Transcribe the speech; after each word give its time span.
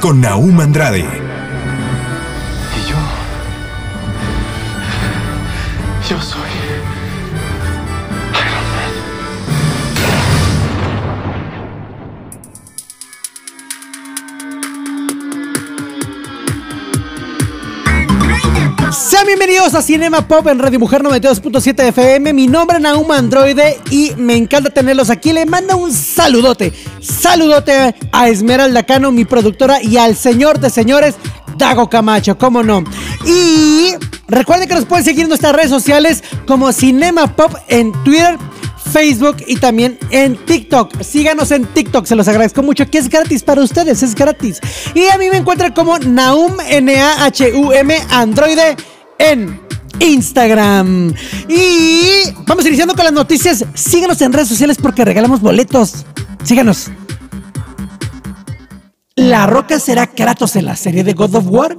Con 0.00 0.20
Naum 0.20 0.60
Andrade, 0.60 1.00
Y 1.00 1.04
yo. 2.90 2.96
Yo 6.08 6.20
soy. 6.20 6.57
Bienvenidos 19.28 19.74
a 19.74 19.82
Cinema 19.82 20.26
Pop 20.26 20.46
en 20.46 20.58
Radio 20.58 20.80
Mujer 20.80 21.02
92.7 21.02 21.88
FM. 21.88 22.32
Mi 22.32 22.46
nombre 22.46 22.78
es 22.78 22.82
Nauma 22.82 23.18
Androide 23.18 23.78
y 23.90 24.12
me 24.16 24.34
encanta 24.34 24.70
tenerlos 24.70 25.10
aquí. 25.10 25.34
Le 25.34 25.44
mando 25.44 25.76
un 25.76 25.92
saludote, 25.92 26.72
saludote 27.02 27.94
a 28.10 28.28
Esmeralda 28.30 28.84
Cano, 28.84 29.12
mi 29.12 29.26
productora, 29.26 29.82
y 29.82 29.98
al 29.98 30.16
señor 30.16 30.60
de 30.60 30.70
señores, 30.70 31.16
Dago 31.58 31.90
Camacho, 31.90 32.38
cómo 32.38 32.62
no. 32.62 32.84
Y 33.26 33.90
recuerden 34.28 34.66
que 34.66 34.74
nos 34.74 34.86
pueden 34.86 35.04
seguir 35.04 35.24
en 35.24 35.28
nuestras 35.28 35.54
redes 35.54 35.68
sociales 35.68 36.24
como 36.46 36.72
Cinema 36.72 37.36
Pop 37.36 37.52
en 37.68 37.92
Twitter. 38.04 38.38
Facebook 38.90 39.36
y 39.46 39.56
también 39.56 39.98
en 40.08 40.42
TikTok. 40.46 41.02
Síganos 41.02 41.50
en 41.50 41.66
TikTok, 41.66 42.06
se 42.06 42.16
los 42.16 42.26
agradezco 42.26 42.62
mucho, 42.62 42.86
que 42.86 42.96
es 42.96 43.10
gratis 43.10 43.42
para 43.42 43.60
ustedes, 43.60 44.02
es 44.02 44.14
gratis. 44.14 44.60
Y 44.94 45.08
a 45.08 45.18
mí 45.18 45.28
me 45.30 45.36
encuentran 45.36 45.74
como 45.74 45.98
Naum, 45.98 46.56
N-A-H-U-M, 46.66 47.98
Androide 48.08 48.76
en 49.18 49.60
Instagram. 50.00 51.14
Y 51.48 52.32
vamos 52.46 52.66
iniciando 52.66 52.94
con 52.94 53.04
las 53.04 53.12
noticias. 53.12 53.64
Síganos 53.74 54.20
en 54.22 54.32
redes 54.32 54.48
sociales 54.48 54.78
porque 54.80 55.04
regalamos 55.04 55.40
boletos. 55.40 56.06
Síganos. 56.44 56.90
La 59.16 59.46
Roca 59.46 59.80
será 59.80 60.06
Kratos 60.06 60.54
en 60.56 60.64
la 60.64 60.76
serie 60.76 61.02
de 61.02 61.12
God 61.12 61.34
of 61.34 61.46
War. 61.48 61.76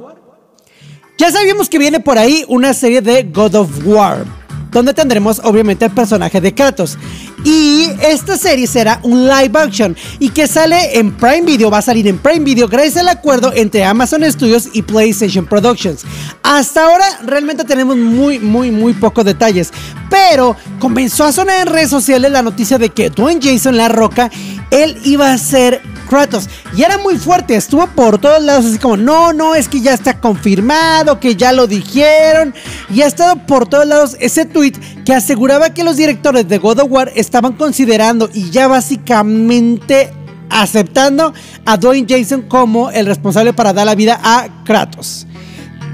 Ya 1.17 1.31
sabíamos 1.31 1.69
que 1.69 1.79
viene 1.79 1.99
por 1.99 2.17
ahí 2.17 2.45
una 2.47 2.73
serie 2.73 3.01
de 3.01 3.23
God 3.23 3.55
of 3.55 3.69
War, 3.85 4.25
donde 4.71 4.93
tendremos 4.93 5.41
obviamente 5.43 5.85
el 5.85 5.91
personaje 5.91 6.41
de 6.41 6.53
Kratos. 6.53 6.97
Y 7.43 7.87
esta 8.01 8.37
serie 8.37 8.67
será 8.67 8.99
un 9.03 9.27
live 9.27 9.57
action 9.57 9.95
y 10.19 10.29
que 10.29 10.47
sale 10.47 10.97
en 10.99 11.11
Prime 11.11 11.41
Video, 11.41 11.71
va 11.71 11.79
a 11.79 11.81
salir 11.81 12.07
en 12.07 12.17
Prime 12.17 12.43
Video 12.43 12.67
gracias 12.67 12.97
al 12.97 13.09
acuerdo 13.09 13.51
entre 13.53 13.83
Amazon 13.83 14.29
Studios 14.29 14.69
y 14.73 14.81
PlayStation 14.81 15.45
Productions. 15.45 16.03
Hasta 16.43 16.85
ahora 16.85 17.05
realmente 17.25 17.63
tenemos 17.63 17.97
muy, 17.97 18.39
muy, 18.39 18.71
muy 18.71 18.93
pocos 18.93 19.25
detalles, 19.25 19.71
pero 20.09 20.55
comenzó 20.79 21.23
a 21.23 21.31
sonar 21.31 21.67
en 21.67 21.73
redes 21.73 21.89
sociales 21.89 22.31
la 22.31 22.41
noticia 22.41 22.77
de 22.77 22.89
que 22.89 23.09
Dwayne 23.09 23.41
Jason 23.41 23.77
La 23.77 23.87
Roca, 23.87 24.29
él 24.71 24.97
iba 25.03 25.31
a 25.31 25.37
ser 25.37 25.81
Kratos. 26.09 26.49
Y 26.75 26.83
era 26.83 26.97
muy 26.97 27.17
fuerte, 27.17 27.55
estuvo 27.55 27.87
por 27.87 28.17
todos 28.17 28.43
lados 28.43 28.65
así 28.65 28.79
como, 28.79 28.97
no, 28.97 29.31
no, 29.31 29.55
es 29.55 29.69
que 29.69 29.79
ya 29.79 29.93
está 29.93 30.19
confirmado, 30.19 31.19
que 31.19 31.35
ya 31.35 31.53
lo 31.53 31.67
dijeron. 31.67 32.53
Y 32.89 33.01
ha 33.01 33.07
estado 33.07 33.45
por 33.45 33.67
todos 33.67 33.85
lados 33.85 34.17
ese 34.19 34.45
tweet 34.45 34.73
que 35.05 35.13
aseguraba 35.13 35.73
que 35.73 35.83
los 35.83 35.95
directores 35.95 36.49
de 36.49 36.57
God 36.57 36.79
of 36.79 36.91
War 36.91 37.11
estaban 37.15 37.53
considerando 37.53 38.29
y 38.33 38.49
ya 38.49 38.67
básicamente 38.67 40.11
aceptando 40.49 41.33
a 41.65 41.77
Dwayne 41.77 42.07
Jason 42.09 42.41
como 42.41 42.89
el 42.89 43.05
responsable 43.05 43.53
para 43.53 43.71
dar 43.71 43.85
la 43.85 43.95
vida 43.95 44.19
a 44.21 44.63
Kratos. 44.65 45.27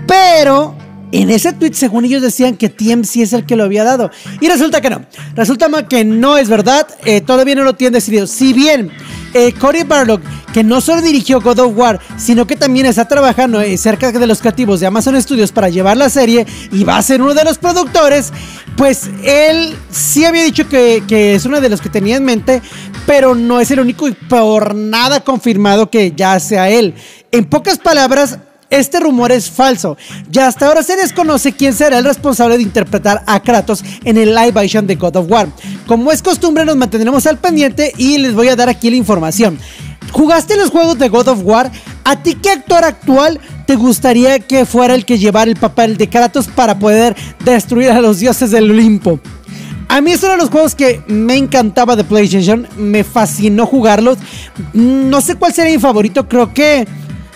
Pero 0.07 0.75
en 1.21 1.29
ese 1.29 1.53
tweet, 1.53 1.73
según 1.73 2.05
ellos 2.05 2.21
decían 2.21 2.57
que 2.57 2.69
TMC 2.69 3.17
es 3.17 3.33
el 3.33 3.45
que 3.45 3.55
lo 3.55 3.63
había 3.63 3.83
dado. 3.83 4.11
Y 4.41 4.47
resulta 4.47 4.81
que 4.81 4.89
no. 4.89 5.05
Resulta 5.35 5.67
que 5.87 6.03
no 6.03 6.37
es 6.37 6.49
verdad. 6.49 6.87
eh, 7.05 7.21
todavía 7.21 7.55
no 7.55 7.63
lo 7.63 7.75
tienen 7.75 7.93
decidido. 7.93 8.27
Si 8.27 8.53
bien 8.53 8.91
eh, 9.33 9.53
Cory 9.53 9.83
Barlog, 9.83 10.21
que 10.53 10.63
no 10.63 10.81
solo 10.81 11.01
dirigió 11.01 11.41
God 11.41 11.59
of 11.59 11.77
War, 11.77 11.99
sino 12.17 12.47
que 12.47 12.55
también 12.55 12.85
está 12.85 13.07
trabajando 13.07 13.61
eh, 13.61 13.77
cerca 13.77 14.11
de 14.11 14.27
los 14.27 14.39
creativos 14.39 14.79
de 14.79 14.87
Amazon 14.87 15.21
Studios 15.21 15.51
para 15.51 15.69
llevar 15.69 15.97
la 15.97 16.09
serie 16.09 16.45
y 16.71 16.83
va 16.83 16.97
a 16.97 17.01
ser 17.01 17.21
uno 17.21 17.33
de 17.33 17.43
los 17.43 17.57
productores, 17.57 18.31
pues 18.77 19.09
él 19.23 19.75
sí 19.91 20.25
había 20.25 20.43
dicho 20.43 20.67
que, 20.69 21.03
que 21.07 21.35
es 21.35 21.45
uno 21.45 21.59
de 21.59 21.69
los 21.69 21.81
que 21.81 21.89
tenía 21.89 22.17
en 22.17 22.25
mente, 22.25 22.61
pero 23.05 23.35
no 23.35 23.59
es 23.59 23.69
el 23.71 23.79
único 23.79 24.07
y 24.07 24.13
por 24.13 24.73
nada 24.73 25.21
confirmado 25.21 25.89
que 25.89 26.13
ya 26.15 26.39
sea 26.39 26.69
él. 26.69 26.93
En 27.31 27.45
pocas 27.45 27.77
palabras, 27.77 28.39
este 28.69 28.99
rumor 28.99 29.31
es 29.31 29.49
falso. 29.49 29.97
Ya 30.29 30.47
hasta 30.47 30.67
ahora 30.67 30.83
se 30.83 30.95
desconoce 30.95 31.53
quién 31.53 31.73
será 31.73 31.97
el 31.97 32.05
responsable 32.05 32.57
de 32.57 32.63
interpretar 32.63 33.23
a 33.25 33.39
Kratos 33.41 33.83
en 34.03 34.17
el 34.17 34.33
live 34.33 34.59
action 34.59 34.87
de 34.87 34.95
God 34.95 35.17
of 35.17 35.29
War. 35.29 35.47
Como 35.87 36.11
es 36.11 36.21
costumbre, 36.21 36.65
nos 36.65 36.75
mantendremos 36.75 37.25
al 37.25 37.37
pendiente 37.37 37.93
y 37.97 38.17
les 38.17 38.33
voy 38.33 38.49
a 38.49 38.55
dar 38.55 38.69
aquí 38.69 38.89
la 38.89 38.95
información. 38.95 39.59
¿Jugaste 40.11 40.55
los 40.55 40.69
juegos 40.69 40.97
de 40.97 41.09
God 41.09 41.27
of 41.27 41.39
War? 41.43 41.71
¿A 42.03 42.21
ti 42.21 42.35
qué 42.35 42.51
actor 42.51 42.83
actual 42.83 43.39
te 43.65 43.75
gustaría 43.75 44.39
que 44.39 44.65
fuera 44.65 44.95
el 44.95 45.05
que 45.05 45.17
llevara 45.17 45.49
el 45.49 45.57
papel 45.57 45.97
de 45.97 46.09
Kratos 46.09 46.47
para 46.47 46.77
poder 46.79 47.15
destruir 47.43 47.89
a 47.89 48.01
los 48.01 48.19
dioses 48.19 48.51
del 48.51 48.71
Olimpo? 48.71 49.19
A 49.87 50.01
mí 50.01 50.11
es 50.11 50.23
uno 50.23 50.33
de 50.33 50.37
los 50.37 50.49
juegos 50.49 50.73
que 50.73 51.01
me 51.07 51.35
encantaba 51.35 51.95
de 51.95 52.03
PlayStation, 52.03 52.67
me 52.77 53.03
fascinó 53.03 53.65
jugarlos. 53.65 54.17
No 54.73 55.21
sé 55.21 55.35
cuál 55.35 55.53
sería 55.53 55.73
mi 55.73 55.79
favorito, 55.79 56.27
creo 56.27 56.53
que 56.53 56.87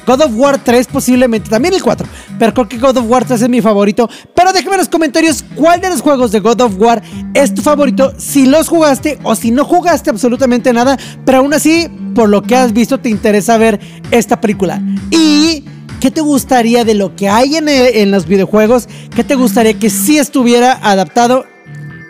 God 0.06 0.22
of 0.22 0.32
War 0.36 0.58
3 0.64 0.88
posiblemente, 0.88 1.50
también 1.50 1.74
el 1.74 1.84
4, 1.84 2.08
pero 2.40 2.54
creo 2.54 2.68
que 2.68 2.78
God 2.78 2.98
of 2.98 3.06
War 3.08 3.26
3 3.26 3.42
es 3.44 3.50
mi 3.50 3.62
favorito. 3.62 4.10
Pero 4.36 4.52
déjame 4.54 4.74
en 4.76 4.80
los 4.80 4.90
comentarios 4.90 5.44
cuál 5.56 5.82
de 5.82 5.90
los 5.90 6.02
juegos 6.02 6.32
de 6.32 6.40
God 6.40 6.62
of 6.62 6.74
War 6.78 7.02
es 7.34 7.54
tu 7.54 7.62
favorito, 7.62 8.14
si 8.18 8.46
los 8.46 8.68
jugaste 8.68 9.20
o 9.24 9.36
si 9.36 9.52
no 9.52 9.66
jugaste 9.66 10.10
absolutamente 10.10 10.74
nada, 10.74 10.98
pero 11.26 11.40
aún 11.40 11.54
así, 11.54 11.88
por 12.16 12.30
lo 12.30 12.42
que 12.42 12.56
has 12.56 12.74
visto, 12.74 13.00
te 13.00 13.10
interesa 13.10 13.58
ver 13.58 13.80
esta 14.12 14.40
película. 14.42 14.82
Y... 15.12 15.64
¿Qué 16.00 16.12
te 16.12 16.22
gustaría 16.22 16.86
de 16.86 16.94
lo 16.94 17.14
que 17.18 17.28
hay 17.28 17.58
en, 17.58 17.68
el- 17.68 17.94
en 17.98 18.10
los 18.12 18.26
videojuegos? 18.26 18.88
¿Qué 19.14 19.26
te 19.26 19.36
gustaría 19.36 19.78
que 19.78 19.90
sí 19.90 20.18
estuviera 20.18 20.80
adaptado 20.82 21.44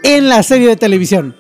en 0.04 0.30
la 0.30 0.44
serie 0.44 0.68
de 0.68 0.76
televisión? 0.76 1.36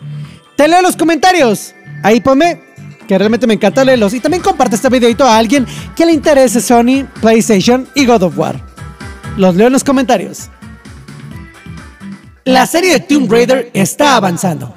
Te 0.57 0.67
leo 0.67 0.81
los 0.81 0.95
comentarios. 0.95 1.75
Ahí 2.01 2.21
ponme, 2.21 2.59
que 3.09 3.17
realmente 3.17 3.47
me 3.47 3.55
encanta 3.55 3.83
leerlos. 3.83 4.13
Y 4.13 4.19
también 4.19 4.43
comparte 4.43 4.75
este 4.75 4.87
videito 4.87 5.25
a 5.25 5.35
alguien 5.35 5.65
que 5.95 6.05
le 6.05 6.11
interese 6.11 6.61
Sony, 6.61 7.07
PlayStation 7.19 7.87
y 7.95 8.05
God 8.05 8.21
of 8.21 8.37
War. 8.37 8.61
Los 9.35 9.55
leo 9.55 9.65
en 9.65 9.73
los 9.73 9.83
comentarios. 9.83 10.51
La 12.45 12.67
serie 12.67 12.93
de 12.93 12.99
Tomb 12.99 13.31
Raider 13.31 13.71
está 13.73 14.15
avanzando. 14.15 14.75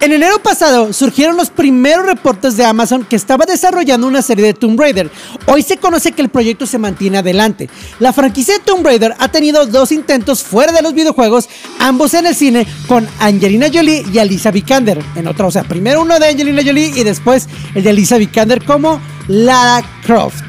En 0.00 0.12
enero 0.12 0.40
pasado 0.40 0.92
surgieron 0.92 1.36
los 1.36 1.50
primeros 1.50 2.06
reportes 2.06 2.56
de 2.56 2.64
Amazon 2.64 3.04
que 3.04 3.16
estaba 3.16 3.46
desarrollando 3.46 4.06
una 4.06 4.22
serie 4.22 4.44
de 4.44 4.54
Tomb 4.54 4.78
Raider. 4.78 5.10
Hoy 5.46 5.62
se 5.62 5.76
conoce 5.76 6.12
que 6.12 6.22
el 6.22 6.28
proyecto 6.28 6.66
se 6.66 6.78
mantiene 6.78 7.18
adelante. 7.18 7.68
La 7.98 8.12
franquicia 8.12 8.54
de 8.54 8.60
Tomb 8.60 8.86
Raider 8.86 9.16
ha 9.18 9.28
tenido 9.32 9.66
dos 9.66 9.90
intentos 9.90 10.44
fuera 10.44 10.70
de 10.70 10.82
los 10.82 10.94
videojuegos, 10.94 11.48
ambos 11.80 12.14
en 12.14 12.26
el 12.26 12.36
cine, 12.36 12.64
con 12.86 13.08
Angelina 13.18 13.66
Jolie 13.72 14.04
y 14.12 14.18
Alicia 14.18 14.52
Vikander. 14.52 15.02
En 15.16 15.26
otra, 15.26 15.46
o 15.46 15.50
sea, 15.50 15.64
primero 15.64 16.00
uno 16.02 16.16
de 16.20 16.28
Angelina 16.28 16.62
Jolie 16.64 16.92
y 16.94 17.02
después 17.02 17.48
el 17.74 17.82
de 17.82 17.90
Alicia 17.90 18.18
Vikander 18.18 18.64
como 18.64 19.00
Lara 19.26 19.84
Croft. 20.04 20.44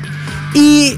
Y 0.53 0.95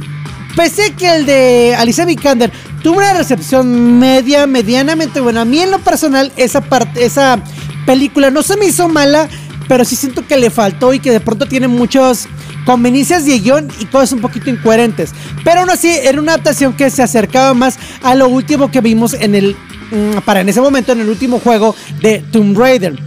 pese 0.57 0.93
que 0.93 1.15
el 1.15 1.25
de 1.25 1.73
Alicia 1.77 2.03
Vikander 2.03 2.51
tuvo 2.83 2.97
una 2.97 3.13
recepción 3.13 3.97
media, 3.97 4.45
medianamente 4.45 5.21
buena, 5.21 5.41
a 5.41 5.45
mí 5.45 5.61
en 5.61 5.71
lo 5.71 5.79
personal 5.79 6.33
esa 6.35 6.61
parte, 6.61 7.05
esa 7.05 7.41
película 7.85 8.29
no 8.29 8.43
se 8.43 8.57
me 8.57 8.65
hizo 8.65 8.87
mala, 8.87 9.27
pero 9.67 9.85
sí 9.85 9.95
siento 9.95 10.25
que 10.27 10.37
le 10.37 10.49
faltó 10.49 10.93
y 10.93 10.99
que 10.99 11.11
de 11.11 11.19
pronto 11.19 11.45
tiene 11.45 11.67
muchas 11.67 12.27
conveniencias 12.65 13.25
de 13.25 13.39
guion 13.39 13.67
y 13.79 13.85
cosas 13.85 14.11
un 14.13 14.21
poquito 14.21 14.49
incoherentes. 14.49 15.13
Pero 15.43 15.61
aún 15.61 15.69
así 15.69 15.89
era 15.89 16.19
una 16.19 16.33
adaptación 16.33 16.73
que 16.73 16.89
se 16.89 17.01
acercaba 17.01 17.53
más 17.53 17.79
a 18.03 18.15
lo 18.15 18.27
último 18.27 18.71
que 18.71 18.81
vimos 18.81 19.13
en 19.13 19.35
el, 19.35 19.55
mm, 19.91 20.19
para 20.25 20.41
en 20.41 20.49
ese 20.49 20.61
momento, 20.61 20.91
en 20.91 21.01
el 21.01 21.09
último 21.09 21.39
juego 21.39 21.75
de 22.01 22.19
Tomb 22.31 22.57
Raider. 22.57 22.99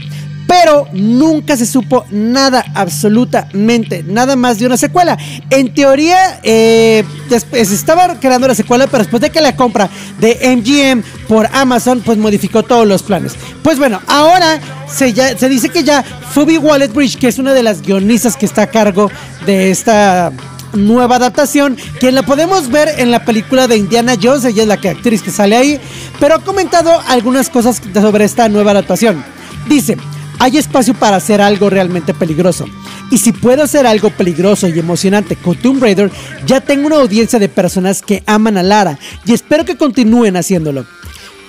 Pero 0.63 0.87
nunca 0.93 1.57
se 1.57 1.67
supo 1.67 2.05
nada, 2.11 2.65
absolutamente 2.75 4.05
nada 4.07 4.37
más 4.37 4.59
de 4.61 4.67
una 4.67 4.77
secuela. 4.77 5.19
En 5.51 5.75
teoría, 5.75 6.39
eh, 6.45 7.03
después 7.29 7.73
estaba 7.73 8.21
creando 8.21 8.47
la 8.47 8.55
secuela, 8.55 8.87
pero 8.87 9.03
después 9.03 9.21
de 9.21 9.31
que 9.31 9.41
la 9.41 9.57
compra 9.57 9.91
de 10.21 10.39
MGM 10.57 11.03
por 11.27 11.49
Amazon, 11.53 12.03
pues 12.05 12.19
modificó 12.19 12.63
todos 12.63 12.87
los 12.87 13.03
planes. 13.03 13.35
Pues 13.65 13.79
bueno, 13.81 14.01
ahora 14.07 14.61
se, 14.87 15.13
dice 15.49 15.71
que 15.71 15.83
ya 15.83 16.05
Phoebe 16.05 16.59
Wallet-Bridge, 16.59 17.19
que 17.19 17.27
es 17.27 17.39
una 17.41 17.53
de 17.53 17.65
las 17.65 17.83
guionistas 17.83 18.37
que 18.37 18.47
está 18.47 18.63
a 18.63 18.67
cargo 18.69 19.11
de 19.47 19.73
esta 19.73 20.31
nueva 20.73 21.17
adaptación, 21.17 21.77
que 21.99 22.13
la 22.13 22.23
podemos 22.23 22.71
ver 22.71 22.89
en 22.99 23.11
la 23.11 23.25
película 23.25 23.67
de 23.67 23.77
Indiana 23.77 24.15
Jones, 24.23 24.45
ella 24.45 24.63
es 24.63 24.69
la 24.69 24.77
que- 24.77 24.91
actriz 24.91 25.21
que 25.21 25.33
sale 25.33 25.57
ahí, 25.57 25.81
pero 26.21 26.37
ha 26.37 26.39
comentado 26.39 26.93
algunas 27.09 27.49
cosas 27.51 27.83
sobre 27.93 28.25
esta 28.25 28.49
nueva 28.49 28.71
adaptación. 28.71 29.25
Dice, 29.69 29.97
hay 30.39 30.59
espacio 30.59 30.95
para 30.95 31.17
hacer 31.17 31.41
algo 31.41 31.71
realmente 31.71 32.15
peligroso. 32.15 32.67
Y 33.11 33.19
si 33.19 33.33
puedo 33.33 33.63
hacer 33.63 33.87
algo 33.87 34.11
peligroso 34.11 34.69
y 34.69 34.79
emocionante 34.79 35.37
con 35.37 35.57
Tomb 35.57 35.83
Raider, 35.83 36.11
ya 36.47 36.61
tengo 36.61 36.87
una 36.87 36.97
audiencia 36.97 37.39
de 37.39 37.49
personas 37.49 38.03
que 38.03 38.23
aman 38.27 38.57
a 38.57 38.63
Lara 38.63 38.99
y 39.25 39.33
espero 39.33 39.65
que 39.65 39.77
continúen 39.77 40.37
haciéndolo. 40.37 40.87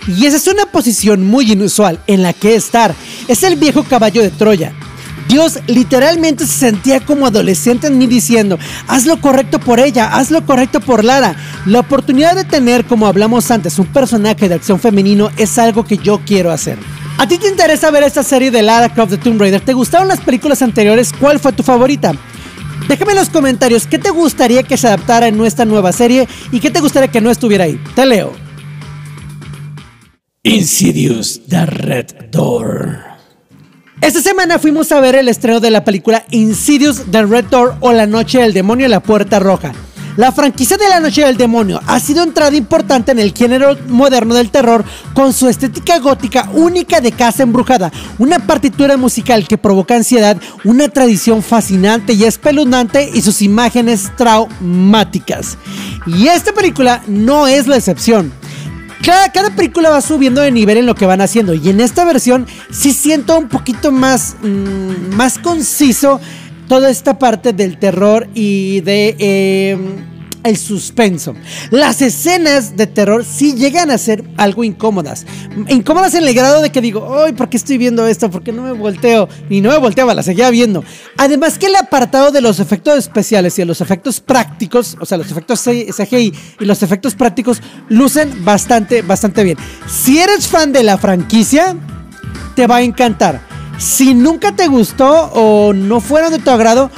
Y 0.07 0.25
esa 0.25 0.37
es 0.37 0.47
una 0.47 0.67
posición 0.67 1.25
muy 1.25 1.51
inusual 1.51 1.99
en 2.07 2.21
la 2.21 2.33
que 2.33 2.55
estar. 2.55 2.93
Es 3.27 3.43
el 3.43 3.55
viejo 3.55 3.83
caballo 3.83 4.21
de 4.21 4.29
Troya. 4.29 4.73
Dios 5.27 5.59
literalmente 5.65 6.45
se 6.45 6.53
sentía 6.53 6.99
como 6.99 7.25
adolescente 7.25 7.87
en 7.87 7.97
mí 7.97 8.05
diciendo, 8.05 8.59
haz 8.87 9.07
lo 9.07 9.19
correcto 9.19 9.59
por 9.59 9.79
ella, 9.79 10.15
haz 10.15 10.29
lo 10.29 10.45
correcto 10.45 10.79
por 10.79 11.03
Lara. 11.03 11.35
La 11.65 11.79
oportunidad 11.79 12.35
de 12.35 12.43
tener, 12.43 12.85
como 12.85 13.07
hablamos 13.07 13.49
antes, 13.49 13.79
un 13.79 13.87
personaje 13.87 14.47
de 14.47 14.55
acción 14.55 14.79
femenino 14.79 15.31
es 15.37 15.57
algo 15.57 15.83
que 15.83 15.97
yo 15.97 16.21
quiero 16.25 16.51
hacer. 16.51 16.77
¿A 17.17 17.27
ti 17.27 17.37
te 17.37 17.47
interesa 17.47 17.91
ver 17.91 18.03
esta 18.03 18.23
serie 18.23 18.51
de 18.51 18.61
Lara 18.61 18.93
Croft 18.93 19.11
de 19.11 19.17
Tomb 19.17 19.39
Raider? 19.39 19.61
¿Te 19.61 19.73
gustaron 19.73 20.07
las 20.07 20.19
películas 20.19 20.61
anteriores? 20.61 21.13
¿Cuál 21.17 21.39
fue 21.39 21.53
tu 21.53 21.63
favorita? 21.63 22.13
Déjame 22.89 23.13
en 23.13 23.19
los 23.19 23.29
comentarios 23.29 23.87
qué 23.87 23.97
te 23.97 24.09
gustaría 24.09 24.63
que 24.63 24.75
se 24.75 24.87
adaptara 24.87 25.27
en 25.27 25.37
nuestra 25.37 25.63
nueva 25.63 25.93
serie 25.93 26.27
y 26.51 26.59
qué 26.59 26.69
te 26.69 26.81
gustaría 26.81 27.07
que 27.09 27.21
no 27.21 27.31
estuviera 27.31 27.63
ahí. 27.63 27.81
Te 27.95 28.05
leo. 28.05 28.33
Insidious 30.43 31.41
The 31.47 31.65
Red 31.65 32.31
Door. 32.31 32.99
Esta 34.01 34.21
semana 34.21 34.59
fuimos 34.59 34.91
a 34.91 34.99
ver 34.99 35.15
el 35.15 35.29
estreno 35.29 35.61
de 35.61 35.71
la 35.71 35.85
película 35.85 36.25
Insidious 36.31 37.05
The 37.09 37.25
Red 37.25 37.45
Door 37.45 37.77
o 37.79 37.93
La 37.93 38.05
Noche 38.05 38.41
del 38.41 38.53
Demonio 38.53 38.89
La 38.89 38.99
Puerta 38.99 39.39
Roja. 39.39 39.71
La 40.17 40.31
franquicia 40.31 40.77
de 40.77 40.87
La 40.87 41.01
Noche 41.01 41.25
del 41.25 41.35
Demonio 41.35 41.81
ha 41.87 41.99
sido 41.99 42.23
entrada 42.23 42.55
importante 42.55 43.11
en 43.11 43.19
el 43.19 43.33
género 43.33 43.77
moderno 43.89 44.33
del 44.33 44.49
terror 44.49 44.85
con 45.13 45.33
su 45.33 45.49
estética 45.49 45.99
gótica 45.99 46.49
única 46.53 47.01
de 47.01 47.11
casa 47.11 47.43
embrujada, 47.43 47.91
una 48.17 48.39
partitura 48.39 48.95
musical 48.95 49.45
que 49.45 49.57
provoca 49.57 49.95
ansiedad, 49.95 50.37
una 50.63 50.87
tradición 50.87 51.43
fascinante 51.43 52.13
y 52.13 52.23
espeluznante 52.23 53.09
y 53.13 53.21
sus 53.21 53.41
imágenes 53.41 54.09
traumáticas. 54.15 55.57
Y 56.07 56.27
esta 56.27 56.53
película 56.53 57.03
no 57.07 57.47
es 57.47 57.67
la 57.67 57.75
excepción. 57.75 58.31
Cada, 59.03 59.31
cada 59.33 59.49
película 59.49 59.89
va 59.89 60.01
subiendo 60.01 60.41
de 60.41 60.51
nivel 60.51 60.77
en 60.77 60.85
lo 60.85 60.95
que 60.95 61.05
van 61.05 61.21
haciendo. 61.21 61.53
Y 61.53 61.69
en 61.69 61.81
esta 61.81 62.05
versión 62.05 62.47
sí 62.71 62.93
siento 62.93 63.37
un 63.37 63.49
poquito 63.49 63.91
más, 63.91 64.37
mm, 64.41 65.13
más 65.15 65.37
conciso 65.37 66.21
toda 66.67 66.89
esta 66.89 67.19
parte 67.19 67.53
del 67.53 67.77
terror 67.77 68.27
y 68.33 68.81
de 68.81 69.15
eh, 69.19 69.77
el 70.45 70.57
suspenso. 70.57 71.33
Las 71.71 72.01
escenas 72.01 72.77
de 72.77 72.85
terror 72.85 73.25
sí 73.25 73.55
llegan 73.55 73.89
a 73.89 73.97
ser 73.97 74.23
algo 74.37 74.63
incómodas. 74.63 75.25
Incómodas 75.67 76.13
en 76.13 76.23
el 76.23 76.33
grado 76.33 76.61
de 76.61 76.69
que 76.71 76.81
digo, 76.81 77.19
ay, 77.19 77.33
¿por 77.33 77.49
qué 77.49 77.57
estoy 77.57 77.77
viendo 77.77 78.05
esto? 78.07 78.29
¿Por 78.29 78.43
qué 78.43 78.51
no 78.51 78.61
me 78.61 78.71
volteo? 78.71 79.27
Y 79.49 79.61
no 79.61 79.71
me 79.71 79.77
volteaba, 79.79 80.13
la 80.13 80.21
seguía 80.21 80.49
viendo. 80.51 80.83
Además 81.17 81.57
que 81.57 81.65
el 81.65 81.75
apartado 81.75 82.31
de 82.31 82.41
los 82.41 82.59
efectos 82.59 82.97
especiales 82.97 83.57
y 83.57 83.63
de 83.63 83.65
los 83.65 83.81
efectos 83.81 84.19
prácticos, 84.19 84.95
o 84.99 85.05
sea, 85.05 85.17
los 85.17 85.31
efectos 85.31 85.61
CGI 85.61 86.33
y 86.59 86.65
los 86.65 86.83
efectos 86.83 87.15
prácticos 87.15 87.61
lucen 87.89 88.45
bastante, 88.45 89.01
bastante 89.01 89.43
bien. 89.43 89.57
Si 89.87 90.19
eres 90.19 90.47
fan 90.47 90.71
de 90.71 90.83
la 90.83 90.97
franquicia, 90.97 91.75
te 92.55 92.67
va 92.67 92.77
a 92.77 92.81
encantar. 92.83 93.54
Si 93.77 94.13
nunca 94.13 94.53
te 94.53 94.67
gustó 94.67 95.31
o 95.33 95.73
no 95.73 95.99
fueron 95.99 96.31
de 96.31 96.39
tu 96.39 96.49
agrado, 96.49 96.89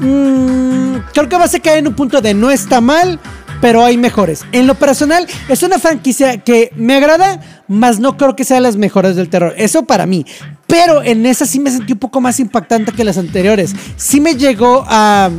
mmm, 0.00 0.96
creo 1.12 1.28
que 1.28 1.36
vas 1.36 1.54
a 1.54 1.60
caer 1.60 1.78
en 1.78 1.88
un 1.88 1.94
punto 1.94 2.20
de 2.20 2.34
no 2.34 2.50
está 2.50 2.80
mal, 2.80 3.20
pero 3.60 3.84
hay 3.84 3.96
mejores. 3.96 4.44
En 4.52 4.66
lo 4.66 4.74
personal, 4.74 5.26
es 5.48 5.62
una 5.62 5.78
franquicia 5.78 6.38
que 6.38 6.70
me 6.76 6.96
agrada, 6.96 7.40
mas 7.68 7.98
no 7.98 8.16
creo 8.16 8.36
que 8.36 8.44
sea 8.44 8.60
las 8.60 8.76
mejores 8.76 9.16
del 9.16 9.30
terror. 9.30 9.54
Eso 9.56 9.84
para 9.84 10.06
mí. 10.06 10.26
Pero 10.66 11.02
en 11.02 11.24
esa 11.24 11.46
sí 11.46 11.60
me 11.60 11.70
sentí 11.70 11.92
un 11.92 11.98
poco 11.98 12.20
más 12.20 12.40
impactante 12.40 12.92
que 12.92 13.04
las 13.04 13.16
anteriores. 13.16 13.74
Sí 13.96 14.20
me 14.20 14.34
llegó 14.34 14.84
a 14.86 15.30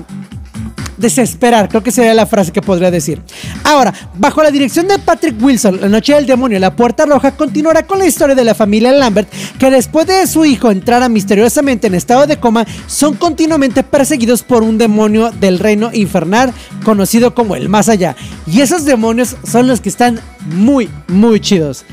desesperar, 0.98 1.70
creo 1.70 1.84
que 1.84 1.92
sería 1.92 2.14
la 2.14 2.26
frase 2.26 2.52
que 2.52 2.62
podría 2.62 2.92
decir. 2.92 3.22
Ahora, 3.64 3.94
bajo 4.16 4.44
la 4.44 4.52
dirección 4.52 4.88
de 4.88 5.00
Patrick 5.00 5.42
Wilson, 5.42 5.82
La 5.82 5.90
Noche 5.90 6.14
del 6.14 6.26
Demonio, 6.26 6.60
La 6.60 6.76
Puerta 6.76 7.06
Roja 7.06 7.32
continuará 7.32 7.86
con 7.86 8.00
la 8.00 8.06
historia 8.06 8.36
de 8.36 8.44
la 8.44 8.56
familia 8.56 8.92
Lambert, 8.92 9.30
que 9.60 9.70
después 9.70 10.08
de 10.08 10.26
su 10.28 10.46
hijo 10.46 10.72
entrar 10.72 11.08
misteriosamente 11.10 11.88
en 11.88 11.96
estado 11.96 12.28
de 12.28 12.38
coma, 12.38 12.66
son 12.88 13.16
continuamente 13.16 13.84
perseguidos 13.84 14.44
por 14.44 14.64
un 14.64 14.78
demonio 14.78 15.32
del 15.32 15.60
reino 15.60 15.90
infernal, 15.94 16.54
conocido 16.84 17.34
como 17.34 17.56
el 17.56 17.70
Más 17.70 17.90
Allá. 17.90 18.16
Y 18.48 18.62
esos 18.62 18.86
demonios 18.86 19.36
son 19.50 19.68
los 19.68 19.82
que 19.82 19.90
están 19.90 20.20
muy, 20.46 20.90
muy 21.08 21.40
chidos. 21.40 21.86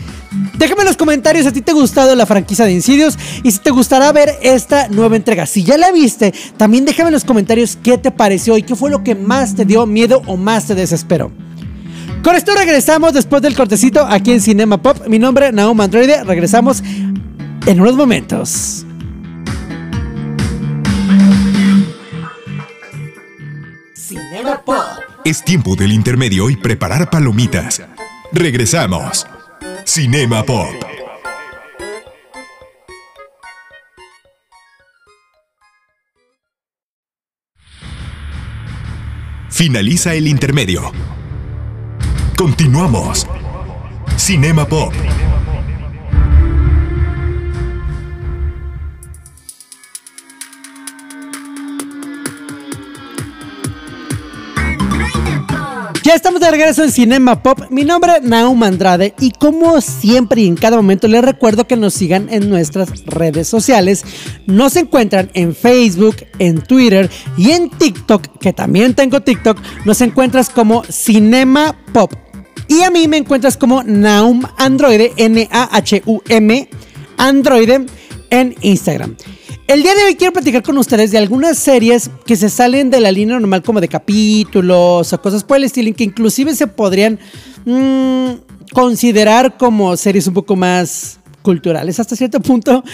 Déjame 0.54 0.82
en 0.82 0.88
los 0.88 0.96
comentarios 0.96 1.44
si 1.44 1.48
a 1.48 1.52
ti 1.52 1.62
te 1.62 1.70
ha 1.70 1.74
gustado 1.74 2.14
la 2.14 2.26
franquicia 2.26 2.64
de 2.64 2.72
Insidious 2.72 3.18
y 3.42 3.50
si 3.50 3.58
te 3.58 3.70
gustará 3.70 4.12
ver 4.12 4.30
esta 4.42 4.88
nueva 4.88 5.16
entrega. 5.16 5.46
Si 5.46 5.64
ya 5.64 5.78
la 5.78 5.90
viste, 5.92 6.32
también 6.56 6.84
déjame 6.84 7.08
en 7.08 7.14
los 7.14 7.24
comentarios 7.24 7.78
qué 7.82 7.98
te 7.98 8.10
pareció 8.10 8.56
y 8.56 8.62
qué 8.62 8.76
fue 8.76 8.90
lo 8.90 9.02
que 9.02 9.14
más 9.14 9.54
te 9.54 9.64
dio 9.64 9.86
miedo 9.86 10.22
o 10.26 10.36
más 10.36 10.66
te 10.66 10.74
desesperó. 10.74 11.32
Con 12.22 12.36
esto 12.36 12.54
regresamos 12.54 13.14
después 13.14 13.42
del 13.42 13.56
cortecito 13.56 14.06
aquí 14.06 14.32
en 14.32 14.40
Cinema 14.40 14.80
Pop. 14.80 15.06
Mi 15.08 15.18
nombre 15.18 15.48
es 15.48 15.52
Naum 15.52 15.80
Androide. 15.80 16.22
Regresamos 16.22 16.82
en 17.66 17.80
unos 17.80 17.96
momentos. 17.96 18.86
Cinema 23.94 24.62
Pop. 24.64 24.76
Es 25.24 25.42
tiempo 25.44 25.74
del 25.74 25.92
intermedio 25.92 26.48
y 26.48 26.56
preparar 26.56 27.10
palomitas. 27.10 27.82
Regresamos. 28.32 29.26
Cinema 29.84 30.42
Pop. 30.44 30.68
Finaliza 39.50 40.14
el 40.14 40.28
intermedio. 40.28 40.92
Continuamos. 42.36 43.26
Cinema 44.16 44.66
Pop. 44.66 44.92
Ya 56.02 56.14
estamos 56.16 56.40
de 56.40 56.50
regreso 56.50 56.82
en 56.82 56.90
Cinema 56.90 57.44
Pop. 57.44 57.60
Mi 57.70 57.84
nombre 57.84 58.14
es 58.16 58.22
Naum 58.24 58.60
Andrade 58.64 59.14
y 59.20 59.30
como 59.30 59.80
siempre 59.80 60.42
y 60.42 60.48
en 60.48 60.56
cada 60.56 60.76
momento 60.76 61.06
les 61.06 61.22
recuerdo 61.24 61.68
que 61.68 61.76
nos 61.76 61.94
sigan 61.94 62.28
en 62.28 62.50
nuestras 62.50 63.06
redes 63.06 63.46
sociales. 63.46 64.04
Nos 64.46 64.74
encuentran 64.74 65.30
en 65.34 65.54
Facebook, 65.54 66.16
en 66.40 66.60
Twitter 66.60 67.08
y 67.36 67.52
en 67.52 67.70
TikTok, 67.70 68.38
que 68.38 68.52
también 68.52 68.94
tengo 68.94 69.20
TikTok. 69.20 69.58
Nos 69.84 70.00
encuentras 70.00 70.50
como 70.50 70.82
Cinema 70.84 71.76
Pop. 71.92 72.12
Y 72.66 72.82
a 72.82 72.90
mí 72.90 73.06
me 73.06 73.18
encuentras 73.18 73.56
como 73.56 73.84
Naum 73.84 74.42
Androide, 74.58 75.12
N-A-H-U-M, 75.16 76.68
Androide 77.16 77.86
en 78.30 78.56
Instagram. 78.60 79.16
El 79.68 79.82
día 79.82 79.94
de 79.94 80.04
hoy 80.04 80.16
quiero 80.16 80.32
platicar 80.32 80.62
con 80.62 80.76
ustedes 80.76 81.12
de 81.12 81.18
algunas 81.18 81.56
series 81.56 82.10
que 82.26 82.36
se 82.36 82.50
salen 82.50 82.90
de 82.90 83.00
la 83.00 83.12
línea 83.12 83.38
normal 83.38 83.62
como 83.62 83.80
de 83.80 83.88
capítulos 83.88 85.12
o 85.12 85.22
cosas 85.22 85.44
por 85.44 85.56
el 85.56 85.64
estilo, 85.64 85.94
que 85.94 86.04
inclusive 86.04 86.54
se 86.54 86.66
podrían 86.66 87.18
mmm, 87.64 88.32
considerar 88.72 89.56
como 89.56 89.96
series 89.96 90.26
un 90.26 90.34
poco 90.34 90.56
más 90.56 91.20
culturales 91.42 91.98
hasta 92.00 92.16
cierto 92.16 92.40
punto, 92.40 92.84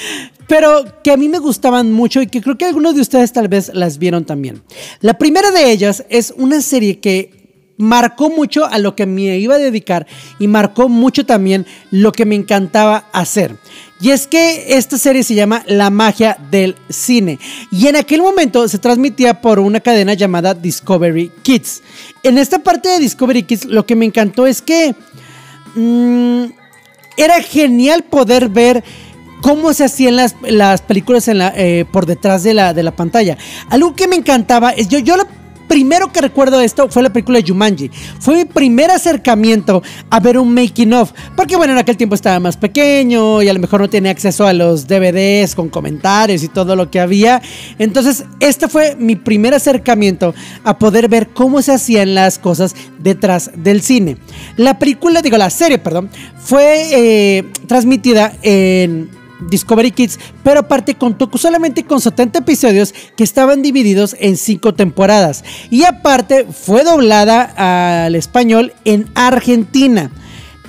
pero 0.47 0.85
que 1.03 1.11
a 1.11 1.17
mí 1.17 1.29
me 1.29 1.39
gustaban 1.39 1.93
mucho 1.93 2.23
y 2.23 2.27
que 2.27 2.41
creo 2.41 2.57
que 2.57 2.67
algunos 2.67 2.95
de 2.95 3.01
ustedes 3.01 3.33
tal 3.33 3.49
vez 3.49 3.71
las 3.75 3.99
vieron 3.99 4.25
también. 4.25 4.63
La 5.01 5.19
primera 5.19 5.51
de 5.51 5.71
ellas 5.71 6.05
es 6.11 6.33
una 6.37 6.61
serie 6.61 7.01
que 7.01 7.38
marcó 7.79 8.29
mucho 8.29 8.67
a 8.67 8.79
lo 8.79 8.95
que 8.95 9.07
me 9.07 9.39
iba 9.39 9.55
a 9.55 9.59
dedicar 9.59 10.07
y 10.39 10.49
marcó 10.49 10.89
mucho 10.89 11.25
también 11.25 11.65
lo 11.91 12.13
que 12.13 12.27
me 12.27 12.35
encantaba 12.35 13.05
hacer. 13.13 13.57
Y 14.01 14.11
es 14.11 14.27
que 14.27 14.77
esta 14.77 14.99
serie 14.99 15.23
se 15.23 15.35
llama 15.35 15.63
La 15.67 15.91
magia 15.91 16.37
del 16.51 16.77
cine. 16.89 17.39
Y 17.71 17.87
en 17.87 17.97
aquel 17.97 18.21
momento 18.21 18.69
se 18.69 18.79
transmitía 18.79 19.41
por 19.41 19.59
una 19.59 19.81
cadena 19.81 20.15
llamada 20.15 20.55
Discovery 20.55 21.33
Kids. 21.43 21.83
En 22.23 22.37
esta 22.37 22.59
parte 22.59 22.89
de 22.89 22.99
Discovery 22.99 23.45
Kids 23.45 23.65
lo 23.65 23.87
que 23.87 23.97
me 23.97 24.05
encantó 24.05 24.47
es 24.47 24.61
que 24.61 24.95
mmm, 25.75 26.45
era 27.17 27.43
genial 27.43 28.05
poder 28.05 28.49
ver 28.49 28.85
cómo 29.41 29.73
se 29.73 29.85
hacían 29.85 30.17
las, 30.17 30.37
las 30.43 30.83
películas 30.83 31.29
eh, 31.29 31.85
por 31.93 32.07
detrás 32.07 32.43
de 32.43 32.55
la, 32.55 32.75
de 32.75 32.83
la 32.83 32.93
pantalla. 32.93 33.37
Algo 33.69 33.95
que 33.95 34.09
me 34.09 34.17
encantaba 34.17 34.71
es 34.71 34.89
yo, 34.89 34.99
yo 34.99 35.17
la 35.17 35.27
primero 35.69 36.11
que 36.13 36.21
recuerdo 36.21 36.61
esto 36.61 36.89
fue 36.89 37.03
la 37.03 37.13
película 37.13 37.41
Jumanji. 37.47 37.91
Fue 38.19 38.37
mi 38.37 38.45
primer 38.45 38.91
acercamiento 38.91 39.83
a 40.11 40.19
ver 40.19 40.39
un 40.39 40.53
making 40.53 40.93
of. 40.95 41.13
Porque 41.37 41.57
bueno, 41.57 41.75
en 41.75 41.79
aquel 41.79 41.97
tiempo 41.97 42.15
estaba 42.15 42.41
más 42.41 42.57
pequeño 42.57 43.43
y 43.43 43.49
a 43.49 43.53
lo 43.53 43.61
mejor 43.61 43.81
no 43.81 43.91
tenía 43.91 44.11
acceso 44.11 44.47
a 44.47 44.53
los 44.53 44.89
DVDs 44.89 45.55
con 45.55 45.69
comentarios 45.69 46.43
y 46.43 46.49
todo 46.49 46.75
lo 46.75 46.91
que 46.91 46.99
había. 46.99 47.41
Entonces, 47.79 48.25
este 48.41 48.69
fue 48.69 48.97
mi 48.97 49.15
primer 49.15 49.55
acercamiento 49.55 50.35
a 50.65 50.79
poder 50.79 51.09
ver 51.09 51.29
cómo 51.29 51.63
se 51.63 51.73
hacían 51.73 52.15
las 52.15 52.39
cosas 52.39 52.75
detrás 52.99 53.51
del 53.55 53.83
cine. 53.83 54.17
La 54.57 54.79
película, 54.79 55.23
digo, 55.23 55.37
la 55.37 55.51
serie, 55.51 55.79
perdón, 55.79 56.11
fue 56.39 56.89
eh, 56.93 57.45
transmitida 57.67 58.33
en 58.43 59.11
Discovery 59.41 59.91
Kids, 59.91 60.19
pero 60.43 60.61
aparte 60.61 60.95
contó 60.95 61.31
solamente 61.37 61.85
con 61.85 62.01
70 62.01 62.41
episodios 62.41 62.95
que 63.17 63.25
estaban 63.25 63.63
divididos 63.63 64.17
en 64.19 64.37
5 64.37 64.75
temporadas. 64.75 65.45
Y 65.71 65.85
aparte 65.85 66.47
fue 66.47 66.85
doblada 66.85 68.05
al 68.05 68.15
español 68.15 68.73
en 68.85 69.09
Argentina 69.15 70.11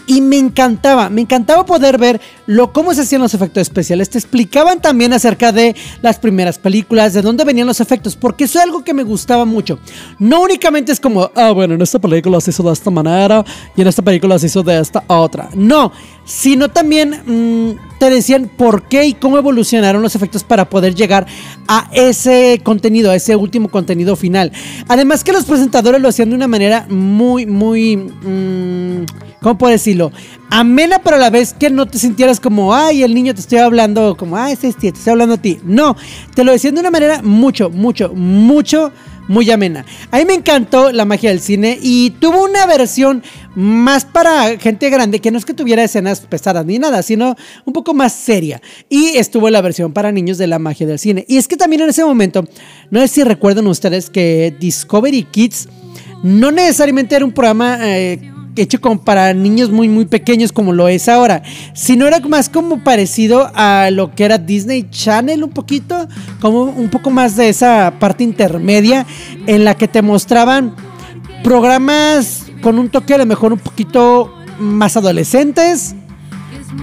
y 0.09 0.21
me 0.21 0.39
encantaba, 0.39 1.07
me 1.11 1.21
encantaba 1.21 1.67
poder 1.67 1.99
ver 1.99 2.19
lo, 2.47 2.73
cómo 2.73 2.95
se 2.95 3.01
hacían 3.01 3.21
los 3.21 3.35
efectos 3.35 3.61
especiales. 3.61 4.09
Te 4.09 4.17
explicaban 4.17 4.81
también 4.81 5.13
acerca 5.13 5.51
de 5.51 5.75
las 6.01 6.17
primeras 6.17 6.57
películas, 6.57 7.13
de 7.13 7.21
dónde 7.21 7.43
venían 7.43 7.67
los 7.67 7.79
efectos, 7.79 8.15
porque 8.15 8.45
eso 8.45 8.57
es 8.57 8.65
algo 8.65 8.83
que 8.83 8.95
me 8.95 9.03
gustaba 9.03 9.45
mucho. 9.45 9.77
No 10.17 10.41
únicamente 10.41 10.91
es 10.91 10.99
como, 10.99 11.29
ah, 11.35 11.51
bueno, 11.51 11.75
en 11.75 11.81
esta 11.83 11.99
película 11.99 12.41
se 12.41 12.49
hizo 12.49 12.63
de 12.63 12.73
esta 12.73 12.89
manera 12.89 13.45
y 13.75 13.81
en 13.81 13.87
esta 13.87 14.01
película 14.01 14.39
se 14.39 14.47
hizo 14.47 14.63
de 14.63 14.79
esta 14.79 15.03
otra. 15.05 15.47
No, 15.53 15.91
sino 16.29 16.69
también 16.69 17.23
mm, 17.25 17.97
te 17.97 18.11
decían 18.11 18.51
por 18.55 18.83
qué 18.83 19.05
y 19.07 19.13
cómo 19.15 19.39
evolucionaron 19.39 20.03
los 20.03 20.15
efectos 20.15 20.43
para 20.43 20.69
poder 20.69 20.93
llegar 20.93 21.25
a 21.67 21.89
ese 21.91 22.61
contenido, 22.63 23.09
a 23.09 23.15
ese 23.15 23.35
último 23.35 23.69
contenido 23.69 24.15
final. 24.15 24.51
Además 24.87 25.23
que 25.23 25.33
los 25.33 25.45
presentadores 25.45 25.99
lo 25.99 26.07
hacían 26.07 26.29
de 26.29 26.35
una 26.35 26.47
manera 26.47 26.85
muy, 26.87 27.47
muy... 27.47 27.97
Mmm, 27.97 29.05
¿cómo 29.41 29.57
puedo 29.57 29.71
decirlo? 29.71 30.11
Amena, 30.51 30.99
pero 30.99 31.15
a 31.15 31.19
la 31.19 31.31
vez 31.31 31.55
que 31.55 31.71
no 31.71 31.87
te 31.87 31.97
sintieras 31.97 32.39
como, 32.39 32.75
ay, 32.75 33.01
el 33.01 33.15
niño 33.15 33.33
te 33.33 33.41
estoy 33.41 33.57
hablando, 33.57 34.15
como, 34.15 34.37
ay, 34.37 34.53
este, 34.53 34.71
te 34.71 34.87
estoy 34.89 35.11
hablando 35.11 35.35
a 35.35 35.41
ti. 35.41 35.59
No, 35.63 35.97
te 36.35 36.43
lo 36.43 36.51
decían 36.51 36.75
de 36.75 36.81
una 36.81 36.91
manera 36.91 37.23
mucho, 37.23 37.71
mucho, 37.71 38.13
mucho, 38.13 38.91
muy 39.29 39.49
amena. 39.51 39.85
A 40.11 40.17
mí 40.17 40.25
me 40.25 40.33
encantó 40.33 40.91
la 40.91 41.05
magia 41.05 41.29
del 41.29 41.39
cine 41.39 41.77
y 41.81 42.09
tuvo 42.19 42.43
una 42.43 42.65
versión 42.65 43.23
más 43.55 44.03
para 44.03 44.57
gente 44.57 44.89
grande, 44.89 45.19
que 45.19 45.31
no 45.31 45.37
es 45.37 45.45
que 45.45 45.53
tuviera 45.53 45.83
escenas 45.83 46.21
pesadas 46.21 46.65
ni 46.65 46.79
nada, 46.79 47.03
sino 47.03 47.35
un 47.63 47.73
poco 47.73 47.93
más 47.93 48.11
seria. 48.11 48.59
Y 48.89 49.17
estuvo 49.17 49.49
la 49.49 49.61
versión 49.61 49.93
para 49.93 50.11
niños 50.11 50.39
de 50.39 50.47
la 50.47 50.59
magia 50.59 50.87
del 50.87 50.99
cine. 50.99 51.25
Y 51.27 51.37
es 51.37 51.47
que 51.47 51.57
también 51.57 51.83
en 51.83 51.89
ese 51.89 52.03
momento, 52.03 52.43
no 52.89 52.99
sé 53.01 53.07
si 53.07 53.23
recuerdan 53.23 53.67
ustedes 53.67 54.09
que 54.09 54.53
Discovery 54.59 55.23
Kids 55.23 55.69
no 56.23 56.51
necesariamente 56.51 57.15
era 57.15 57.23
un 57.23 57.31
programa... 57.31 57.77
Eh, 57.81 58.28
hecho 58.61 58.81
como 58.81 59.01
para 59.01 59.33
niños 59.33 59.71
muy 59.71 59.87
muy 59.89 60.05
pequeños 60.05 60.51
como 60.51 60.73
lo 60.73 60.87
es 60.87 61.09
ahora, 61.09 61.43
sino 61.73 62.07
era 62.07 62.19
más 62.19 62.49
como 62.49 62.83
parecido 62.83 63.51
a 63.55 63.89
lo 63.91 64.13
que 64.13 64.25
era 64.25 64.37
Disney 64.37 64.87
Channel 64.89 65.43
un 65.43 65.51
poquito, 65.51 66.07
como 66.41 66.63
un 66.63 66.89
poco 66.89 67.09
más 67.09 67.35
de 67.35 67.49
esa 67.49 67.93
parte 67.99 68.23
intermedia 68.23 69.05
en 69.47 69.65
la 69.65 69.75
que 69.75 69.87
te 69.87 70.01
mostraban 70.01 70.75
programas 71.43 72.45
con 72.61 72.77
un 72.77 72.89
toque 72.89 73.13
a 73.13 73.17
lo 73.17 73.25
mejor 73.25 73.53
un 73.53 73.59
poquito 73.59 74.33
más 74.59 74.97
adolescentes, 74.97 75.95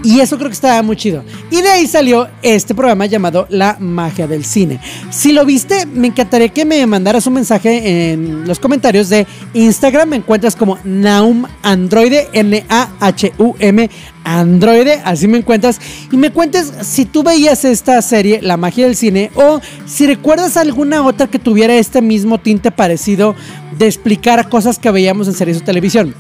y 0.03 0.21
eso 0.21 0.37
creo 0.37 0.49
que 0.49 0.55
estaba 0.55 0.83
muy 0.83 0.97
chido. 0.97 1.25
Y 1.51 1.63
de 1.63 1.69
ahí 1.69 1.87
salió 1.87 2.29
este 2.43 2.75
programa 2.75 3.07
llamado 3.07 3.47
La 3.51 3.77
Magia 3.79 4.27
del 4.27 4.45
Cine. 4.45 4.81
Si 5.11 5.33
lo 5.33 5.45
viste, 5.45 5.87
me 5.87 6.09
encantaría 6.09 6.49
que 6.49 6.65
me 6.65 6.85
mandaras 6.87 7.27
un 7.27 7.35
mensaje 7.35 8.13
en 8.13 8.47
los 8.47 8.59
comentarios 8.59 9.09
de 9.09 9.27
Instagram. 9.55 10.09
Me 10.11 10.17
encuentras 10.17 10.57
como 10.57 10.79
Naum 10.85 11.45
Androide, 11.63 12.29
N-A-H-U-M 12.33 13.91
Androide, 14.25 15.01
así 15.05 15.29
me 15.29 15.39
encuentras. 15.39 15.81
Y 16.11 16.17
me 16.17 16.31
cuentes 16.31 16.73
si 16.83 17.05
tú 17.05 17.23
veías 17.23 17.65
esta 17.65 18.01
serie, 18.03 18.41
La 18.43 18.57
Magia 18.57 18.87
del 18.87 18.97
Cine, 18.97 19.31
o 19.35 19.61
si 19.87 20.07
recuerdas 20.07 20.57
alguna 20.57 21.05
otra 21.05 21.29
que 21.29 21.39
tuviera 21.39 21.75
este 21.75 22.03
mismo 22.03 22.39
tinte 22.39 22.73
parecido 22.73 23.37
de 23.79 23.87
explicar 23.87 24.49
cosas 24.49 24.79
que 24.79 24.91
veíamos 24.91 25.29
en 25.29 25.35
series 25.35 25.59
o 25.59 25.65
televisión. 25.65 26.15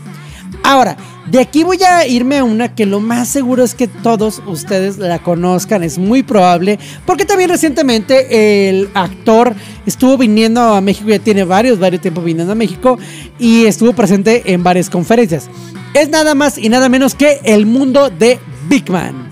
Ahora, 0.62 0.96
de 1.30 1.40
aquí 1.40 1.64
voy 1.64 1.82
a 1.82 2.06
irme 2.06 2.38
a 2.38 2.44
una 2.44 2.74
que 2.74 2.86
lo 2.86 3.00
más 3.00 3.28
seguro 3.28 3.64
es 3.64 3.74
que 3.74 3.88
todos 3.88 4.42
ustedes 4.46 4.98
la 4.98 5.18
conozcan, 5.18 5.82
es 5.82 5.98
muy 5.98 6.22
probable, 6.22 6.78
porque 7.04 7.24
también 7.24 7.50
recientemente 7.50 8.68
el 8.68 8.88
actor 8.94 9.54
estuvo 9.86 10.16
viniendo 10.16 10.60
a 10.60 10.80
México, 10.80 11.08
ya 11.08 11.18
tiene 11.18 11.44
varios, 11.44 11.78
varios 11.78 12.02
tiempos 12.02 12.24
viniendo 12.24 12.52
a 12.52 12.56
México 12.56 12.98
y 13.38 13.64
estuvo 13.64 13.92
presente 13.92 14.52
en 14.52 14.62
varias 14.62 14.88
conferencias. 14.88 15.48
Es 15.94 16.08
nada 16.10 16.34
más 16.34 16.58
y 16.58 16.68
nada 16.68 16.88
menos 16.88 17.14
que 17.14 17.40
el 17.44 17.66
mundo 17.66 18.10
de 18.10 18.38
Big 18.68 18.90
Man. 18.90 19.26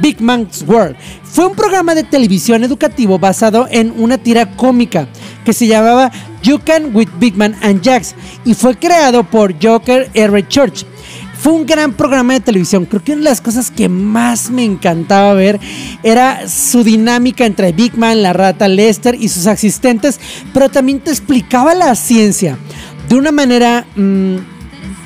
Big 0.00 0.20
Man's 0.20 0.64
World. 0.66 0.96
Fue 1.24 1.46
un 1.46 1.54
programa 1.54 1.94
de 1.94 2.04
televisión 2.04 2.64
educativo 2.64 3.18
basado 3.18 3.68
en 3.70 3.92
una 3.96 4.18
tira 4.18 4.56
cómica 4.56 5.08
que 5.44 5.52
se 5.52 5.66
llamaba 5.66 6.10
You 6.42 6.58
Can 6.64 6.94
with 6.94 7.08
Big 7.18 7.36
Man 7.36 7.54
and 7.62 7.84
Jax 7.84 8.14
y 8.44 8.54
fue 8.54 8.76
creado 8.76 9.24
por 9.24 9.54
Joker 9.62 10.10
R. 10.14 10.48
Church. 10.48 10.86
Fue 11.40 11.52
un 11.54 11.64
gran 11.64 11.94
programa 11.94 12.34
de 12.34 12.40
televisión. 12.40 12.84
Creo 12.84 13.02
que 13.02 13.12
una 13.12 13.22
de 13.22 13.30
las 13.30 13.40
cosas 13.40 13.70
que 13.70 13.88
más 13.88 14.50
me 14.50 14.62
encantaba 14.62 15.32
ver 15.32 15.58
era 16.02 16.46
su 16.46 16.84
dinámica 16.84 17.46
entre 17.46 17.72
Big 17.72 17.96
Man, 17.96 18.22
la 18.22 18.34
rata 18.34 18.68
Lester 18.68 19.14
y 19.14 19.28
sus 19.28 19.46
asistentes, 19.46 20.20
pero 20.52 20.68
también 20.68 21.00
te 21.00 21.10
explicaba 21.10 21.74
la 21.74 21.94
ciencia 21.94 22.58
de 23.08 23.14
una 23.14 23.32
manera 23.32 23.86
mm, 23.96 24.36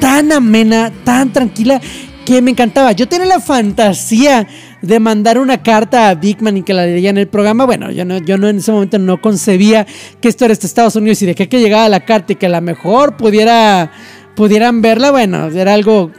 tan 0.01 0.33
amena, 0.33 0.93
tan 1.05 1.33
tranquila, 1.33 1.81
que 2.25 2.43
me 2.43 2.51
encantaba. 2.51 2.91
Yo 2.91 3.07
tenía 3.07 3.27
la 3.27 3.39
fantasía 3.39 4.49
de 4.83 4.99
mandar 4.99 5.39
una 5.39 5.63
carta 5.63 6.09
a 6.09 6.15
Big 6.17 6.43
Man 6.43 6.57
y 6.57 6.63
que 6.65 6.75
la 6.75 6.85
leía 6.85 7.11
en 7.11 7.19
el 7.19 7.29
programa. 7.29 7.65
Bueno, 7.65 7.93
yo 7.93 8.05
no, 8.05 8.19
yo 8.19 8.39
no 8.39 8.49
en 8.49 8.57
ese 8.59 8.73
momento 8.73 8.99
no 8.99 9.21
concebía 9.21 9.87
que 10.21 10.29
esto 10.29 10.47
era 10.47 10.55
Estados 10.55 10.97
Unidos 10.97 11.23
y 11.23 11.27
de 11.27 11.37
que, 11.37 11.49
que 11.49 11.61
llegaba 11.61 11.89
la 11.89 12.01
carta 12.01 12.33
y 12.33 12.37
que 12.37 12.47
a 12.47 12.49
lo 12.49 12.61
mejor 12.61 13.17
pudiera 13.17 13.93
pudieran 14.35 14.83
verla, 14.83 15.11
bueno, 15.11 15.47
era 15.49 15.75
algo 15.75 16.11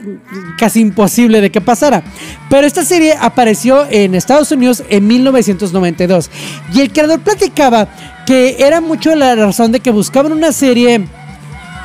casi 0.58 0.80
imposible 0.80 1.40
de 1.40 1.50
que 1.50 1.60
pasara. 1.60 2.02
Pero 2.48 2.66
esta 2.66 2.84
serie 2.84 3.14
apareció 3.20 3.86
en 3.90 4.14
Estados 4.14 4.50
Unidos 4.52 4.82
en 4.88 5.06
1992 5.06 6.30
y 6.72 6.80
el 6.80 6.92
creador 6.92 7.20
platicaba 7.20 7.88
que 8.26 8.56
era 8.58 8.80
mucho 8.80 9.14
la 9.14 9.34
razón 9.34 9.72
de 9.72 9.80
que 9.80 9.90
buscaban 9.90 10.32
una 10.32 10.52
serie 10.52 11.06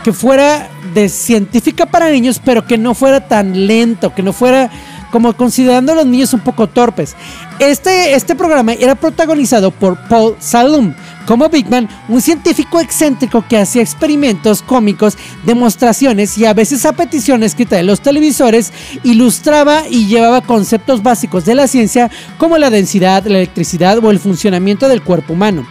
que 0.03 0.13
fuera 0.13 0.69
de 0.93 1.09
científica 1.09 1.85
para 1.85 2.09
niños, 2.09 2.41
pero 2.43 2.65
que 2.65 2.77
no 2.77 2.95
fuera 2.95 3.27
tan 3.27 3.67
lento, 3.67 4.13
que 4.15 4.23
no 4.23 4.33
fuera 4.33 4.71
como 5.11 5.33
considerando 5.33 5.91
a 5.91 5.95
los 5.95 6.05
niños 6.05 6.33
un 6.33 6.39
poco 6.39 6.67
torpes. 6.67 7.15
Este, 7.61 8.15
este 8.15 8.33
programa 8.33 8.73
era 8.73 8.95
protagonizado 8.95 9.69
por 9.69 9.95
Paul 10.07 10.35
Salum 10.39 10.95
como 11.27 11.47
Big 11.47 11.69
Man, 11.69 11.87
un 12.09 12.19
científico 12.19 12.79
excéntrico 12.79 13.45
que 13.47 13.57
hacía 13.57 13.83
experimentos 13.83 14.63
cómicos, 14.63 15.15
demostraciones 15.45 16.37
y 16.39 16.45
a 16.45 16.55
veces 16.55 16.85
a 16.87 16.93
petición 16.93 17.43
escrita 17.43 17.75
de 17.75 17.83
los 17.83 18.01
televisores, 18.01 18.73
ilustraba 19.03 19.83
y 19.87 20.07
llevaba 20.07 20.41
conceptos 20.41 21.03
básicos 21.03 21.45
de 21.45 21.53
la 21.53 21.67
ciencia 21.67 22.09
como 22.39 22.57
la 22.57 22.71
densidad, 22.71 23.25
la 23.25 23.37
electricidad 23.37 24.03
o 24.03 24.09
el 24.09 24.19
funcionamiento 24.19 24.89
del 24.89 25.03
cuerpo 25.03 25.33
humano. 25.33 25.65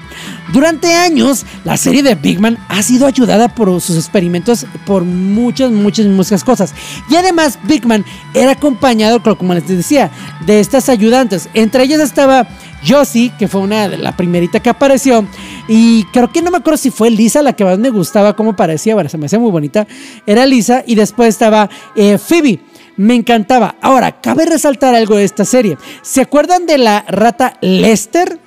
Durante 0.52 0.94
años, 0.94 1.46
la 1.64 1.76
serie 1.76 2.02
de 2.02 2.14
Big 2.14 2.40
Man 2.40 2.58
ha 2.68 2.82
sido 2.82 3.06
ayudada 3.06 3.54
por 3.54 3.80
sus 3.80 3.96
experimentos 3.96 4.66
por 4.84 5.04
muchas, 5.04 5.70
muchas, 5.70 6.06
muchas 6.06 6.42
cosas. 6.42 6.74
Y 7.08 7.14
además, 7.16 7.58
Big 7.64 7.86
Man 7.86 8.04
era 8.34 8.52
acompañado, 8.52 9.22
como 9.36 9.54
les 9.54 9.68
decía, 9.68 10.10
de 10.44 10.58
estas 10.58 10.88
ayudantes. 10.88 11.48
Entre 11.54 11.79
ellas 11.82 12.00
estaba 12.00 12.46
Josie, 12.86 13.32
que 13.38 13.48
fue 13.48 13.60
una 13.60 13.88
de 13.88 13.98
la 13.98 14.16
primerita 14.16 14.60
que 14.60 14.70
apareció. 14.70 15.26
Y 15.68 16.04
creo 16.12 16.32
que 16.32 16.42
no 16.42 16.50
me 16.50 16.58
acuerdo 16.58 16.78
si 16.78 16.90
fue 16.90 17.10
Lisa 17.10 17.42
la 17.42 17.52
que 17.52 17.64
más 17.64 17.78
me 17.78 17.90
gustaba, 17.90 18.34
cómo 18.34 18.56
parecía. 18.56 18.94
Bueno, 18.94 19.10
se 19.10 19.18
me 19.18 19.26
hacía 19.26 19.38
muy 19.38 19.50
bonita. 19.50 19.86
Era 20.26 20.46
Lisa. 20.46 20.82
Y 20.86 20.94
después 20.94 21.28
estaba 21.28 21.68
eh, 21.96 22.18
Phoebe. 22.18 22.60
Me 22.96 23.14
encantaba. 23.14 23.76
Ahora, 23.80 24.20
cabe 24.20 24.46
resaltar 24.46 24.94
algo 24.94 25.16
de 25.16 25.24
esta 25.24 25.44
serie. 25.44 25.78
¿Se 26.02 26.20
acuerdan 26.20 26.66
de 26.66 26.78
la 26.78 27.04
rata 27.08 27.54
Lester? 27.60 28.38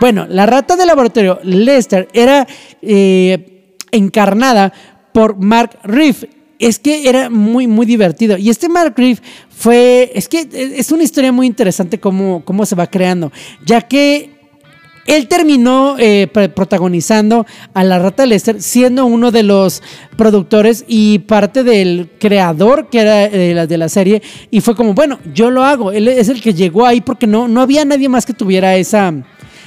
Bueno, 0.00 0.26
la 0.28 0.46
rata 0.46 0.76
de 0.76 0.86
laboratorio 0.86 1.40
Lester 1.42 2.08
era 2.12 2.46
eh, 2.82 3.76
encarnada 3.90 4.72
por 5.12 5.36
Mark 5.36 5.78
Riff. 5.84 6.24
Es 6.58 6.78
que 6.78 7.08
era 7.08 7.30
muy, 7.30 7.66
muy 7.66 7.86
divertido. 7.86 8.38
Y 8.38 8.48
este 8.50 8.68
Mark 8.68 8.94
Riff 8.96 9.20
fue. 9.50 10.10
Es 10.14 10.28
que 10.28 10.48
es 10.52 10.90
una 10.90 11.02
historia 11.02 11.32
muy 11.32 11.46
interesante 11.46 12.00
cómo, 12.00 12.42
cómo 12.44 12.64
se 12.64 12.74
va 12.74 12.86
creando. 12.86 13.30
Ya 13.64 13.82
que 13.82 14.36
él 15.06 15.28
terminó 15.28 15.96
eh, 15.98 16.26
protagonizando 16.26 17.46
a 17.74 17.84
la 17.84 17.98
rata 17.98 18.26
Lester, 18.26 18.60
siendo 18.60 19.06
uno 19.06 19.30
de 19.30 19.44
los 19.44 19.82
productores 20.16 20.84
y 20.88 21.20
parte 21.20 21.62
del 21.62 22.10
creador 22.18 22.88
que 22.90 23.00
era 23.00 23.28
de 23.28 23.54
la, 23.54 23.66
de 23.66 23.78
la, 23.78 23.88
serie. 23.88 24.22
Y 24.50 24.60
fue 24.60 24.74
como, 24.74 24.94
bueno, 24.94 25.18
yo 25.32 25.50
lo 25.50 25.62
hago. 25.62 25.92
Él 25.92 26.08
es 26.08 26.28
el 26.28 26.40
que 26.40 26.54
llegó 26.54 26.86
ahí 26.86 27.00
porque 27.00 27.26
no, 27.26 27.46
no 27.46 27.60
había 27.60 27.84
nadie 27.84 28.08
más 28.08 28.26
que 28.26 28.32
tuviera 28.32 28.76
esa, 28.76 29.14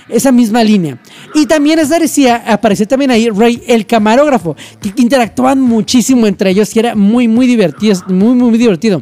esa 0.09 0.31
misma 0.31 0.63
línea. 0.63 0.97
Y 1.33 1.45
también 1.45 1.79
decía, 1.99 2.43
apareció 2.47 2.87
también 2.87 3.11
ahí 3.11 3.29
Ray, 3.29 3.63
el 3.67 3.85
camarógrafo, 3.85 4.55
que 4.81 4.93
interactuaban 5.01 5.61
muchísimo 5.61 6.27
entre 6.27 6.51
ellos 6.51 6.75
y 6.75 6.79
era 6.79 6.95
muy, 6.95 7.27
muy 7.27 7.47
divertido, 7.47 7.95
muy, 8.07 8.35
muy, 8.35 8.57
divertido. 8.57 9.01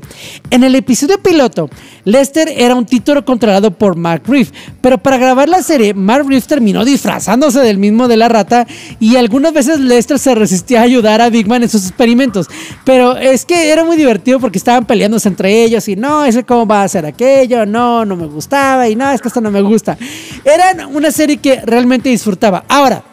En 0.49 0.63
el 0.63 0.75
episodio 0.75 1.21
piloto, 1.21 1.69
Lester 2.05 2.49
era 2.55 2.75
un 2.75 2.85
título 2.85 3.25
controlado 3.25 3.71
por 3.71 3.95
Mark 3.95 4.23
Reeve, 4.27 4.51
pero 4.81 4.97
para 4.97 5.17
grabar 5.17 5.49
la 5.49 5.61
serie, 5.61 5.93
Mark 5.93 6.25
Reeve 6.27 6.45
terminó 6.47 6.85
disfrazándose 6.85 7.59
del 7.59 7.77
mismo 7.77 8.07
de 8.07 8.17
la 8.17 8.29
rata 8.29 8.67
y 8.99 9.15
algunas 9.15 9.53
veces 9.53 9.79
Lester 9.79 10.19
se 10.19 10.35
resistía 10.35 10.81
a 10.81 10.83
ayudar 10.83 11.21
a 11.21 11.29
Big 11.29 11.47
Man 11.47 11.63
en 11.63 11.69
sus 11.69 11.87
experimentos. 11.87 12.47
Pero 12.85 13.17
es 13.17 13.45
que 13.45 13.71
era 13.71 13.83
muy 13.83 13.97
divertido 13.97 14.39
porque 14.39 14.57
estaban 14.57 14.85
peleándose 14.85 15.27
entre 15.27 15.63
ellos 15.63 15.87
y 15.87 15.95
no, 15.95 16.25
ese 16.25 16.43
cómo 16.43 16.65
va 16.65 16.83
a 16.83 16.87
ser 16.87 17.05
aquello, 17.05 17.65
no, 17.65 18.05
no 18.05 18.15
me 18.15 18.27
gustaba 18.27 18.87
y 18.87 18.95
no, 18.95 19.11
es 19.11 19.21
que 19.21 19.27
esto 19.27 19.41
no 19.41 19.51
me 19.51 19.61
gusta. 19.61 19.97
Era 20.43 20.87
una 20.97 21.11
serie 21.11 21.37
que 21.37 21.61
realmente 21.61 22.09
disfrutaba. 22.09 22.63
Ahora, 22.67 23.03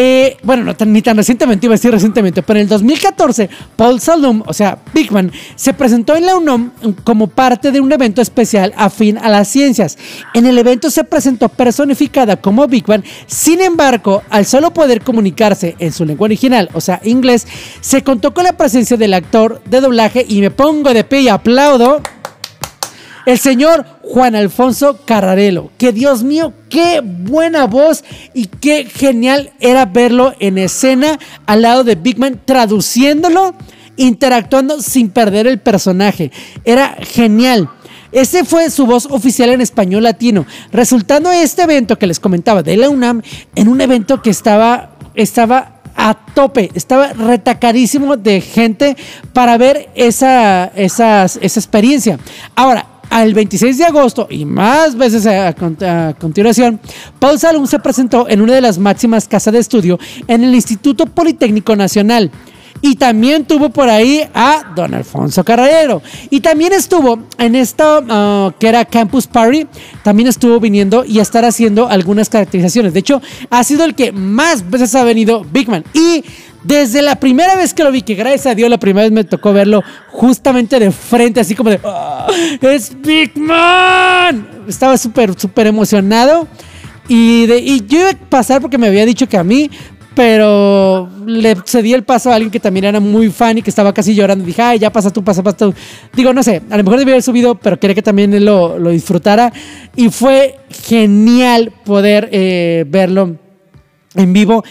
eh, 0.00 0.36
bueno, 0.44 0.62
no 0.62 0.76
tan, 0.76 0.92
ni 0.92 1.02
tan 1.02 1.16
recientemente, 1.16 1.66
iba 1.66 1.74
a 1.74 1.76
decir 1.76 1.90
recientemente, 1.90 2.40
pero 2.44 2.60
en 2.60 2.62
el 2.62 2.68
2014, 2.68 3.50
Paul 3.74 4.00
Salum, 4.00 4.44
o 4.46 4.54
sea, 4.54 4.78
Big 4.94 5.10
Man, 5.10 5.32
se 5.56 5.72
presentó 5.72 6.14
en 6.14 6.24
la 6.24 6.36
UNOM 6.36 6.70
como 7.02 7.26
parte 7.26 7.72
de 7.72 7.80
un 7.80 7.90
evento 7.90 8.22
especial 8.22 8.72
afín 8.76 9.18
a 9.18 9.28
las 9.28 9.48
ciencias. 9.48 9.98
En 10.34 10.46
el 10.46 10.56
evento 10.56 10.88
se 10.88 11.02
presentó 11.02 11.48
personificada 11.48 12.40
como 12.40 12.68
Big 12.68 12.86
Man, 12.86 13.02
sin 13.26 13.60
embargo, 13.60 14.22
al 14.30 14.46
solo 14.46 14.72
poder 14.72 15.02
comunicarse 15.02 15.74
en 15.80 15.90
su 15.90 16.04
lengua 16.04 16.26
original, 16.26 16.70
o 16.74 16.80
sea, 16.80 17.00
inglés, 17.02 17.48
se 17.80 18.04
contó 18.04 18.32
con 18.32 18.44
la 18.44 18.52
presencia 18.52 18.96
del 18.96 19.14
actor 19.14 19.60
de 19.64 19.80
doblaje 19.80 20.24
y 20.28 20.40
me 20.40 20.52
pongo 20.52 20.94
de 20.94 21.02
pie 21.02 21.22
y 21.22 21.28
aplaudo. 21.28 22.02
El 23.26 23.38
señor 23.38 23.84
Juan 24.02 24.34
Alfonso 24.34 25.00
Carrarelo. 25.04 25.70
Que 25.78 25.92
Dios 25.92 26.22
mío, 26.22 26.52
qué 26.70 27.00
buena 27.02 27.66
voz 27.66 28.04
y 28.34 28.46
qué 28.46 28.84
genial 28.84 29.52
era 29.60 29.86
verlo 29.86 30.34
en 30.40 30.58
escena 30.58 31.18
al 31.46 31.62
lado 31.62 31.84
de 31.84 31.94
Big 31.94 32.18
Man 32.18 32.40
traduciéndolo, 32.44 33.54
interactuando 33.96 34.80
sin 34.80 35.10
perder 35.10 35.46
el 35.46 35.58
personaje. 35.58 36.32
Era 36.64 36.96
genial. 37.00 37.68
Ese 38.10 38.44
fue 38.44 38.70
su 38.70 38.86
voz 38.86 39.06
oficial 39.10 39.50
en 39.50 39.60
español 39.60 40.04
latino, 40.04 40.46
resultando 40.72 41.30
este 41.30 41.62
evento 41.62 41.98
que 41.98 42.06
les 42.06 42.18
comentaba 42.18 42.62
de 42.62 42.76
la 42.76 42.88
UNAM 42.88 43.20
en 43.54 43.68
un 43.68 43.82
evento 43.82 44.22
que 44.22 44.30
estaba, 44.30 44.92
estaba 45.14 45.82
a 45.94 46.14
tope, 46.14 46.70
estaba 46.74 47.08
retacadísimo 47.12 48.16
de 48.16 48.40
gente 48.40 48.96
para 49.34 49.58
ver 49.58 49.90
esa, 49.94 50.66
esa, 50.74 51.24
esa 51.24 51.60
experiencia. 51.60 52.18
Ahora, 52.54 52.86
al 53.10 53.34
26 53.34 53.78
de 53.78 53.84
agosto 53.84 54.26
y 54.30 54.44
más 54.44 54.96
veces 54.96 55.26
a, 55.26 55.54
continuación, 56.14 56.80
Paul 57.18 57.38
Salum 57.38 57.66
se 57.66 57.78
presentó 57.78 58.28
en 58.28 58.40
una 58.40 58.54
de 58.54 58.60
las 58.60 58.78
máximas 58.78 59.28
casas 59.28 59.52
de 59.52 59.60
estudio 59.60 59.98
en 60.26 60.44
el 60.44 60.54
Instituto 60.54 61.06
Politécnico 61.06 61.76
Nacional. 61.76 62.30
Y 62.80 62.96
también 62.96 63.44
tuvo 63.44 63.70
por 63.70 63.88
ahí 63.88 64.28
a 64.34 64.72
don 64.74 64.94
Alfonso 64.94 65.44
Carrero. 65.44 66.02
Y 66.30 66.40
también 66.40 66.72
estuvo 66.72 67.20
en 67.38 67.54
esto 67.54 68.04
ah, 68.08 68.52
que 68.58 68.68
era 68.68 68.84
Campus 68.84 69.26
Party. 69.26 69.66
También 70.02 70.28
estuvo 70.28 70.60
viniendo 70.60 71.04
y 71.04 71.18
a 71.18 71.22
estar 71.22 71.44
haciendo 71.44 71.88
algunas 71.88 72.28
caracterizaciones. 72.28 72.94
De 72.94 73.00
hecho, 73.00 73.20
ha 73.50 73.64
sido 73.64 73.84
el 73.84 73.94
que 73.94 74.12
más 74.12 74.68
veces 74.68 74.94
ha 74.94 75.04
venido 75.04 75.44
Big 75.50 75.68
Man. 75.68 75.84
Y 75.92 76.24
desde 76.62 77.02
la 77.02 77.16
primera 77.16 77.56
vez 77.56 77.72
que 77.72 77.84
lo 77.84 77.92
vi, 77.92 78.02
que 78.02 78.14
gracias 78.14 78.46
a 78.46 78.54
Dios 78.54 78.68
la 78.68 78.78
primera 78.78 79.04
vez 79.04 79.12
me 79.12 79.24
tocó 79.24 79.52
verlo 79.52 79.82
justamente 80.08 80.78
de 80.78 80.90
frente, 80.90 81.40
así 81.40 81.54
como 81.54 81.70
de, 81.70 81.80
ah, 81.84 82.26
¡Es 82.60 83.00
Big 83.00 83.36
Man! 83.36 84.64
Estaba 84.68 84.96
súper, 84.98 85.38
súper 85.38 85.66
emocionado. 85.66 86.46
Y, 87.08 87.46
de, 87.46 87.58
y 87.58 87.86
yo 87.86 88.00
iba 88.00 88.10
a 88.10 88.14
pasar 88.28 88.60
porque 88.60 88.76
me 88.76 88.86
había 88.86 89.06
dicho 89.06 89.26
que 89.28 89.38
a 89.38 89.44
mí, 89.44 89.70
pero 90.18 91.08
le 91.26 91.54
cedí 91.64 91.94
el 91.94 92.02
paso 92.02 92.32
a 92.32 92.34
alguien 92.34 92.50
que 92.50 92.58
también 92.58 92.86
era 92.86 92.98
muy 92.98 93.30
fan 93.30 93.58
y 93.58 93.62
que 93.62 93.70
estaba 93.70 93.94
casi 93.94 94.16
llorando. 94.16 94.44
Dije, 94.44 94.60
ay, 94.60 94.80
ya 94.80 94.90
pasa 94.90 95.12
tú, 95.12 95.22
pasa, 95.22 95.44
pasa 95.44 95.56
tú. 95.58 95.74
Digo, 96.12 96.32
no 96.32 96.42
sé, 96.42 96.60
a 96.70 96.76
lo 96.76 96.82
mejor 96.82 96.98
debía 96.98 97.14
haber 97.14 97.22
subido, 97.22 97.54
pero 97.54 97.78
quería 97.78 97.94
que 97.94 98.02
también 98.02 98.34
él 98.34 98.44
lo, 98.44 98.80
lo 98.80 98.90
disfrutara. 98.90 99.52
Y 99.94 100.08
fue 100.08 100.58
genial 100.70 101.72
poder 101.84 102.28
eh, 102.32 102.84
verlo 102.88 103.36
en 104.16 104.32
vivo. 104.32 104.64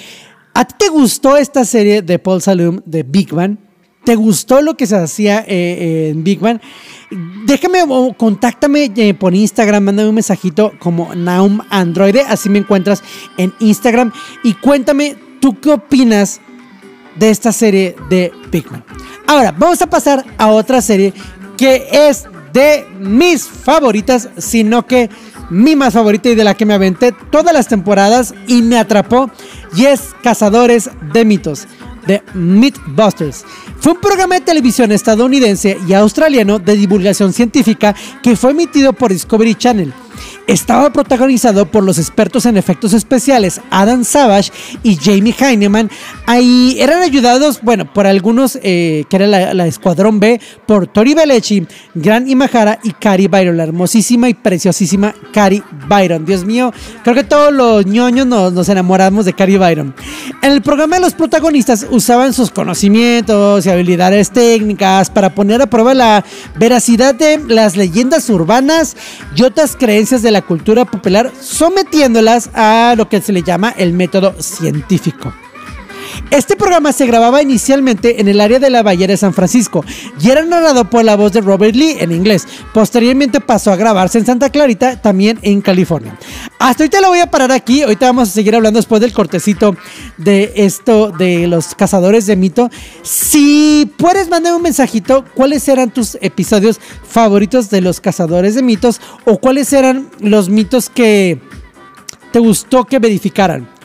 ¿A 0.53 0.65
ti 0.65 0.75
te 0.77 0.89
gustó 0.89 1.37
esta 1.37 1.63
serie 1.63 2.01
de 2.01 2.19
Paul 2.19 2.41
Salum 2.41 2.81
de 2.85 3.03
Big 3.03 3.33
Bang? 3.33 3.55
¿Te 4.03 4.15
gustó 4.15 4.61
lo 4.61 4.75
que 4.75 4.85
se 4.85 4.97
hacía 4.97 5.45
eh, 5.47 6.09
en 6.11 6.25
Big 6.25 6.41
Bang? 6.41 6.59
Déjame 7.45 7.85
o 7.87 8.13
contáctame 8.17 8.91
eh, 8.97 9.13
por 9.13 9.33
Instagram, 9.33 9.81
mándame 9.81 10.09
un 10.09 10.15
mensajito 10.15 10.73
como 10.77 11.15
Naum 11.15 11.61
Androide, 11.69 12.23
así 12.27 12.49
me 12.49 12.59
encuentras 12.59 13.01
en 13.37 13.53
Instagram 13.61 14.11
y 14.43 14.53
cuéntame 14.55 15.26
tú 15.39 15.59
qué 15.59 15.71
opinas 15.71 16.41
de 17.15 17.29
esta 17.29 17.51
serie 17.51 17.95
de 18.09 18.31
Bang. 18.51 18.83
Ahora, 19.27 19.53
vamos 19.57 19.81
a 19.81 19.87
pasar 19.87 20.25
a 20.37 20.47
otra 20.47 20.81
serie 20.81 21.13
que 21.57 21.87
es 21.91 22.25
de 22.53 22.85
mis 22.99 23.43
favoritas, 23.43 24.29
sino 24.37 24.85
que 24.85 25.09
mi 25.49 25.75
más 25.75 25.93
favorita 25.93 26.29
y 26.29 26.35
de 26.35 26.43
la 26.43 26.55
que 26.55 26.65
me 26.65 26.73
aventé 26.73 27.13
todas 27.31 27.53
las 27.53 27.67
temporadas 27.67 28.33
y 28.47 28.61
me 28.61 28.77
atrapó 28.77 29.29
y 29.75 29.85
es 29.85 30.13
Cazadores 30.21 30.89
de 31.13 31.25
Mitos, 31.25 31.67
de 32.05 32.21
Mythbusters. 32.33 33.45
Fue 33.79 33.93
un 33.93 34.01
programa 34.01 34.35
de 34.35 34.41
televisión 34.41 34.91
estadounidense 34.91 35.77
y 35.87 35.93
australiano 35.93 36.59
de 36.59 36.75
divulgación 36.75 37.33
científica 37.33 37.95
que 38.21 38.35
fue 38.35 38.51
emitido 38.51 38.93
por 38.93 39.11
Discovery 39.11 39.55
Channel 39.55 39.93
estaba 40.47 40.91
protagonizado 40.91 41.65
por 41.65 41.83
los 41.83 41.97
expertos 41.97 42.45
en 42.45 42.57
efectos 42.57 42.93
especiales 42.93 43.61
Adam 43.69 44.03
Savage 44.03 44.51
y 44.83 44.95
Jamie 44.95 45.35
Heineman. 45.37 45.89
Ahí 46.25 46.77
eran 46.79 47.01
ayudados, 47.01 47.61
bueno, 47.61 47.91
por 47.91 48.07
algunos 48.07 48.57
eh, 48.61 49.05
que 49.09 49.15
era 49.15 49.27
la, 49.27 49.67
Escuadrón 49.67 50.19
B, 50.19 50.39
por 50.65 50.87
Tori 50.87 51.13
Belechi, 51.13 51.67
Gran 51.93 52.29
Imahara 52.29 52.79
y 52.83 52.91
Cari 52.91 53.27
Byron, 53.27 53.57
la 53.57 53.63
hermosísima 53.63 54.29
y 54.29 54.33
preciosísima 54.33 55.13
Cari 55.33 55.61
Byron. 55.87 56.25
Dios 56.25 56.45
mío, 56.45 56.73
creo 57.03 57.15
que 57.15 57.23
todos 57.23 57.53
los 57.53 57.85
ñoños 57.85 58.25
nos, 58.25 58.53
nos 58.53 58.69
enamoramos 58.69 59.25
de 59.25 59.33
Cari 59.33 59.57
Byron. 59.57 59.93
En 60.41 60.51
el 60.51 60.61
programa 60.61 60.99
los 60.99 61.13
protagonistas 61.13 61.85
usaban 61.89 62.33
sus 62.33 62.51
conocimientos 62.51 63.65
y 63.65 63.69
habilidades 63.69 64.31
técnicas 64.31 65.09
para 65.09 65.33
poner 65.33 65.61
a 65.61 65.67
prueba 65.67 65.93
la 65.93 66.23
veracidad 66.55 67.15
de 67.15 67.39
las 67.47 67.75
leyendas 67.75 68.29
urbanas 68.29 68.95
y 69.35 69.43
otras 69.43 69.75
creencias 69.75 70.06
de 70.09 70.31
la 70.31 70.41
cultura 70.41 70.85
popular, 70.85 71.31
sometiéndolas 71.39 72.49
a 72.53 72.95
lo 72.97 73.09
que 73.09 73.21
se 73.21 73.33
le 73.33 73.43
llama 73.43 73.73
el 73.77 73.93
método 73.93 74.33
científico. 74.39 75.33
Este 76.31 76.55
programa 76.55 76.91
se 76.93 77.05
grababa 77.05 77.41
inicialmente 77.41 78.19
en 78.21 78.27
el 78.27 78.41
área 78.41 78.59
de 78.59 78.69
la 78.69 78.83
Bahía 78.83 79.07
de 79.07 79.17
San 79.17 79.33
Francisco 79.33 79.83
y 80.19 80.29
era 80.29 80.43
narrado 80.43 80.89
por 80.89 81.03
la 81.03 81.15
voz 81.15 81.31
de 81.33 81.41
Robert 81.41 81.75
Lee 81.75 81.97
en 81.99 82.11
inglés. 82.11 82.47
Posteriormente 82.73 83.39
pasó 83.39 83.71
a 83.71 83.75
grabarse 83.75 84.17
en 84.17 84.25
Santa 84.25 84.49
Clarita, 84.49 85.01
también 85.01 85.39
en 85.41 85.61
California. 85.61 86.17
Hasta 86.59 86.83
ahorita 86.83 87.01
lo 87.01 87.09
voy 87.09 87.19
a 87.19 87.31
parar 87.31 87.51
aquí. 87.51 87.81
Ahorita 87.81 88.07
vamos 88.07 88.29
a 88.29 88.31
seguir 88.31 88.55
hablando 88.55 88.77
después 88.77 89.01
del 89.01 89.13
cortecito 89.13 89.75
de 90.17 90.51
esto 90.55 91.11
de 91.11 91.47
los 91.47 91.75
cazadores 91.75 92.25
de 92.25 92.35
mito. 92.35 92.69
Si 93.03 93.91
puedes, 93.97 94.29
mandar 94.29 94.53
un 94.53 94.61
mensajito. 94.61 95.25
¿Cuáles 95.35 95.67
eran 95.67 95.91
tus 95.91 96.17
episodios 96.21 96.79
favoritos 97.07 97.69
de 97.69 97.81
los 97.81 98.01
cazadores 98.01 98.55
de 98.55 98.63
mitos? 98.63 98.99
¿O 99.25 99.37
cuáles 99.37 99.71
eran 99.73 100.09
los 100.19 100.49
mitos 100.49 100.89
que 100.89 101.39
te 102.31 102.39
gustó 102.39 102.85
que 102.85 102.99
verificaran? 102.99 103.76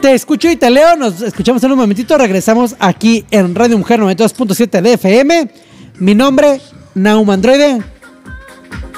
Te 0.00 0.14
escucho 0.14 0.48
y 0.48 0.56
te 0.56 0.70
leo. 0.70 0.96
Nos 0.96 1.20
escuchamos 1.22 1.62
en 1.64 1.72
un 1.72 1.78
momentito. 1.78 2.16
Regresamos 2.16 2.76
aquí 2.78 3.24
en 3.30 3.54
Radio 3.54 3.78
Mujer 3.78 4.00
92.7 4.00 4.80
de 4.80 4.92
FM. 4.92 5.50
Mi 5.98 6.14
nombre, 6.14 6.60
Naum 6.94 7.28
Androide. 7.30 7.82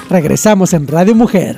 Regresamos 0.09 0.73
en 0.73 0.87
Radio 0.87 1.15
Mujer. 1.15 1.57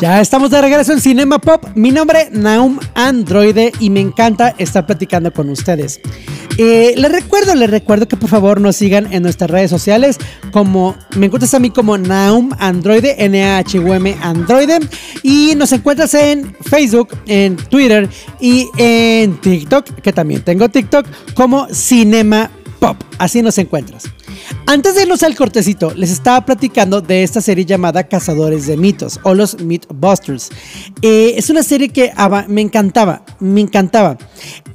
Ya 0.00 0.20
estamos 0.20 0.50
de 0.50 0.60
regreso 0.60 0.92
en 0.92 1.00
Cinema 1.00 1.40
Pop. 1.40 1.64
Mi 1.74 1.90
nombre 1.90 2.28
Naum 2.30 2.78
Androide 2.94 3.72
y 3.80 3.90
me 3.90 3.98
encanta 3.98 4.54
estar 4.56 4.86
platicando 4.86 5.32
con 5.32 5.50
ustedes. 5.50 6.00
Eh, 6.56 6.94
les 6.96 7.10
recuerdo, 7.10 7.54
les 7.56 7.68
recuerdo 7.68 8.06
que 8.06 8.16
por 8.16 8.30
favor 8.30 8.60
nos 8.60 8.76
sigan 8.76 9.12
en 9.12 9.24
nuestras 9.24 9.50
redes 9.50 9.70
sociales 9.70 10.18
como 10.52 10.96
me 11.16 11.26
encuentras 11.26 11.54
a 11.54 11.58
mí 11.58 11.70
como 11.70 11.98
Naum 11.98 12.50
Androide, 12.58 13.16
N-A-H-U-M 13.24 14.16
Androide 14.22 14.78
y 15.24 15.54
nos 15.56 15.72
encuentras 15.72 16.14
en 16.14 16.54
Facebook, 16.60 17.08
en 17.26 17.56
Twitter 17.56 18.08
y 18.40 18.68
en 18.76 19.40
TikTok, 19.40 20.00
que 20.00 20.12
también 20.12 20.42
tengo 20.42 20.68
TikTok 20.68 21.06
como 21.34 21.66
Cinema 21.72 22.50
Pop. 22.78 22.96
Así 23.18 23.42
nos 23.42 23.58
encuentras. 23.58 24.04
Antes 24.66 24.94
de 24.94 25.02
irnos 25.02 25.22
al 25.22 25.34
cortecito, 25.34 25.94
les 25.94 26.10
estaba 26.10 26.44
platicando 26.44 27.00
de 27.00 27.22
esta 27.22 27.40
serie 27.40 27.64
llamada 27.64 28.04
Cazadores 28.04 28.66
de 28.66 28.76
Mitos 28.76 29.18
o 29.22 29.34
los 29.34 29.60
Mythbusters. 29.60 30.50
Eh, 31.02 31.34
es 31.36 31.50
una 31.50 31.62
serie 31.62 31.88
que 31.88 32.12
me 32.48 32.60
encantaba, 32.60 33.22
me 33.40 33.62
encantaba. 33.62 34.18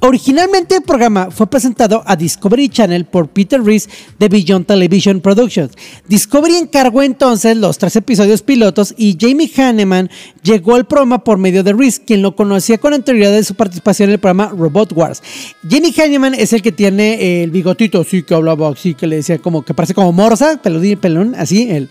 Originalmente 0.00 0.76
el 0.76 0.82
programa 0.82 1.30
fue 1.30 1.46
presentado 1.46 2.02
a 2.06 2.16
Discovery 2.16 2.68
Channel 2.68 3.06
por 3.06 3.28
Peter 3.28 3.62
Reese 3.62 3.88
de 4.18 4.28
Beyond 4.28 4.66
Television 4.66 5.20
Productions. 5.20 5.72
Discovery 6.08 6.56
encargó 6.56 7.02
entonces 7.02 7.56
los 7.56 7.78
tres 7.78 7.96
episodios 7.96 8.42
pilotos 8.42 8.94
y 8.98 9.16
Jamie 9.18 9.50
Hanneman 9.56 10.10
llegó 10.42 10.74
al 10.74 10.86
programa 10.86 11.24
por 11.24 11.38
medio 11.38 11.62
de 11.62 11.72
Reese, 11.72 12.02
quien 12.04 12.20
lo 12.20 12.36
conocía 12.36 12.78
con 12.78 12.92
anterioridad 12.92 13.32
de 13.32 13.44
su 13.44 13.54
participación 13.54 14.10
en 14.10 14.14
el 14.14 14.20
programa 14.20 14.50
Robot 14.54 14.92
Wars. 14.92 15.22
Jamie 15.68 15.94
Hanneman 15.96 16.34
es 16.34 16.52
el 16.52 16.62
que 16.62 16.72
tiene 16.72 17.42
el 17.42 17.50
bigotito, 17.50 18.04
sí, 18.04 18.22
que 18.22 18.34
hablaba 18.34 18.68
así, 18.68 18.94
que 18.94 19.06
le 19.06 19.16
decía 19.16 19.38
como 19.38 19.63
que 19.64 19.74
parece 19.74 19.94
como 19.94 20.12
Morsa, 20.12 20.60
peludín 20.62 20.98
pelón, 20.98 21.34
así 21.36 21.70
él. 21.70 21.88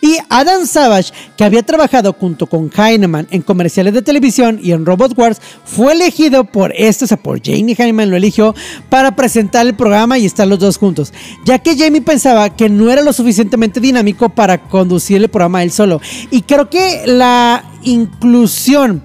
Y 0.00 0.16
Adam 0.28 0.66
Savage, 0.66 1.12
que 1.36 1.44
había 1.44 1.62
trabajado 1.62 2.12
junto 2.12 2.46
con 2.46 2.70
Heinemann 2.76 3.26
en 3.30 3.42
comerciales 3.42 3.94
de 3.94 4.02
televisión 4.02 4.58
y 4.62 4.72
en 4.72 4.86
Robot 4.86 5.16
Wars, 5.16 5.40
fue 5.64 5.92
elegido 5.92 6.44
por 6.44 6.72
esto, 6.76 7.04
o 7.04 7.08
sea, 7.08 7.16
por 7.16 7.40
Jamie 7.42 7.76
Heinemann 7.78 8.10
lo 8.10 8.16
eligió 8.16 8.54
para 8.88 9.16
presentar 9.16 9.66
el 9.66 9.74
programa 9.74 10.18
y 10.18 10.26
estar 10.26 10.46
los 10.46 10.58
dos 10.58 10.78
juntos, 10.78 11.12
ya 11.44 11.58
que 11.58 11.76
Jamie 11.76 12.02
pensaba 12.02 12.54
que 12.54 12.68
no 12.68 12.90
era 12.90 13.02
lo 13.02 13.12
suficientemente 13.12 13.80
dinámico 13.80 14.28
para 14.28 14.58
conducir 14.58 15.22
el 15.22 15.28
programa 15.28 15.62
él 15.62 15.72
solo. 15.72 16.00
Y 16.30 16.42
creo 16.42 16.68
que 16.70 17.02
la 17.06 17.64
inclusión 17.82 19.02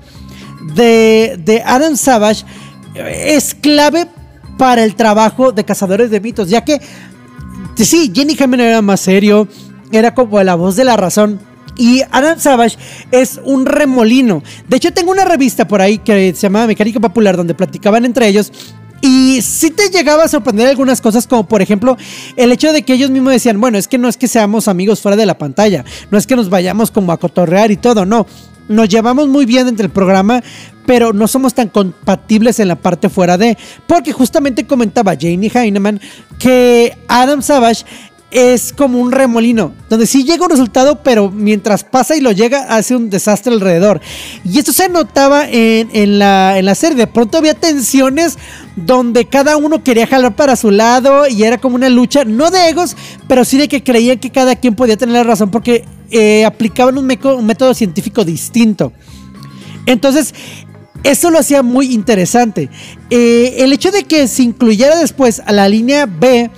de, 0.75 1.39
de 1.43 1.61
Adam 1.65 1.95
Savage 1.95 2.45
es 2.95 3.55
clave 3.55 4.07
para 4.57 4.83
el 4.83 4.95
trabajo 4.95 5.51
de 5.51 5.63
Cazadores 5.63 6.11
de 6.11 6.19
Mitos, 6.19 6.49
ya 6.49 6.65
que 6.65 6.81
sí, 7.85 8.11
Jenny 8.13 8.35
Hammer 8.39 8.61
era 8.61 8.81
más 8.81 9.01
serio, 9.01 9.47
era 9.91 10.13
como 10.13 10.41
la 10.43 10.55
voz 10.55 10.75
de 10.75 10.83
la 10.83 10.97
razón. 10.97 11.39
Y 11.77 12.01
Adam 12.11 12.37
Savage 12.39 12.77
es 13.11 13.39
un 13.45 13.65
remolino. 13.65 14.43
De 14.67 14.77
hecho, 14.77 14.91
tengo 14.91 15.11
una 15.11 15.23
revista 15.23 15.65
por 15.65 15.81
ahí 15.81 15.97
que 15.97 16.33
se 16.33 16.41
llama 16.41 16.67
Mecánica 16.67 16.99
Popular, 16.99 17.37
donde 17.37 17.53
platicaban 17.53 18.03
entre 18.03 18.27
ellos. 18.27 18.51
Y 19.01 19.41
sí 19.41 19.71
te 19.71 19.89
llegaba 19.89 20.23
a 20.23 20.27
sorprender 20.27 20.67
algunas 20.67 21.01
cosas, 21.01 21.25
como 21.25 21.47
por 21.47 21.61
ejemplo 21.61 21.97
el 22.35 22.51
hecho 22.51 22.73
de 22.73 22.83
que 22.83 22.93
ellos 22.93 23.09
mismos 23.09 23.33
decían, 23.33 23.59
bueno, 23.59 23.77
es 23.77 23.87
que 23.87 23.97
no 23.97 24.09
es 24.09 24.17
que 24.17 24.27
seamos 24.27 24.67
amigos 24.67 25.01
fuera 25.01 25.15
de 25.15 25.25
la 25.25 25.37
pantalla, 25.37 25.85
no 26.11 26.17
es 26.17 26.27
que 26.27 26.35
nos 26.35 26.49
vayamos 26.49 26.91
como 26.91 27.11
a 27.11 27.17
cotorrear 27.17 27.71
y 27.71 27.77
todo, 27.77 28.05
no. 28.05 28.25
Nos 28.67 28.87
llevamos 28.87 29.27
muy 29.27 29.47
bien 29.47 29.67
entre 29.67 29.87
el 29.87 29.91
programa, 29.91 30.43
pero 30.85 31.11
no 31.11 31.27
somos 31.27 31.55
tan 31.55 31.69
compatibles 31.69 32.59
en 32.59 32.67
la 32.67 32.75
parte 32.75 33.09
fuera 33.09 33.35
de. 33.35 33.57
Porque 33.87 34.11
justamente 34.11 34.67
comentaba 34.67 35.15
Janie 35.19 35.51
Heineman 35.51 35.99
que 36.37 36.95
Adam 37.07 37.41
Savage 37.41 37.83
es 38.31 38.73
como 38.73 38.99
un 38.99 39.11
remolino, 39.11 39.73
donde 39.89 40.05
sí 40.05 40.23
llega 40.23 40.45
un 40.45 40.51
resultado, 40.51 41.01
pero 41.01 41.31
mientras 41.31 41.83
pasa 41.83 42.15
y 42.15 42.21
lo 42.21 42.31
llega, 42.31 42.61
hace 42.75 42.95
un 42.95 43.09
desastre 43.09 43.51
alrededor. 43.51 44.01
Y 44.43 44.59
esto 44.59 44.71
se 44.71 44.87
notaba 44.87 45.47
en, 45.49 46.19
la, 46.19 46.59
en 46.59 46.65
la 46.65 46.75
serie. 46.75 46.95
De 46.95 47.07
pronto 47.07 47.39
había 47.39 47.55
tensiones 47.55 48.37
donde 48.75 49.25
cada 49.25 49.57
uno 49.57 49.83
quería 49.83 50.05
jalar 50.05 50.35
para 50.35 50.55
su 50.55 50.69
lado 50.69 51.27
y 51.27 51.43
era 51.43 51.57
como 51.57 51.75
una 51.75 51.89
lucha, 51.89 52.23
no 52.23 52.51
de 52.51 52.69
egos, 52.69 52.95
pero 53.27 53.43
sí 53.43 53.57
de 53.57 53.67
que 53.67 53.83
creían 53.83 54.19
que 54.19 54.29
cada 54.29 54.55
quien 54.55 54.75
podía 54.75 54.95
tener 54.95 55.15
la 55.15 55.23
razón 55.23 55.49
porque 55.49 55.85
eh, 56.11 56.45
aplicaban 56.45 56.97
un, 56.97 57.05
método 57.07 57.73
científico 57.73 58.23
distinto. 58.23 58.93
Entonces, 59.87 60.35
eso 61.03 61.31
lo 61.31 61.39
hacía 61.39 61.63
muy 61.63 61.93
interesante. 61.93 62.69
Eh, 63.09 63.55
el 63.59 63.73
hecho 63.73 63.89
de 63.89 64.03
que 64.03 64.27
se 64.27 64.43
incluyera 64.43 64.97
después 64.97 65.41
a 65.45 65.51
la 65.51 65.67
línea 65.67 66.05
B 66.05 66.51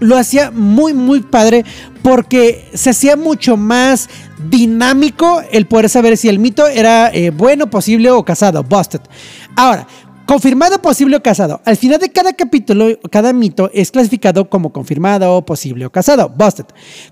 lo 0.00 0.16
hacía 0.16 0.50
muy, 0.50 0.94
muy 0.94 1.20
padre 1.20 1.64
porque 2.02 2.70
se 2.74 2.90
hacía 2.90 3.16
mucho 3.16 3.56
más 3.56 4.08
dinámico 4.50 5.42
el 5.50 5.66
poder 5.66 5.88
saber 5.88 6.16
si 6.16 6.28
el 6.28 6.38
mito 6.38 6.66
era 6.68 7.10
eh, 7.12 7.30
bueno, 7.30 7.68
posible 7.68 8.10
o 8.10 8.24
casado, 8.24 8.62
busted. 8.62 9.00
Ahora, 9.56 9.86
Confirmado, 10.26 10.82
posible 10.82 11.16
o 11.16 11.22
casado. 11.22 11.60
Al 11.64 11.76
final 11.76 12.00
de 12.00 12.10
cada 12.10 12.32
capítulo, 12.32 12.88
cada 13.12 13.32
mito 13.32 13.70
es 13.72 13.92
clasificado 13.92 14.50
como 14.50 14.72
confirmado, 14.72 15.40
posible 15.46 15.86
o 15.86 15.90
casado. 15.90 16.28
Busted. 16.28 16.64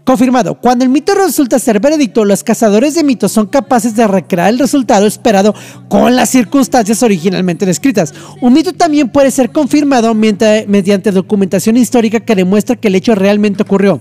Confirmado. 0.02 0.56
Cuando 0.60 0.84
el 0.84 0.90
mito 0.90 1.14
resulta 1.14 1.60
ser 1.60 1.78
veredicto, 1.78 2.24
los 2.24 2.42
cazadores 2.42 2.96
de 2.96 3.04
mitos 3.04 3.30
son 3.30 3.46
capaces 3.46 3.94
de 3.94 4.08
recrear 4.08 4.48
el 4.48 4.58
resultado 4.58 5.06
esperado 5.06 5.54
con 5.88 6.16
las 6.16 6.30
circunstancias 6.30 7.04
originalmente 7.04 7.64
descritas. 7.64 8.12
Un 8.40 8.52
mito 8.52 8.72
también 8.72 9.08
puede 9.08 9.30
ser 9.30 9.52
confirmado 9.52 10.12
mediante 10.12 11.12
documentación 11.12 11.76
histórica 11.76 12.18
que 12.18 12.34
demuestra 12.34 12.74
que 12.74 12.88
el 12.88 12.96
hecho 12.96 13.14
realmente 13.14 13.62
ocurrió. 13.62 14.00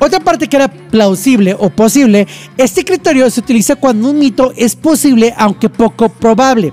Otra 0.00 0.18
parte 0.18 0.48
que 0.48 0.56
era 0.56 0.68
plausible 0.68 1.54
o 1.58 1.70
posible, 1.70 2.26
este 2.56 2.84
criterio 2.84 3.30
se 3.30 3.40
utiliza 3.40 3.76
cuando 3.76 4.10
un 4.10 4.18
mito 4.18 4.52
es 4.56 4.74
posible 4.74 5.34
aunque 5.36 5.68
poco 5.68 6.08
probable. 6.08 6.72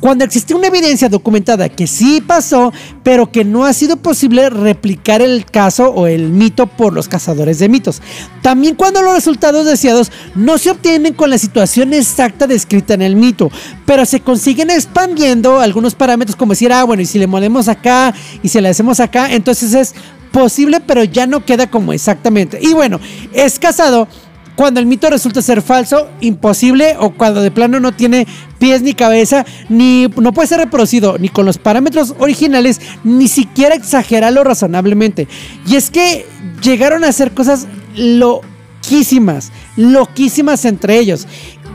Cuando 0.00 0.24
existe 0.24 0.54
una 0.54 0.68
evidencia 0.68 1.08
documentada 1.08 1.68
que 1.68 1.86
sí 1.86 2.20
pasó, 2.20 2.72
pero 3.02 3.30
que 3.30 3.44
no 3.44 3.64
ha 3.64 3.72
sido 3.72 3.96
posible 3.96 4.50
replicar 4.50 5.22
el 5.22 5.44
caso 5.46 5.90
o 5.90 6.06
el 6.06 6.30
mito 6.30 6.66
por 6.66 6.92
los 6.92 7.08
cazadores 7.08 7.58
de 7.58 7.68
mitos. 7.68 8.02
También 8.42 8.74
cuando 8.74 9.02
los 9.02 9.14
resultados 9.14 9.66
deseados 9.66 10.10
no 10.34 10.58
se 10.58 10.70
obtienen 10.70 11.14
con 11.14 11.30
la 11.30 11.38
situación 11.38 11.92
exacta 11.92 12.46
descrita 12.46 12.94
en 12.94 13.02
el 13.02 13.16
mito, 13.16 13.50
pero 13.86 14.04
se 14.04 14.20
consiguen 14.20 14.70
expandiendo 14.70 15.60
algunos 15.60 15.94
parámetros 15.94 16.36
como 16.36 16.52
decir, 16.52 16.72
ah, 16.72 16.84
bueno, 16.84 17.02
y 17.02 17.06
si 17.06 17.18
le 17.18 17.26
molemos 17.26 17.68
acá 17.68 18.14
y 18.42 18.48
si 18.48 18.60
le 18.60 18.68
hacemos 18.68 19.00
acá, 19.00 19.32
entonces 19.32 19.74
es 19.74 19.94
posible, 20.34 20.80
pero 20.80 21.04
ya 21.04 21.26
no 21.26 21.44
queda 21.44 21.70
como 21.70 21.92
exactamente. 21.92 22.58
Y 22.60 22.74
bueno, 22.74 23.00
es 23.32 23.58
casado 23.58 24.08
cuando 24.56 24.80
el 24.80 24.86
mito 24.86 25.10
resulta 25.10 25.42
ser 25.42 25.62
falso, 25.62 26.08
imposible 26.20 26.96
o 26.98 27.10
cuando 27.10 27.42
de 27.42 27.50
plano 27.50 27.80
no 27.80 27.92
tiene 27.92 28.26
pies 28.58 28.82
ni 28.82 28.94
cabeza, 28.94 29.44
ni 29.68 30.06
no 30.16 30.32
puede 30.32 30.48
ser 30.48 30.58
reproducido 30.58 31.18
ni 31.18 31.28
con 31.28 31.44
los 31.44 31.58
parámetros 31.58 32.14
originales, 32.18 32.80
ni 33.02 33.28
siquiera 33.28 33.74
exagerarlo 33.74 34.44
razonablemente. 34.44 35.28
Y 35.66 35.76
es 35.76 35.90
que 35.90 36.26
llegaron 36.62 37.04
a 37.04 37.08
hacer 37.08 37.32
cosas 37.32 37.66
loquísimas, 37.96 39.50
loquísimas 39.76 40.64
entre 40.64 40.98
ellos. 40.98 41.26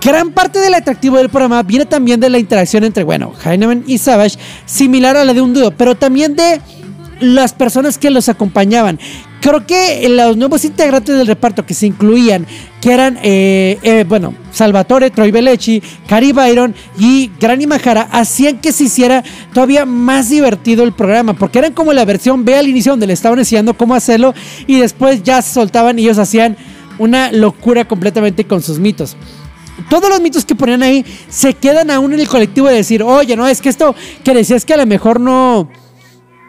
Gran 0.02 0.32
parte 0.32 0.60
del 0.60 0.74
atractivo 0.74 1.18
del 1.18 1.30
programa 1.30 1.62
viene 1.64 1.86
también 1.86 2.22
de 2.22 2.30
la 2.30 2.40
interacción 2.40 2.86
entre, 2.86 3.04
bueno, 3.04 3.34
Heinemann 3.44 3.84
y 3.86 3.98
Savage, 3.98 4.38
similar 4.66 5.18
a 5.18 5.26
la 5.26 5.34
de 5.34 5.42
un 5.42 5.54
dúo, 5.54 5.72
pero 5.72 5.96
también 5.96 6.38
de 6.38 6.62
las 7.20 7.54
personas 7.54 7.98
que 7.98 8.10
los 8.10 8.30
acompañaban. 8.30 8.98
Creo 9.42 9.66
que 9.66 10.08
los 10.10 10.36
nuevos 10.36 10.66
integrantes 10.66 11.18
del 11.18 11.26
reparto 11.26 11.66
que 11.66 11.74
se 11.74 11.88
incluían, 11.88 12.46
que 12.82 12.92
eran, 12.92 13.18
eh, 13.24 13.78
eh, 13.84 14.06
bueno, 14.08 14.34
Salvatore, 14.52 15.12
Troy 15.12 15.32
Belleci, 15.32 15.82
Cari 16.08 16.34
Byron 16.34 16.76
y 16.98 17.32
Granny 17.40 17.66
Majara, 17.66 18.10
hacían 18.12 18.60
que 18.60 18.74
se 18.74 18.86
hiciera 18.86 19.24
todavía 19.54 19.86
más 19.86 20.30
divertido 20.30 20.84
el 20.84 20.92
programa, 20.92 21.34
porque 21.34 21.60
eran 21.60 21.74
como 21.74 21.94
la 21.94 22.04
versión 22.04 22.44
B 22.44 22.58
al 22.58 22.68
inicio 22.68 22.92
donde 22.92 23.08
le 23.08 23.14
estaban 23.14 23.40
enseñando 23.40 23.76
cómo 23.76 23.96
hacerlo 23.96 24.34
y 24.68 24.78
después 24.80 25.24
ya 25.24 25.42
se 25.42 25.54
soltaban 25.54 25.98
y 26.00 26.04
ellos 26.04 26.18
hacían 26.18 26.58
una 26.98 27.32
locura 27.32 27.86
completamente 27.86 28.46
con 28.46 28.62
sus 28.62 28.78
mitos. 28.78 29.16
Todos 29.90 30.10
los 30.10 30.20
mitos 30.20 30.44
que 30.44 30.56
ponían 30.56 30.84
ahí 30.84 31.06
se 31.30 31.54
quedan 31.54 31.90
aún 31.90 32.14
en 32.14 32.20
el 32.20 32.28
colectivo 32.28 32.68
de 32.68 32.76
decir, 32.76 33.02
oye, 33.02 33.38
no, 33.38 33.48
es 33.48 33.62
que 33.62 33.70
esto 33.70 33.96
que 34.24 34.34
decías 34.34 34.66
que 34.66 34.74
a 34.74 34.78
lo 34.78 34.86
mejor 34.86 35.22
no, 35.22 35.70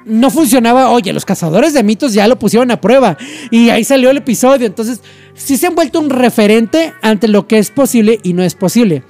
no 0.05 0.31
funcionaba, 0.31 0.91
oye, 0.91 1.13
los 1.13 1.25
cazadores 1.25 1.73
de 1.75 1.83
mitos 1.83 2.13
ya 2.13 2.29
lo 2.29 2.39
pusieron 2.39 2.71
a 2.71 2.81
prueba 2.81 3.17
y 3.51 3.71
ahí 3.71 3.85
salió 3.85 4.11
el 4.11 4.19
episodio. 4.19 4.67
Entonces, 4.67 5.01
sí 5.35 5.57
se 5.57 5.67
han 5.67 5.75
vuelto 5.75 6.01
un 6.01 6.11
referente 6.11 6.93
ante 7.03 7.29
lo 7.29 7.47
que 7.47 7.59
es 7.59 7.71
posible 7.71 8.19
y 8.23 8.33
no 8.33 8.43
es 8.43 8.55
posible. 8.55 9.03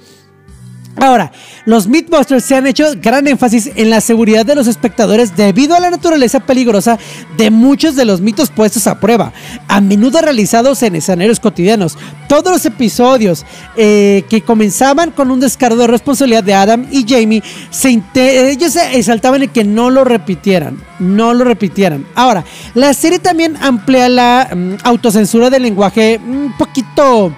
Ahora, 0.97 1.31
los 1.65 1.87
Mythbusters 1.87 2.43
se 2.43 2.55
han 2.55 2.67
hecho 2.67 2.85
gran 3.01 3.27
énfasis 3.27 3.71
en 3.75 3.89
la 3.89 4.01
seguridad 4.01 4.45
de 4.45 4.55
los 4.55 4.67
espectadores 4.67 5.35
debido 5.35 5.75
a 5.75 5.79
la 5.79 5.89
naturaleza 5.89 6.41
peligrosa 6.41 6.99
de 7.37 7.49
muchos 7.49 7.95
de 7.95 8.05
los 8.05 8.21
mitos 8.21 8.49
puestos 8.49 8.87
a 8.87 8.99
prueba, 8.99 9.31
a 9.67 9.81
menudo 9.81 10.21
realizados 10.21 10.83
en 10.83 10.95
escenarios 10.95 11.39
cotidianos. 11.39 11.97
Todos 12.27 12.51
los 12.51 12.65
episodios 12.65 13.45
eh, 13.77 14.23
que 14.29 14.41
comenzaban 14.41 15.11
con 15.11 15.31
un 15.31 15.39
descargo 15.39 15.77
de 15.77 15.87
responsabilidad 15.87 16.43
de 16.43 16.53
Adam 16.53 16.85
y 16.91 17.05
Jamie, 17.07 17.43
se 17.69 18.01
ellos 18.15 18.75
exaltaban 18.93 19.43
en 19.43 19.49
que 19.49 19.63
no 19.63 19.89
lo 19.89 20.03
repitieran, 20.03 20.81
no 20.99 21.33
lo 21.33 21.43
repitieran. 21.43 22.05
Ahora, 22.15 22.43
la 22.73 22.93
serie 22.93 23.19
también 23.19 23.57
amplía 23.61 24.09
la 24.09 24.49
mm, 24.53 24.73
autocensura 24.83 25.49
del 25.49 25.63
lenguaje 25.63 26.19
un 26.25 26.53
poquito 26.57 27.33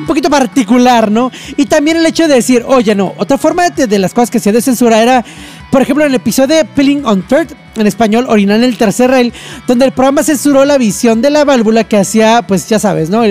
un 0.00 0.06
poquito 0.06 0.30
particular, 0.30 1.10
¿no? 1.10 1.30
Y 1.56 1.66
también 1.66 1.98
el 1.98 2.06
hecho 2.06 2.26
de 2.26 2.34
decir, 2.34 2.64
oye, 2.66 2.94
no, 2.94 3.14
otra 3.18 3.38
forma 3.38 3.68
de, 3.70 3.98
las 3.98 4.12
cosas 4.12 4.30
que 4.30 4.40
se 4.40 4.52
de 4.52 4.60
censura 4.60 5.00
era, 5.00 5.24
por 5.70 5.82
ejemplo, 5.82 6.04
en 6.04 6.10
el 6.10 6.16
episodio 6.16 6.56
de 6.56 6.64
Peeling 6.64 7.04
on 7.04 7.22
Third, 7.22 7.48
en 7.76 7.86
español, 7.86 8.26
original 8.28 8.58
en 8.58 8.64
el 8.64 8.76
tercer 8.76 9.10
rail, 9.10 9.32
donde 9.66 9.84
el 9.84 9.92
programa 9.92 10.22
censuró 10.22 10.64
la 10.64 10.78
visión 10.78 11.22
de 11.22 11.30
la 11.30 11.44
válvula 11.44 11.84
que 11.84 11.96
hacía, 11.96 12.42
pues 12.46 12.68
ya 12.68 12.78
sabes, 12.78 13.10
¿no? 13.10 13.22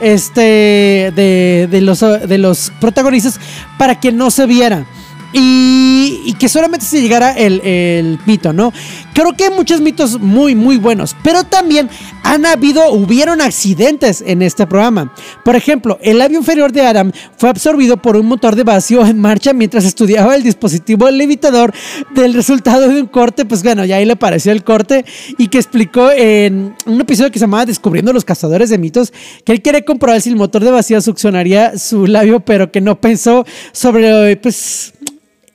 este, 0.00 1.12
de, 1.14 1.68
de, 1.70 1.80
los, 1.80 2.00
de 2.00 2.38
los 2.38 2.72
protagonistas 2.80 3.38
para 3.78 4.00
que 4.00 4.12
no 4.12 4.30
se 4.30 4.46
viera. 4.46 4.86
Y, 5.32 6.34
que 6.38 6.48
solamente 6.48 6.84
se 6.84 7.00
llegara 7.00 7.32
el, 7.32 8.18
mito, 8.26 8.52
¿no? 8.52 8.72
Creo 9.14 9.32
que 9.34 9.44
hay 9.44 9.50
muchos 9.50 9.80
mitos 9.80 10.18
muy, 10.18 10.54
muy 10.54 10.76
buenos, 10.76 11.14
pero 11.22 11.44
también 11.44 11.88
han 12.24 12.46
habido, 12.46 12.90
hubieron 12.92 13.40
accidentes 13.40 14.24
en 14.26 14.42
este 14.42 14.66
programa. 14.66 15.14
Por 15.44 15.54
ejemplo, 15.54 15.98
el 16.02 16.18
labio 16.18 16.38
inferior 16.38 16.72
de 16.72 16.82
Adam 16.82 17.12
fue 17.36 17.48
absorbido 17.48 17.96
por 17.96 18.16
un 18.16 18.26
motor 18.26 18.56
de 18.56 18.64
vacío 18.64 19.06
en 19.06 19.20
marcha 19.20 19.52
mientras 19.52 19.84
estudiaba 19.84 20.34
el 20.34 20.42
dispositivo 20.42 21.08
levitador 21.10 21.72
del 22.14 22.34
resultado 22.34 22.88
de 22.88 23.00
un 23.00 23.06
corte, 23.06 23.44
pues 23.44 23.62
bueno, 23.62 23.84
ya 23.84 23.96
ahí 23.96 24.04
le 24.04 24.16
pareció 24.16 24.52
el 24.52 24.64
corte 24.64 25.04
y 25.38 25.48
que 25.48 25.58
explicó 25.58 26.10
en 26.10 26.74
un 26.86 27.00
episodio 27.00 27.30
que 27.30 27.38
se 27.38 27.44
llamaba 27.44 27.66
Descubriendo 27.66 28.12
los 28.12 28.24
cazadores 28.24 28.70
de 28.70 28.78
mitos, 28.78 29.12
que 29.44 29.52
él 29.52 29.62
quiere 29.62 29.84
comprobar 29.84 30.20
si 30.20 30.30
el 30.30 30.36
motor 30.36 30.64
de 30.64 30.70
vacío 30.70 31.00
succionaría 31.00 31.78
su 31.78 32.06
labio, 32.06 32.40
pero 32.40 32.70
que 32.70 32.80
no 32.80 33.00
pensó 33.00 33.44
sobre, 33.72 34.36
pues 34.36 34.92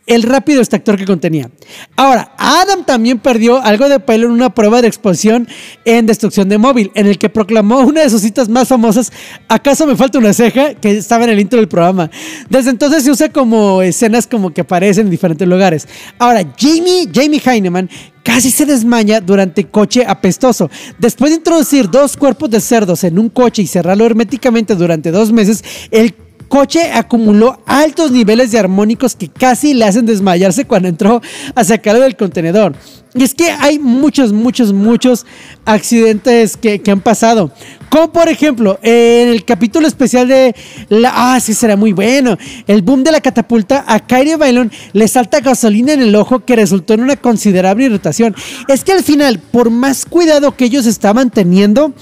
el 0.08 0.24
rápido 0.24 0.60
extractor 0.60 0.98
que 0.98 1.06
contenía. 1.06 1.52
Ahora, 1.96 2.34
Adam 2.38 2.86
también 2.86 3.20
perdió 3.20 3.62
algo 3.62 3.88
de 3.90 4.00
pelo 4.00 4.28
en 4.28 4.34
una 4.34 4.54
prueba 4.54 4.82
de 4.82 4.88
explosión 4.88 5.48
en 5.86 6.06
destrucción 6.06 6.50
de 6.50 6.58
móvil, 6.58 6.92
en 6.96 7.06
el 7.06 7.20
que 7.20 7.30
proclamó 7.30 7.82
una 7.82 8.02
de 8.02 8.10
sus 8.10 8.22
citas 8.22 8.50
más 8.50 8.70
famosas, 8.70 9.12
¿acaso 9.48 9.86
me 9.86 9.96
falta 9.96 10.18
una 10.18 10.34
ceja? 10.34 10.74
que 10.76 10.98
estaba 10.98 11.26
en 11.26 11.32
el 11.32 11.40
intro 11.40 11.60
del 11.60 11.68
programa. 11.68 12.10
Desde 12.50 12.70
entonces 12.70 13.04
se 13.04 13.12
usa 13.12 13.30
como 13.30 13.82
escenas 13.82 14.26
como 14.26 14.54
que 14.54 14.62
aparecen 14.62 15.08
en 15.08 15.12
diferentes 15.12 15.48
lugares. 15.48 15.88
Ahora, 16.18 16.42
Jamie, 16.58 17.10
Jamie 17.14 17.42
Heineman 17.46 17.90
casi 18.24 18.52
se 18.52 18.66
desmaña 18.66 19.22
durante 19.22 19.66
coche 19.66 20.04
apestoso. 20.06 20.70
Después 21.00 21.32
de 21.32 21.38
introducir 21.38 21.90
dos 21.90 22.18
cuerpos 22.18 22.50
de 22.50 22.60
cerdos 22.60 23.04
en 23.04 23.20
un 23.20 23.30
coche 23.30 23.62
y 23.62 23.68
cerrarlo 23.68 24.06
herméticamente 24.06 24.76
durante 24.76 25.12
dos 25.12 25.32
meses, 25.32 25.64
el 25.92 26.14
coche 26.48 26.92
acumuló 26.92 27.60
altos 27.66 28.12
niveles 28.12 28.52
de 28.52 28.60
armónicos 28.60 29.16
que 29.16 29.28
casi 29.28 29.74
le 29.74 29.86
hacen 29.86 30.06
desmayarse 30.06 30.66
cuando 30.66 30.88
entró 30.88 31.22
a 31.56 31.64
sacarlo 31.64 32.02
del 32.02 32.16
contenedor. 32.16 32.74
Y 33.18 33.24
es 33.24 33.34
que 33.34 33.50
hay 33.50 33.80
muchos, 33.80 34.32
muchos, 34.32 34.74
muchos 34.74 35.26
accidentes 35.66 36.56
que, 36.56 36.82
han 36.88 37.02
pasado. 37.02 37.52
Como 37.90 38.12
por 38.12 38.30
ejemplo, 38.30 38.80
en 38.84 39.30
el 39.30 39.44
capítulo 39.44 39.88
especial 39.88 40.28
de 40.28 40.56
la. 40.90 41.12
Ah, 41.16 41.40
sí, 41.40 41.54
será 41.54 41.76
muy 41.76 41.94
bueno. 41.94 42.38
El 42.68 42.84
boom 42.84 43.04
de 43.04 43.12
la 43.12 43.22
catapulta. 43.22 43.84
A 43.88 44.00
Kyrie 44.00 44.36
Bailon 44.36 44.72
le 44.94 45.08
salta 45.08 45.40
gasolina 45.40 45.94
en 45.94 46.02
el 46.02 46.16
ojo 46.16 46.46
que 46.46 46.56
resultó 46.56 46.94
en 46.94 47.02
una 47.02 47.16
considerable 47.16 47.86
irritación. 47.86 48.36
Es 48.68 48.84
que 48.84 48.92
al 48.92 49.04
final, 49.04 49.40
por 49.40 49.72
más 49.72 50.06
cuidado 50.06 50.56
que 50.56 50.66
ellos 50.66 50.86
estaban 50.86 51.32
teniendo 51.32 51.94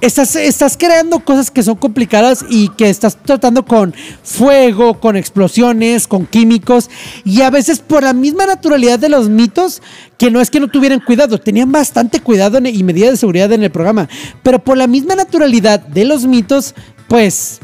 estás, 0.00 0.76
creando 0.76 1.20
cosas 1.20 1.50
que 1.50 1.62
son 1.62 1.76
complicadas 1.76 2.44
y 2.48 2.68
que 2.70 2.90
estás 2.90 3.16
tratando 3.16 3.64
con 3.64 3.94
fuego, 4.22 5.00
con 5.00 5.16
explosiones, 5.16 6.06
con 6.06 6.26
químicos 6.26 6.90
y 7.24 7.42
a 7.42 7.50
veces 7.50 7.80
por 7.80 8.02
la 8.02 8.12
misma 8.12 8.46
naturalidad 8.46 8.98
de 8.98 9.08
los 9.08 9.28
mitos, 9.28 9.82
que 10.18 10.30
no 10.30 10.40
es 10.40 10.50
que 10.50 10.60
no 10.60 10.68
tuvieran 10.68 11.00
cuidado, 11.00 11.38
tenían 11.38 11.72
bastante 11.72 12.20
cuidado 12.20 12.58
y 12.66 12.82
medidas 12.84 13.12
de 13.12 13.16
seguridad 13.16 13.52
en 13.52 13.62
el 13.62 13.70
programa, 13.70 14.08
pero 14.42 14.62
por 14.62 14.76
la 14.76 14.86
misma 14.86 15.14
naturalidad 15.14 15.80
de 15.80 16.04
los 16.04 16.26
mitos, 16.26 16.74
pues 17.08 17.60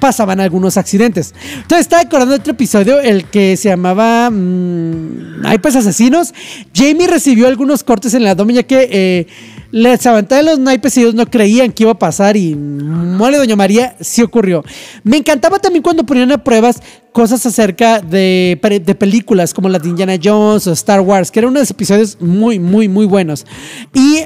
pasaban 0.00 0.40
algunos 0.40 0.76
accidentes. 0.76 1.34
Entonces 1.54 1.80
estaba 1.80 2.02
acordando 2.02 2.34
otro 2.34 2.52
episodio, 2.52 3.00
el 3.00 3.24
que 3.24 3.56
se 3.56 3.68
llamaba 3.68 4.26
Hay 4.26 5.58
pues 5.60 5.76
asesinos. 5.76 6.34
Jamie 6.74 7.06
recibió 7.06 7.46
algunos 7.46 7.82
cortes 7.82 8.14
en 8.14 8.22
el 8.22 8.28
abdomen 8.28 8.56
ya 8.56 8.62
que 8.62 8.88
eh, 8.90 9.26
les 9.70 10.02
de 10.02 10.42
los 10.42 10.58
naipes 10.58 10.96
y 10.96 11.00
ellos 11.00 11.14
no 11.14 11.26
creían 11.26 11.72
que 11.72 11.84
iba 11.84 11.92
a 11.92 11.98
pasar 11.98 12.36
y 12.36 12.54
mole 12.54 13.36
Doña 13.38 13.56
María, 13.56 13.96
sí 14.00 14.22
ocurrió. 14.22 14.64
Me 15.02 15.16
encantaba 15.16 15.58
también 15.58 15.82
cuando 15.82 16.04
ponían 16.04 16.32
a 16.32 16.42
pruebas 16.42 16.82
cosas 17.12 17.44
acerca 17.46 18.00
de, 18.00 18.58
de 18.84 18.94
películas 18.94 19.54
como 19.54 19.68
la 19.68 19.78
de 19.78 19.88
Indiana 19.88 20.16
Jones 20.22 20.66
o 20.66 20.72
Star 20.72 21.00
Wars, 21.00 21.30
que 21.30 21.40
eran 21.40 21.50
unos 21.50 21.70
episodios 21.70 22.18
muy, 22.20 22.58
muy, 22.58 22.88
muy 22.88 23.06
buenos. 23.06 23.46
Y 23.94 24.24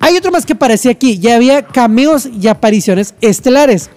hay 0.00 0.16
otro 0.16 0.30
más 0.30 0.46
que 0.46 0.52
aparecía 0.52 0.92
aquí, 0.92 1.18
ya 1.18 1.36
había 1.36 1.62
cameos 1.62 2.26
y 2.40 2.46
apariciones 2.46 3.14
estelares. 3.20 3.90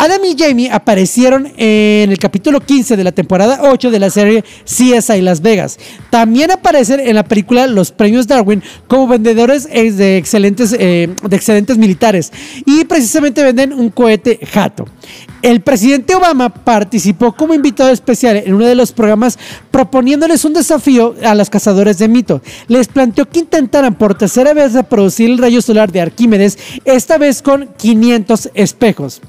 Adam 0.00 0.24
y 0.24 0.34
Jamie 0.34 0.70
aparecieron 0.70 1.52
en 1.58 2.10
el 2.10 2.18
capítulo 2.18 2.60
15 2.60 2.96
de 2.96 3.04
la 3.04 3.12
temporada 3.12 3.60
8 3.64 3.90
de 3.90 3.98
la 3.98 4.08
serie 4.08 4.42
CSI 4.64 5.20
Las 5.20 5.42
Vegas. 5.42 5.78
También 6.08 6.50
aparecen 6.50 7.00
en 7.00 7.14
la 7.14 7.22
película 7.22 7.66
Los 7.66 7.92
Premios 7.92 8.26
Darwin 8.26 8.62
como 8.88 9.08
vendedores 9.08 9.68
de 9.68 10.16
excelentes, 10.16 10.72
eh, 10.72 11.14
de 11.22 11.36
excelentes 11.36 11.76
militares 11.76 12.32
y 12.64 12.86
precisamente 12.86 13.42
venden 13.42 13.74
un 13.74 13.90
cohete 13.90 14.40
jato. 14.50 14.86
El 15.42 15.60
presidente 15.60 16.14
Obama 16.14 16.48
participó 16.48 17.32
como 17.36 17.52
invitado 17.52 17.90
especial 17.90 18.38
en 18.38 18.54
uno 18.54 18.64
de 18.64 18.76
los 18.76 18.92
programas 18.92 19.38
proponiéndoles 19.70 20.46
un 20.46 20.54
desafío 20.54 21.14
a 21.22 21.34
los 21.34 21.50
cazadores 21.50 21.98
de 21.98 22.08
mito. 22.08 22.40
Les 22.68 22.88
planteó 22.88 23.28
que 23.28 23.40
intentaran 23.40 23.94
por 23.96 24.16
tercera 24.16 24.54
vez 24.54 24.72
reproducir 24.72 25.28
el 25.28 25.36
rayo 25.36 25.60
solar 25.60 25.92
de 25.92 26.00
Arquímedes, 26.00 26.58
esta 26.86 27.18
vez 27.18 27.42
con 27.42 27.68
500 27.76 28.48
espejos. 28.54 29.20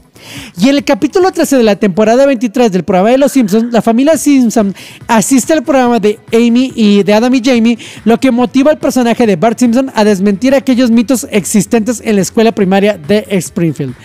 Y 0.60 0.70
en 0.70 0.76
el 0.76 0.84
capítulo 0.84 1.32
13 1.32 1.58
de 1.58 1.64
la 1.64 1.76
temporada 1.76 2.26
23 2.26 2.72
del 2.72 2.84
programa 2.84 3.10
de 3.10 3.18
Los 3.18 3.32
Simpsons, 3.32 3.72
la 3.72 3.82
familia 3.82 4.18
Simpson 4.18 4.74
asiste 5.08 5.54
al 5.54 5.64
programa 5.64 6.00
de 6.00 6.20
Amy 6.34 6.72
y 6.76 7.04
de 7.04 7.14
Adam 7.14 7.34
y 7.34 7.42
Jamie, 7.44 7.78
lo 8.06 8.20
que 8.20 8.32
motiva 8.32 8.72
al 8.72 8.78
personaje 8.78 9.26
de 9.26 9.36
Bart 9.36 9.60
Simpson 9.60 9.92
a 9.96 10.04
desmentir 10.04 10.56
aquellos 10.56 10.92
mitos 10.92 11.28
existentes 11.32 12.02
en 12.04 12.16
la 12.16 12.22
escuela 12.22 12.52
primaria 12.52 12.98
de 12.98 13.26
Springfield. 13.30 13.96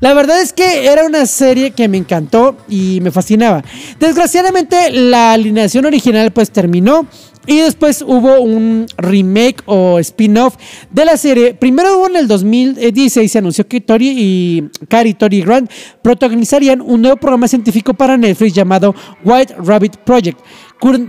La 0.00 0.14
verdad 0.14 0.40
es 0.40 0.52
que 0.52 0.86
era 0.86 1.04
una 1.04 1.26
serie 1.26 1.70
que 1.70 1.88
me 1.88 1.98
encantó 1.98 2.56
y 2.68 3.00
me 3.00 3.10
fascinaba. 3.10 3.62
Desgraciadamente 3.98 4.90
la 4.90 5.32
alineación 5.32 5.86
original 5.86 6.32
pues 6.32 6.50
terminó 6.50 7.06
y 7.46 7.58
después 7.58 8.02
hubo 8.02 8.40
un 8.40 8.86
remake 8.96 9.62
o 9.66 9.98
spin-off 9.98 10.56
de 10.90 11.04
la 11.04 11.16
serie. 11.16 11.54
Primero 11.54 11.98
hubo 11.98 12.06
en 12.08 12.16
el 12.16 12.28
2016, 12.28 13.30
se 13.30 13.38
anunció 13.38 13.66
que 13.66 13.80
Tori 13.80 14.14
y 14.16 14.68
Cary 14.88 15.14
Tori 15.14 15.42
Grant 15.42 15.70
protagonizarían 16.02 16.80
un 16.80 17.02
nuevo 17.02 17.16
programa 17.16 17.48
científico 17.48 17.94
para 17.94 18.16
Netflix 18.16 18.54
llamado 18.54 18.94
White 19.24 19.56
Rabbit 19.58 19.96
Project, 19.98 20.38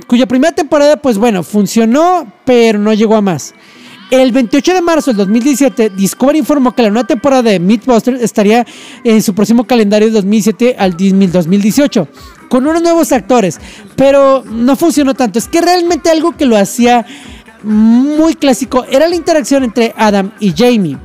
cuya 0.08 0.26
primera 0.26 0.54
temporada, 0.54 0.98
pues 0.98 1.18
bueno, 1.18 1.44
funcionó, 1.44 2.32
pero 2.46 2.80
no 2.80 2.94
llegó 2.94 3.16
a 3.16 3.22
más. 3.22 3.54
El 4.12 4.32
28 4.32 4.74
de 4.74 4.82
marzo 4.82 5.12
del 5.12 5.18
2017, 5.18 5.90
Discovery 5.90 6.40
informó 6.40 6.76
que 6.76 6.84
la 6.84 6.90
nueva 6.90 7.08
temporada 7.08 7.42
de 7.50 7.60
Mythbusters 7.60 8.22
estaría 8.22 8.66
en 9.04 9.22
su 9.24 9.34
próximo 9.34 9.66
calendario 9.66 10.08
de 10.08 10.14
2017 10.14 10.76
al 10.78 10.96
2018 10.96 12.08
con 12.48 12.68
unos 12.68 12.84
nuevos 12.84 13.12
actores, 13.12 13.60
pero 13.96 14.44
no 14.46 14.76
funcionó 14.76 15.16
tanto. 15.16 15.40
Es 15.40 15.48
que 15.48 15.60
realmente 15.60 16.12
algo 16.12 16.38
que 16.38 16.46
lo 16.46 16.56
hacía 16.56 17.06
muy 17.64 18.36
clásico 18.36 18.86
era 18.92 19.08
la 19.08 19.16
interacción 19.16 19.64
entre 19.64 19.94
Adam 19.98 20.32
y 20.40 20.54
Jamie. 20.56 20.98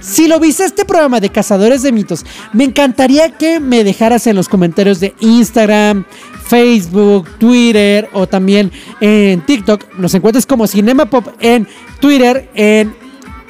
Si 0.00 0.26
lo 0.26 0.40
viste 0.40 0.64
este 0.64 0.84
programa 0.84 1.20
de 1.20 1.30
Cazadores 1.30 1.82
de 1.82 1.92
Mitos, 1.92 2.26
me 2.52 2.64
encantaría 2.64 3.30
que 3.30 3.60
me 3.60 3.84
dejaras 3.84 4.26
en 4.26 4.34
los 4.34 4.48
comentarios 4.48 4.98
de 4.98 5.14
Instagram, 5.20 6.04
Facebook, 6.52 7.38
Twitter 7.38 8.10
o 8.12 8.26
también 8.26 8.70
en 9.00 9.40
TikTok. 9.40 9.94
Nos 9.96 10.12
encuentres 10.12 10.44
como 10.44 10.66
Cinema 10.66 11.06
Pop 11.06 11.26
en 11.40 11.66
Twitter, 11.98 12.46
en 12.54 12.94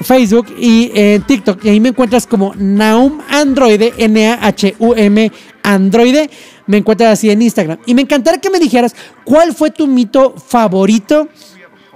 Facebook 0.02 0.46
y 0.56 0.92
en 0.94 1.20
TikTok. 1.22 1.64
Y 1.64 1.70
ahí 1.70 1.80
me 1.80 1.88
encuentras 1.88 2.28
como 2.28 2.54
Naum 2.54 3.18
Androide, 3.28 3.92
N-A-H-U-M 3.98 5.32
Androide 5.64 6.30
me 6.68 6.76
encuentras 6.76 7.14
así 7.14 7.28
en 7.28 7.42
Instagram. 7.42 7.78
Y 7.86 7.94
me 7.94 8.02
encantaría 8.02 8.40
que 8.40 8.50
me 8.50 8.60
dijeras 8.60 8.94
cuál 9.24 9.52
fue 9.52 9.72
tu 9.72 9.88
mito 9.88 10.36
favorito 10.36 11.28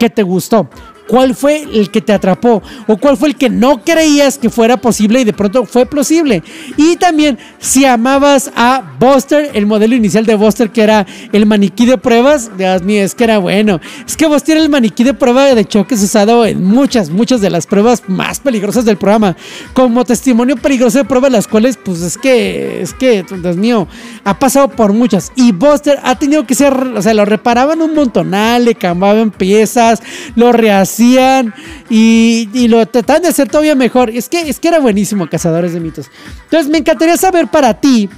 que 0.00 0.10
te 0.10 0.24
gustó. 0.24 0.68
¿Cuál 1.06 1.36
fue 1.36 1.62
el 1.72 1.90
que 1.90 2.00
te 2.00 2.12
atrapó? 2.12 2.62
¿O 2.88 2.96
cuál 2.96 3.16
fue 3.16 3.28
el 3.28 3.36
que 3.36 3.48
no 3.48 3.82
creías 3.84 4.38
que 4.38 4.50
fuera 4.50 4.76
posible 4.76 5.20
y 5.20 5.24
de 5.24 5.32
pronto 5.32 5.64
fue 5.64 5.86
posible? 5.86 6.42
Y 6.76 6.96
también, 6.96 7.38
si 7.58 7.84
amabas 7.84 8.50
a 8.56 8.82
Buster, 8.98 9.50
el 9.54 9.66
modelo 9.66 9.94
inicial 9.94 10.26
de 10.26 10.34
Buster, 10.34 10.70
que 10.70 10.82
era 10.82 11.06
el 11.32 11.46
maniquí 11.46 11.86
de 11.86 11.96
pruebas, 11.96 12.50
Dios 12.56 12.82
mío, 12.82 13.02
es 13.02 13.14
que 13.14 13.24
era 13.24 13.38
bueno. 13.38 13.80
Es 14.04 14.16
que 14.16 14.26
Buster 14.26 14.56
era 14.56 14.64
el 14.64 14.70
maniquí 14.70 15.04
de 15.04 15.14
prueba 15.14 15.54
de 15.54 15.64
choques 15.64 16.02
usado 16.02 16.44
en 16.44 16.64
muchas, 16.64 17.10
muchas 17.10 17.40
de 17.40 17.50
las 17.50 17.66
pruebas 17.66 18.02
más 18.08 18.40
peligrosas 18.40 18.84
del 18.84 18.96
programa. 18.96 19.36
Como 19.74 20.04
testimonio 20.04 20.56
peligroso 20.56 20.98
de 20.98 21.04
pruebas, 21.04 21.30
las 21.30 21.46
cuales, 21.46 21.78
pues 21.82 22.00
es 22.00 22.18
que, 22.18 22.82
es 22.82 22.92
que, 22.94 23.22
Dios 23.22 23.56
mío, 23.56 23.86
ha 24.24 24.38
pasado 24.38 24.68
por 24.68 24.92
muchas. 24.92 25.30
Y 25.36 25.52
Buster 25.52 26.00
ha 26.02 26.18
tenido 26.18 26.46
que 26.46 26.56
ser, 26.56 26.72
o 26.74 27.00
sea, 27.00 27.14
lo 27.14 27.24
reparaban 27.24 27.80
un 27.80 27.94
montonal, 27.94 28.64
le 28.64 28.74
cambiaban 28.74 29.30
piezas, 29.30 30.02
lo 30.34 30.50
rehacían 30.50 30.95
y, 30.98 32.68
lo 32.68 32.86
tratan 32.86 33.22
de 33.22 33.28
hacer 33.28 33.48
todavía 33.48 33.74
mejor. 33.74 34.10
Es 34.10 34.28
que, 34.28 34.48
es 34.48 34.58
que 34.60 34.68
era 34.68 34.78
buenísimo, 34.78 35.28
Cazadores 35.28 35.72
de 35.72 35.80
Mitos. 35.80 36.10
Entonces, 36.44 36.70
me 36.70 36.78
encantaría 36.78 37.16
saber 37.16 37.48
para 37.48 37.74
ti. 37.74 38.08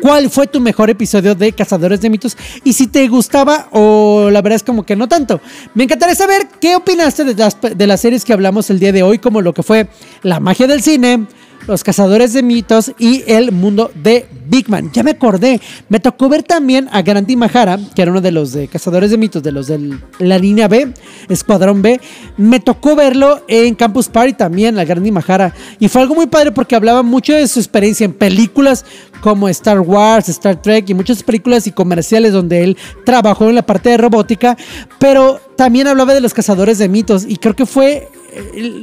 ¿Cuál 0.00 0.28
fue 0.28 0.46
tu 0.46 0.60
mejor 0.60 0.90
episodio 0.90 1.34
de 1.34 1.52
Cazadores 1.52 2.00
de 2.00 2.10
Mitos? 2.10 2.36
Y 2.62 2.74
si 2.74 2.86
te 2.86 3.08
gustaba 3.08 3.68
o 3.70 4.28
la 4.30 4.42
verdad 4.42 4.56
es 4.56 4.62
como 4.62 4.84
que 4.84 4.96
no 4.96 5.08
tanto. 5.08 5.40
Me 5.74 5.84
encantaría 5.84 6.14
saber 6.14 6.48
qué 6.60 6.76
opinaste 6.76 7.24
de 7.24 7.34
las, 7.34 7.56
de 7.60 7.86
las 7.86 8.00
series 8.00 8.24
que 8.24 8.32
hablamos 8.32 8.68
el 8.70 8.78
día 8.78 8.92
de 8.92 9.02
hoy, 9.02 9.18
como 9.18 9.40
lo 9.40 9.54
que 9.54 9.62
fue 9.62 9.88
la 10.22 10.40
magia 10.40 10.66
del 10.66 10.82
cine, 10.82 11.26
los 11.66 11.84
Cazadores 11.84 12.32
de 12.32 12.42
Mitos 12.42 12.92
y 12.98 13.24
El 13.26 13.52
Mundo 13.52 13.90
de 13.94 14.26
Big 14.46 14.68
Man. 14.68 14.90
Ya 14.92 15.02
me 15.02 15.12
acordé, 15.12 15.60
me 15.88 16.00
tocó 16.00 16.28
ver 16.28 16.42
también 16.42 16.88
a 16.92 17.02
Grandy 17.02 17.36
Mahara, 17.36 17.78
que 17.94 18.02
era 18.02 18.10
uno 18.10 18.20
de 18.20 18.32
los 18.32 18.52
de 18.52 18.68
Cazadores 18.68 19.10
de 19.10 19.16
Mitos, 19.16 19.42
de 19.42 19.52
los 19.52 19.66
de 19.66 19.98
la 20.18 20.38
línea 20.38 20.68
B, 20.68 20.92
Escuadrón 21.28 21.82
B. 21.82 22.00
Me 22.36 22.60
tocó 22.60 22.94
verlo 22.96 23.42
en 23.48 23.74
Campus 23.74 24.08
Party 24.08 24.34
también, 24.34 24.78
a 24.78 24.84
Grandy 24.84 25.10
Mahara. 25.10 25.54
Y 25.78 25.88
fue 25.88 26.02
algo 26.02 26.14
muy 26.14 26.26
padre 26.26 26.52
porque 26.52 26.76
hablaba 26.76 27.02
mucho 27.02 27.32
de 27.32 27.46
su 27.48 27.58
experiencia 27.60 28.04
en 28.04 28.12
películas 28.12 28.84
como 29.20 29.48
Star 29.48 29.80
Wars, 29.80 30.28
Star 30.28 30.60
Trek 30.60 30.88
y 30.90 30.94
muchas 30.94 31.22
películas 31.22 31.66
y 31.66 31.72
comerciales 31.72 32.32
donde 32.32 32.62
él 32.62 32.76
trabajó 33.06 33.48
en 33.48 33.54
la 33.54 33.62
parte 33.64 33.88
de 33.88 33.96
robótica, 33.96 34.56
pero 34.98 35.40
también 35.56 35.86
hablaba 35.86 36.12
de 36.12 36.20
los 36.20 36.34
Cazadores 36.34 36.78
de 36.78 36.88
Mitos 36.88 37.24
y 37.26 37.36
creo 37.36 37.56
que 37.56 37.64
fue 37.64 38.08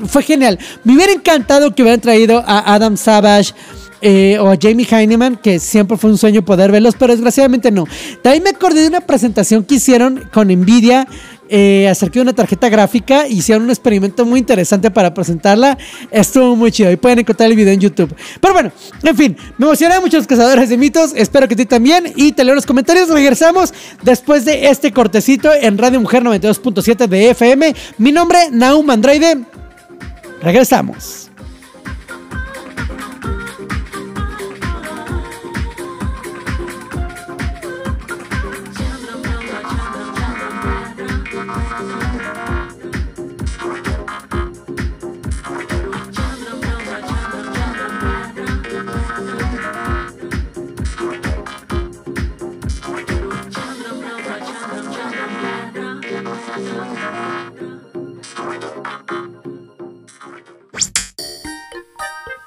fue 0.07 0.23
genial. 0.23 0.59
Me 0.83 0.95
hubiera 0.95 1.13
encantado 1.13 1.73
que 1.73 1.81
hubieran 1.81 2.01
traído 2.01 2.43
a 2.45 2.73
Adam 2.73 2.97
Savage. 2.97 3.53
Eh, 4.03 4.39
o 4.39 4.49
a 4.49 4.57
Jamie 4.59 4.87
Heineman, 4.89 5.35
que 5.35 5.59
siempre 5.59 5.95
fue 5.95 6.09
un 6.09 6.17
sueño 6.17 6.43
poder 6.43 6.71
verlos, 6.71 6.95
pero 6.97 7.13
desgraciadamente 7.13 7.69
no. 7.69 7.85
También 8.23 8.41
me 8.43 8.49
acordé 8.49 8.81
de 8.81 8.87
una 8.87 9.01
presentación 9.01 9.63
que 9.63 9.75
hicieron 9.75 10.27
con 10.33 10.47
Nvidia 10.47 11.07
eh, 11.51 11.93
una 12.15 12.33
tarjeta 12.33 12.69
gráfica. 12.69 13.27
Hicieron 13.27 13.63
un 13.65 13.69
experimento 13.69 14.25
muy 14.25 14.39
interesante 14.39 14.89
para 14.89 15.13
presentarla. 15.13 15.77
Estuvo 16.09 16.55
muy 16.55 16.71
chido 16.71 16.91
y 16.91 16.95
pueden 16.95 17.19
encontrar 17.19 17.49
el 17.49 17.55
video 17.55 17.73
en 17.73 17.79
YouTube. 17.79 18.15
Pero 18.39 18.53
bueno, 18.53 18.71
en 19.03 19.17
fin, 19.17 19.37
me 19.57 19.65
emocioné 19.65 19.99
mucho 19.99 20.17
los 20.17 20.27
cazadores 20.27 20.69
de 20.69 20.77
mitos. 20.77 21.13
Espero 21.15 21.47
que 21.47 21.55
a 21.55 21.57
ti 21.57 21.65
también. 21.65 22.13
Y 22.15 22.31
te 22.31 22.43
leo 22.43 22.55
los 22.55 22.65
comentarios. 22.65 23.09
Regresamos 23.09 23.73
después 24.01 24.45
de 24.45 24.67
este 24.67 24.91
cortecito 24.91 25.53
en 25.53 25.77
Radio 25.77 25.99
Mujer 25.99 26.23
92.7 26.23 27.07
de 27.07 27.31
FM. 27.31 27.75
Mi 27.97 28.11
nombre, 28.11 28.49
Naum 28.51 28.89
Androide. 28.89 29.41
Regresamos. 30.41 31.30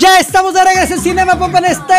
Ya 0.00 0.18
estamos 0.18 0.54
de 0.54 0.64
regreso 0.64 0.94
en 0.94 1.00
Cinema 1.00 1.38
Pop 1.38 1.54
en 1.56 1.66
este 1.66 1.92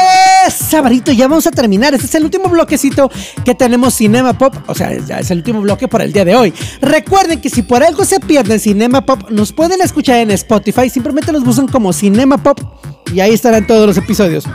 sabadito. 0.49 1.11
Ya 1.11 1.27
vamos 1.27 1.45
a 1.45 1.51
terminar. 1.51 1.93
Este 1.93 2.07
es 2.07 2.15
el 2.15 2.23
último 2.23 2.49
bloquecito 2.49 3.11
que 3.45 3.53
tenemos 3.53 3.93
Cinema 3.93 4.35
Pop. 4.35 4.55
O 4.65 4.73
sea, 4.73 4.97
ya 4.97 5.19
es 5.19 5.29
el 5.29 5.37
último 5.37 5.61
bloque 5.61 5.87
por 5.87 6.01
el 6.01 6.11
día 6.11 6.25
de 6.25 6.35
hoy. 6.35 6.51
Recuerden 6.81 7.39
que 7.39 7.51
si 7.51 7.61
por 7.61 7.83
algo 7.83 8.03
se 8.03 8.19
pierden 8.19 8.59
Cinema 8.59 9.05
Pop, 9.05 9.29
nos 9.29 9.53
pueden 9.53 9.81
escuchar 9.81 10.17
en 10.17 10.31
Spotify. 10.31 10.89
Simplemente 10.89 11.31
nos 11.31 11.43
buscan 11.43 11.67
como 11.67 11.93
Cinema 11.93 12.39
Pop 12.39 12.59
y 13.13 13.19
ahí 13.19 13.35
estarán 13.35 13.67
todos 13.67 13.85
los 13.85 13.97
episodios. 13.97 14.45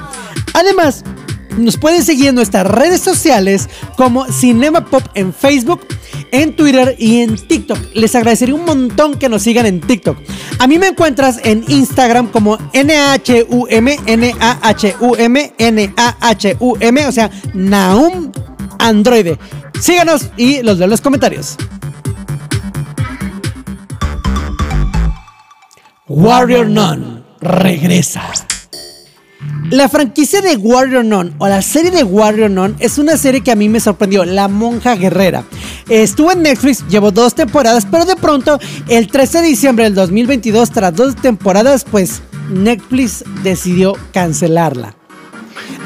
Además, 0.53 1.05
nos 1.57 1.77
pueden 1.77 2.03
seguir 2.05 2.29
en 2.29 2.35
nuestras 2.35 2.67
redes 2.67 3.01
sociales 3.01 3.69
como 3.97 4.27
Cinema 4.33 4.85
Pop 4.85 5.03
en 5.15 5.33
Facebook, 5.33 5.81
en 6.33 6.55
Twitter 6.55 6.95
y 6.99 7.21
en 7.21 7.37
TikTok. 7.37 7.79
Les 7.95 8.15
agradecería 8.15 8.55
un 8.55 8.65
montón 8.65 9.19
que 9.19 9.29
nos 9.29 9.43
sigan 9.43 9.67
en 9.67 9.81
TikTok. 9.81 10.19
A 10.59 10.67
mí 10.67 10.79
me 10.79 10.89
encuentras 10.89 11.41
en 11.45 11.65
Instagram 11.69 12.29
como 12.29 12.59
NAHUM, 12.75 13.67
NAHUM, 14.07 15.37
NAHUM, 15.59 17.09
o 17.09 17.13
sea, 17.13 17.31
Naum 17.55 18.33
Androide. 18.79 19.39
Síganos 19.81 20.31
y 20.37 20.63
los 20.63 20.79
leo 20.79 20.85
en 20.85 20.91
los 20.91 21.01
comentarios. 21.01 21.57
Warrior 26.09 26.69
Nun 26.69 27.25
regresa. 27.41 28.46
La 29.71 29.89
franquicia 29.89 30.41
de 30.41 30.57
Warrior 30.57 31.05
Nun 31.05 31.35
o 31.39 31.49
la 31.49 31.61
serie 31.61 31.91
de 31.91 32.05
Warrior 32.05 32.51
Nun 32.51 32.77
es 32.79 32.99
una 32.99 33.17
serie 33.17 33.43
que 33.43 33.51
a 33.51 33.57
mí 33.57 33.69
me 33.69 33.81
sorprendió, 33.81 34.25
La 34.25 34.49
Monja 34.49 34.95
Guerrera. 34.95 35.45
Estuvo 35.89 36.33
en 36.33 36.43
Netflix, 36.43 36.85
llevó 36.89 37.11
dos 37.11 37.35
temporadas, 37.35 37.87
pero 37.91 38.05
de 38.05 38.17
pronto 38.17 38.59
el 38.89 39.09
13 39.09 39.43
de 39.43 39.49
diciembre 39.49 39.85
del 39.85 39.95
2022, 39.95 40.71
tras 40.71 40.95
dos 40.95 41.17
temporadas, 41.17 41.85
pues 41.85 42.23
Netflix 42.51 43.25
decidió 43.43 43.97
cancelarla. 44.13 44.96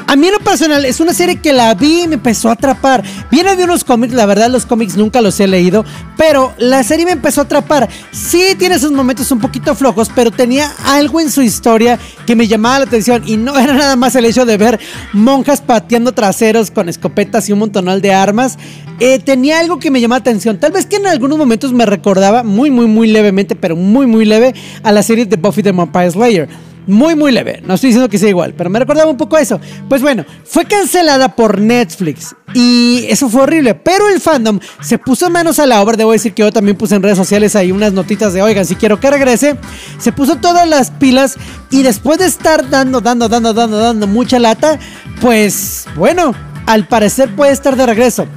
A 0.07 0.15
mí 0.15 0.27
en 0.27 0.33
lo 0.33 0.39
personal 0.39 0.83
es 0.85 0.99
una 0.99 1.13
serie 1.13 1.37
que 1.37 1.53
la 1.53 1.73
vi 1.73 2.01
y 2.01 2.07
me 2.07 2.15
empezó 2.15 2.49
a 2.49 2.53
atrapar. 2.53 3.01
Viene 3.31 3.55
de 3.55 3.63
unos 3.63 3.83
cómics, 3.83 4.13
la 4.13 4.25
verdad 4.25 4.49
los 4.49 4.65
cómics 4.65 4.97
nunca 4.97 5.21
los 5.21 5.39
he 5.39 5.47
leído, 5.47 5.85
pero 6.17 6.53
la 6.57 6.83
serie 6.83 7.05
me 7.05 7.13
empezó 7.13 7.41
a 7.41 7.43
atrapar. 7.45 7.89
Sí 8.11 8.43
tiene 8.57 8.77
sus 8.77 8.91
momentos 8.91 9.31
un 9.31 9.39
poquito 9.39 9.73
flojos, 9.73 10.11
pero 10.13 10.29
tenía 10.29 10.69
algo 10.85 11.21
en 11.21 11.31
su 11.31 11.41
historia 11.41 11.97
que 12.25 12.35
me 12.35 12.47
llamaba 12.47 12.79
la 12.79 12.85
atención 12.85 13.23
y 13.25 13.37
no 13.37 13.57
era 13.59 13.73
nada 13.73 13.95
más 13.95 14.15
el 14.15 14.25
hecho 14.25 14.45
de 14.45 14.57
ver 14.57 14.79
monjas 15.13 15.61
pateando 15.61 16.11
traseros 16.11 16.71
con 16.71 16.89
escopetas 16.89 17.47
y 17.47 17.53
un 17.53 17.59
montonal 17.59 18.01
de 18.01 18.13
armas. 18.13 18.57
Eh, 18.99 19.19
tenía 19.19 19.59
algo 19.59 19.79
que 19.79 19.91
me 19.91 20.01
llamaba 20.01 20.19
la 20.19 20.23
atención. 20.23 20.59
Tal 20.59 20.73
vez 20.73 20.85
que 20.85 20.97
en 20.97 21.07
algunos 21.07 21.37
momentos 21.37 21.71
me 21.73 21.85
recordaba 21.85 22.43
muy, 22.43 22.69
muy, 22.69 22.85
muy 22.87 23.07
levemente, 23.07 23.55
pero 23.55 23.75
muy, 23.75 24.07
muy 24.07 24.25
leve 24.25 24.53
a 24.83 24.91
la 24.91 25.03
serie 25.03 25.25
de 25.25 25.37
Buffy 25.37 25.63
the 25.63 25.71
Vampire 25.71 26.11
Slayer 26.11 26.70
muy, 26.87 27.15
muy 27.15 27.31
leve. 27.31 27.61
No 27.65 27.75
estoy 27.75 27.89
diciendo 27.89 28.09
que 28.09 28.17
sea 28.17 28.29
igual, 28.29 28.53
pero 28.55 28.69
me 28.69 28.79
recordaba 28.79 29.09
un 29.09 29.17
poco 29.17 29.37
eso. 29.37 29.59
Pues 29.87 30.01
bueno, 30.01 30.25
fue 30.43 30.65
cancelada 30.65 31.35
por 31.35 31.59
Netflix 31.59 32.35
y 32.53 33.05
eso 33.09 33.29
fue 33.29 33.43
horrible. 33.43 33.75
Pero 33.75 34.09
el 34.09 34.19
fandom 34.19 34.59
se 34.81 34.97
puso 34.97 35.29
manos 35.29 35.59
a 35.59 35.65
la 35.65 35.81
obra. 35.81 35.97
Debo 35.97 36.11
decir 36.11 36.33
que 36.33 36.41
yo 36.41 36.51
también 36.51 36.77
puse 36.77 36.95
en 36.95 37.03
redes 37.03 37.17
sociales 37.17 37.55
ahí 37.55 37.71
unas 37.71 37.93
notitas 37.93 38.33
de, 38.33 38.41
oigan, 38.41 38.65
si 38.65 38.75
quiero 38.75 38.99
que 38.99 39.09
regrese. 39.09 39.55
Se 39.97 40.11
puso 40.11 40.37
todas 40.37 40.67
las 40.67 40.91
pilas 40.91 41.37
y 41.69 41.83
después 41.83 42.19
de 42.19 42.25
estar 42.25 42.69
dando, 42.69 43.01
dando, 43.01 43.29
dando, 43.29 43.53
dando, 43.53 43.77
dando 43.77 44.07
mucha 44.07 44.39
lata, 44.39 44.79
pues 45.21 45.85
bueno, 45.95 46.33
al 46.65 46.87
parecer 46.87 47.35
puede 47.35 47.51
estar 47.51 47.75
de 47.75 47.85
regreso. 47.85 48.27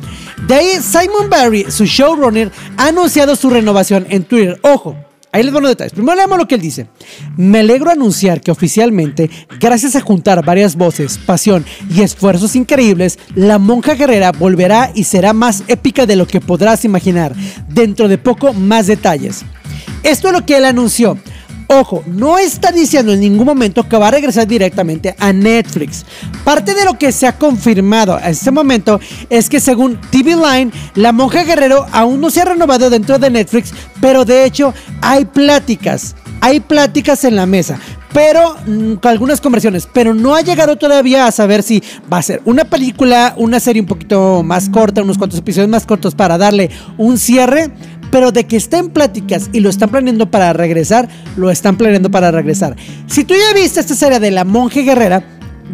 De 0.47 0.55
ahí, 0.55 0.79
Simon 0.83 1.31
Barry, 1.31 1.71
su 1.71 1.85
showrunner, 1.85 2.53
ha 2.77 2.89
anunciado 2.89 3.35
su 3.35 3.49
renovación 3.49 4.07
en 4.11 4.25
Twitter. 4.25 4.59
Ojo, 4.63 4.97
Ahí 5.35 5.43
les 5.43 5.53
doy 5.53 5.63
los 5.63 5.71
detalles. 5.73 5.93
Primero 5.93 6.15
leamos 6.15 6.39
lo 6.39 6.47
que 6.47 6.55
él 6.55 6.61
dice. 6.61 6.87
Me 7.37 7.59
alegro 7.59 7.91
anunciar 7.91 8.41
que 8.41 8.53
oficialmente, 8.53 9.29
gracias 9.59 9.97
a 9.97 10.01
juntar 10.01 10.45
varias 10.45 10.77
voces, 10.77 11.19
pasión 11.19 11.65
y 11.93 12.03
esfuerzos 12.03 12.55
increíbles, 12.55 13.19
la 13.35 13.59
monja 13.59 13.95
guerrera 13.95 14.31
volverá 14.31 14.93
y 14.95 15.03
será 15.03 15.33
más 15.33 15.65
épica 15.67 16.07
de 16.07 16.15
lo 16.15 16.29
que 16.29 16.41
podrás 16.41 16.85
imaginar. 16.85 17.35
Dentro 17.69 18.07
de 18.07 18.17
poco, 18.17 18.53
más 18.53 18.87
detalles. 18.87 19.45
Esto 20.05 20.29
es 20.29 20.35
lo 20.35 20.47
que 20.47 20.57
él 20.57 20.67
anunció. 20.67 21.19
Ojo, 21.67 22.03
no 22.07 22.39
está 22.39 22.73
diciendo 22.73 23.13
en 23.13 23.21
ningún 23.21 23.47
momento 23.47 23.89
que 23.89 23.97
va 23.97 24.09
a 24.09 24.11
regresar 24.11 24.47
directamente 24.47 25.15
a 25.19 25.33
Netflix. 25.33 26.05
Parte 26.45 26.75
de 26.75 26.85
lo 26.85 26.99
que 26.99 27.11
se 27.11 27.27
ha 27.27 27.39
confirmado 27.39 28.15
a 28.15 28.29
este 28.29 28.51
momento 28.51 29.01
es 29.31 29.49
que 29.49 29.61
según 29.61 29.99
TV 30.11 30.37
Line, 30.37 30.71
La 30.95 31.13
Monja 31.13 31.43
Guerrero 31.45 31.87
aún 31.93 32.21
no 32.21 32.31
se 32.31 32.43
ha 32.43 32.45
renovado 32.45 32.91
dentro 32.91 33.19
de 33.19 33.31
Netflix, 33.31 33.73
pero 34.01 34.25
de 34.25 34.45
hecho 34.45 34.75
hay 35.01 35.25
pláticas, 35.25 36.15
hay 36.41 36.61
pláticas 36.61 37.25
en 37.25 37.37
la 37.37 37.47
mesa 37.47 37.79
pero 38.15 38.55
mm, 38.67 38.95
con 38.95 39.11
algunas 39.11 39.41
conversiones, 39.43 39.89
pero 39.93 40.15
no 40.15 40.35
ha 40.37 40.41
llegado 40.41 40.77
todavía 40.77 41.27
a 41.27 41.33
saber 41.33 41.63
si 41.63 41.83
va 42.11 42.19
a 42.19 42.23
ser 42.23 42.41
una 42.47 42.65
película, 42.65 43.35
una 43.37 43.61
serie 43.61 43.83
un 43.83 43.89
poquito 43.89 44.43
más 44.43 44.71
corta, 44.71 45.03
unos 45.03 45.19
cuantos 45.19 45.41
episodios 45.41 45.69
más 45.69 45.85
cortos 45.85 46.15
para 46.15 46.39
darle 46.39 46.71
un 46.97 47.19
cierre, 47.19 47.73
pero 48.15 48.31
de 48.31 48.47
que 48.47 48.57
está 48.57 48.79
en 48.79 48.91
pláticas 48.91 49.51
y 49.53 49.59
lo 49.59 49.69
están 49.69 49.91
planeando 49.91 50.31
para 50.31 50.53
regresar, 50.53 51.09
lo 51.37 51.51
están 51.51 51.77
planeando 51.77 52.13
para 52.13 52.31
regresar. 52.31 52.77
Si 53.09 53.25
tú 53.25 53.35
ya 53.35 53.61
viste 53.61 53.81
esta 53.81 53.97
serie 53.97 54.21
de 54.21 54.31
La 54.31 54.45
Monje 54.45 54.83
Guerrera, 54.83 55.25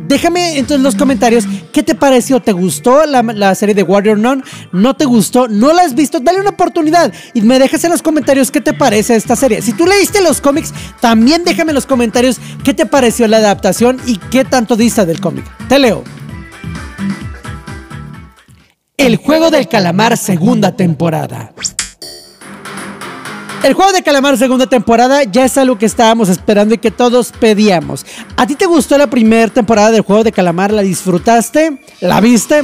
Déjame 0.06 0.52
entonces 0.52 0.76
en 0.76 0.82
los 0.84 0.94
comentarios 0.94 1.44
qué 1.72 1.82
te 1.82 1.96
pareció. 1.96 2.40
¿Te 2.40 2.52
gustó 2.52 3.04
la, 3.06 3.54
serie 3.56 3.74
de 3.74 3.82
Warrior 3.82 4.16
Nun? 4.16 4.42
¿No 4.72 4.94
te 4.94 5.04
gustó? 5.04 5.48
¿No 5.48 5.72
la 5.72 5.82
has 5.82 5.94
visto? 5.94 6.20
Dale 6.20 6.40
una 6.40 6.50
oportunidad 6.50 7.12
y 7.34 7.42
me 7.42 7.58
dejas 7.58 7.82
en 7.84 7.90
los 7.90 8.00
comentarios 8.00 8.52
qué 8.52 8.60
te 8.60 8.72
parece 8.72 9.16
esta 9.16 9.34
serie. 9.34 9.60
Si 9.60 9.72
tú 9.72 9.86
leíste 9.86 10.22
los 10.22 10.40
cómics, 10.40 10.72
también 11.00 11.42
déjame 11.44 11.72
en 11.72 11.74
los 11.74 11.86
comentarios 11.86 12.40
qué 12.64 12.72
te 12.72 12.86
pareció 12.86 13.26
la 13.26 13.38
adaptación 13.38 14.00
y 14.06 14.16
qué 14.30 14.44
tanto 14.44 14.76
dista 14.76 15.04
del 15.04 15.20
cómic. 15.20 15.44
Te 15.68 15.78
leo. 15.78 16.04
El 18.96 19.16
juego 19.16 19.50
del 19.50 19.66
calamar 19.66 20.16
segunda 20.16 20.76
temporada. 20.76 21.52
El 23.62 23.74
juego 23.74 23.92
de 23.92 24.02
calamar 24.02 24.38
segunda 24.38 24.66
temporada 24.66 25.22
ya 25.24 25.44
es 25.44 25.58
algo 25.58 25.76
que 25.76 25.84
estábamos 25.84 26.30
esperando 26.30 26.74
y 26.74 26.78
que 26.78 26.90
todos 26.90 27.30
pedíamos. 27.38 28.06
¿A 28.36 28.46
ti 28.46 28.54
te 28.54 28.64
gustó 28.64 28.96
la 28.96 29.08
primera 29.08 29.52
temporada 29.52 29.90
del 29.90 30.00
juego 30.00 30.24
de 30.24 30.32
calamar? 30.32 30.72
¿La 30.72 30.80
disfrutaste? 30.80 31.78
¿La 32.00 32.22
viste? 32.22 32.62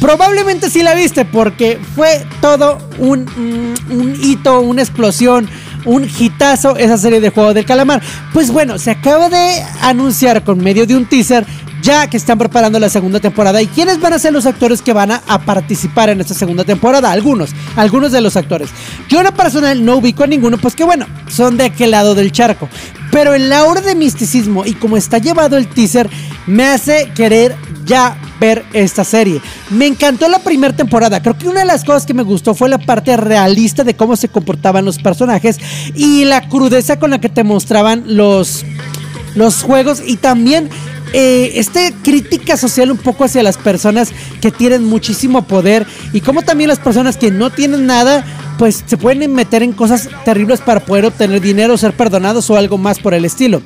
Probablemente 0.00 0.68
sí 0.68 0.82
la 0.82 0.94
viste 0.94 1.24
porque 1.24 1.78
fue 1.94 2.26
todo 2.40 2.78
un, 2.98 3.24
mm, 3.24 4.14
hito, 4.20 4.60
una 4.60 4.82
explosión, 4.82 5.48
un 5.84 6.10
hitazo 6.18 6.76
esa 6.76 6.98
serie 6.98 7.20
de 7.20 7.30
juego 7.30 7.54
del 7.54 7.64
calamar. 7.64 8.02
Pues 8.32 8.50
bueno, 8.50 8.78
se 8.78 8.90
acaba 8.90 9.28
de 9.28 9.62
anunciar 9.80 10.42
con 10.42 10.58
medio 10.58 10.88
de 10.88 10.96
un 10.96 11.06
teaser 11.06 11.46
ya 11.82 12.06
que 12.06 12.16
están 12.16 12.38
preparando 12.38 12.78
la 12.78 12.88
segunda 12.88 13.20
temporada. 13.20 13.60
¿Y 13.60 13.66
quiénes 13.66 14.00
van 14.00 14.12
a 14.12 14.18
ser 14.18 14.32
los 14.32 14.46
actores 14.46 14.80
que 14.80 14.92
van 14.92 15.10
a, 15.10 15.20
participar 15.44 16.08
en 16.08 16.20
esta 16.20 16.34
segunda 16.34 16.64
temporada? 16.64 17.10
Algunos, 17.10 17.50
algunos 17.76 18.12
de 18.12 18.20
los 18.20 18.36
actores. 18.36 18.70
Yo 19.08 19.18
en 19.18 19.24
lo 19.24 19.34
personal 19.34 19.84
no 19.84 19.96
ubico 19.96 20.22
a 20.22 20.26
ninguno, 20.26 20.58
pues 20.58 20.74
que 20.74 20.84
bueno, 20.84 21.06
son 21.28 21.56
de 21.56 21.64
aquel 21.64 21.90
lado 21.90 22.14
del 22.14 22.32
charco. 22.32 22.68
Pero 23.10 23.34
en 23.34 23.48
la 23.48 23.64
hora 23.64 23.80
de 23.80 23.94
misticismo 23.94 24.64
y 24.64 24.72
como 24.74 24.96
está 24.96 25.18
llevado 25.18 25.58
el 25.58 25.68
teaser, 25.68 26.08
me 26.46 26.64
hace 26.64 27.10
querer 27.14 27.54
ya 27.84 28.16
ver 28.40 28.64
esta 28.72 29.04
serie. 29.04 29.40
Me 29.70 29.86
encantó 29.86 30.28
la 30.28 30.38
primera 30.38 30.74
temporada. 30.74 31.20
Creo 31.20 31.36
que 31.36 31.48
una 31.48 31.60
de 31.60 31.66
las 31.66 31.84
cosas 31.84 32.06
que 32.06 32.14
me 32.14 32.22
gustó 32.22 32.54
fue 32.54 32.68
la 32.68 32.78
parte 32.78 33.16
realista 33.16 33.84
de 33.84 33.94
cómo 33.94 34.16
se 34.16 34.28
comportaban 34.28 34.84
los 34.84 34.98
personajes 34.98 35.58
y 35.94 36.24
la 36.24 36.48
crudeza 36.48 36.98
con 36.98 37.10
la 37.10 37.20
que 37.20 37.28
te 37.28 37.44
mostraban 37.44 38.04
los, 38.06 38.64
los 39.34 39.62
juegos 39.62 40.02
y 40.04 40.16
también 40.16 40.70
eh, 41.12 41.52
esta 41.56 41.80
crítica 42.02 42.56
social 42.56 42.90
un 42.90 42.96
poco 42.96 43.24
hacia 43.24 43.42
las 43.42 43.58
personas 43.58 44.12
que 44.40 44.50
tienen 44.50 44.84
muchísimo 44.84 45.46
poder 45.46 45.86
y 46.12 46.20
como 46.20 46.42
también 46.42 46.68
las 46.68 46.78
personas 46.78 47.16
que 47.16 47.30
no 47.30 47.50
tienen 47.50 47.86
nada, 47.86 48.24
pues 48.58 48.82
se 48.86 48.96
pueden 48.96 49.32
meter 49.34 49.62
en 49.62 49.72
cosas 49.72 50.08
terribles 50.24 50.60
para 50.60 50.80
poder 50.80 51.06
obtener 51.06 51.40
dinero, 51.40 51.76
ser 51.76 51.92
perdonados 51.92 52.48
o 52.48 52.56
algo 52.56 52.78
más 52.78 52.98
por 52.98 53.14
el 53.14 53.24
estilo. 53.24 53.62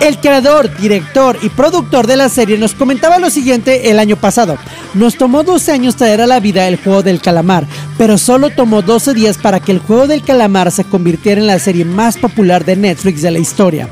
El 0.00 0.18
creador, 0.18 0.74
director 0.78 1.38
y 1.42 1.50
productor 1.50 2.06
de 2.06 2.16
la 2.16 2.28
serie 2.28 2.58
nos 2.58 2.74
comentaba 2.74 3.18
lo 3.18 3.30
siguiente 3.30 3.90
el 3.90 3.98
año 3.98 4.16
pasado. 4.16 4.56
Nos 4.94 5.16
tomó 5.16 5.42
12 5.42 5.72
años 5.72 5.96
traer 5.96 6.20
a 6.20 6.26
la 6.26 6.40
vida 6.40 6.68
el 6.68 6.76
juego 6.76 7.02
del 7.02 7.20
calamar, 7.20 7.66
pero 7.98 8.18
solo 8.18 8.50
tomó 8.50 8.82
12 8.82 9.14
días 9.14 9.38
para 9.38 9.60
que 9.60 9.72
el 9.72 9.78
juego 9.78 10.06
del 10.06 10.22
calamar 10.22 10.70
se 10.70 10.84
convirtiera 10.84 11.40
en 11.40 11.46
la 11.46 11.58
serie 11.58 11.84
más 11.84 12.16
popular 12.16 12.64
de 12.64 12.76
Netflix 12.76 13.22
de 13.22 13.30
la 13.30 13.38
historia. 13.38 13.88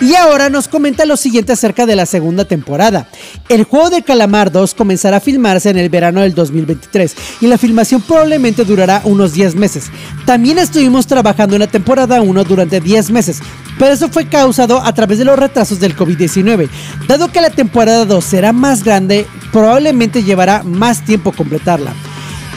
Y 0.00 0.14
ahora 0.16 0.50
nos 0.50 0.68
comenta 0.68 1.06
lo 1.06 1.16
siguiente 1.16 1.52
acerca 1.52 1.86
de 1.86 1.96
la 1.96 2.04
segunda 2.04 2.44
temporada. 2.44 3.08
El 3.48 3.64
juego 3.64 3.90
de 3.90 4.02
Calamar 4.02 4.50
2 4.50 4.74
comenzará 4.74 5.18
a 5.18 5.20
filmarse 5.20 5.70
en 5.70 5.78
el 5.78 5.88
verano 5.88 6.20
del 6.20 6.34
2023 6.34 7.14
y 7.40 7.46
la 7.46 7.58
filmación 7.58 8.02
probablemente 8.02 8.64
durará 8.64 9.00
unos 9.04 9.32
10 9.32 9.54
meses. 9.54 9.86
También 10.26 10.58
estuvimos 10.58 11.06
trabajando 11.06 11.56
en 11.56 11.60
la 11.60 11.68
temporada 11.68 12.20
1 12.20 12.44
durante 12.44 12.80
10 12.80 13.10
meses, 13.12 13.40
pero 13.78 13.94
eso 13.94 14.08
fue 14.08 14.26
causado 14.26 14.80
a 14.80 14.92
través 14.92 15.18
de 15.18 15.24
los 15.24 15.38
retrasos 15.38 15.80
del 15.80 15.96
COVID-19. 15.96 16.68
Dado 17.06 17.28
que 17.28 17.40
la 17.40 17.50
temporada 17.50 18.04
2 18.04 18.24
será 18.24 18.52
más 18.52 18.84
grande, 18.84 19.26
probablemente 19.52 20.22
llevará 20.22 20.62
más 20.64 21.04
tiempo 21.04 21.32
completarla. 21.32 21.92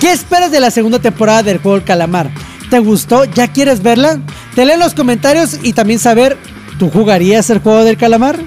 ¿Qué 0.01 0.11
esperas 0.11 0.51
de 0.51 0.59
la 0.59 0.71
segunda 0.71 0.99
temporada 0.99 1.43
del 1.43 1.59
juego 1.59 1.77
del 1.77 1.85
Calamar? 1.85 2.29
¿Te 2.69 2.79
gustó? 2.79 3.23
¿Ya 3.25 3.47
quieres 3.47 3.81
verla? 3.81 4.19
Te 4.53 4.65
leo 4.65 4.73
en 4.73 4.81
los 4.81 4.93
comentarios 4.93 5.57
y 5.63 5.73
también 5.73 5.99
saber 5.99 6.37
¿Tú 6.79 6.91
jugarías 6.91 7.49
el 7.49 7.59
juego 7.59 7.83
del 7.83 7.97
calamar? 7.97 8.39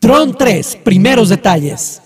Tron 0.00 0.36
3, 0.36 0.78
primeros 0.82 1.28
detalles. 1.28 2.02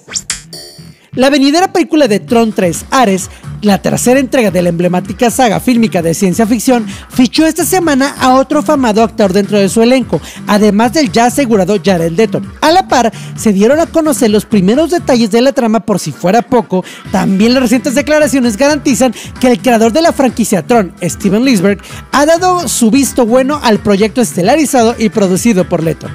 La 1.16 1.30
venidera 1.30 1.72
película 1.72 2.08
de 2.08 2.20
Tron 2.20 2.52
3, 2.52 2.86
Ares, 2.90 3.30
la 3.62 3.80
tercera 3.80 4.20
entrega 4.20 4.50
de 4.50 4.60
la 4.60 4.68
emblemática 4.68 5.30
saga 5.30 5.60
fílmica 5.60 6.02
de 6.02 6.12
ciencia 6.12 6.46
ficción, 6.46 6.86
fichó 7.08 7.46
esta 7.46 7.64
semana 7.64 8.14
a 8.20 8.34
otro 8.34 8.62
famado 8.62 9.02
actor 9.02 9.32
dentro 9.32 9.58
de 9.58 9.70
su 9.70 9.80
elenco, 9.80 10.20
además 10.46 10.92
del 10.92 11.10
ya 11.10 11.24
asegurado 11.24 11.78
Jared 11.82 12.12
Leto. 12.12 12.42
A 12.60 12.70
la 12.70 12.86
par, 12.86 13.10
se 13.34 13.54
dieron 13.54 13.80
a 13.80 13.86
conocer 13.86 14.30
los 14.30 14.44
primeros 14.44 14.90
detalles 14.90 15.30
de 15.30 15.40
la 15.40 15.52
trama 15.52 15.80
por 15.80 15.98
si 16.00 16.12
fuera 16.12 16.42
poco, 16.42 16.84
también 17.10 17.54
las 17.54 17.62
recientes 17.62 17.94
declaraciones 17.94 18.58
garantizan 18.58 19.14
que 19.40 19.48
el 19.50 19.62
creador 19.62 19.94
de 19.94 20.02
la 20.02 20.12
franquicia 20.12 20.66
Tron, 20.66 20.92
Steven 21.02 21.46
Lisberg, 21.46 21.78
ha 22.12 22.26
dado 22.26 22.68
su 22.68 22.90
visto 22.90 23.24
bueno 23.24 23.58
al 23.62 23.78
proyecto 23.78 24.20
estelarizado 24.20 24.94
y 24.98 25.08
producido 25.08 25.66
por 25.66 25.82
Leto. 25.82 26.08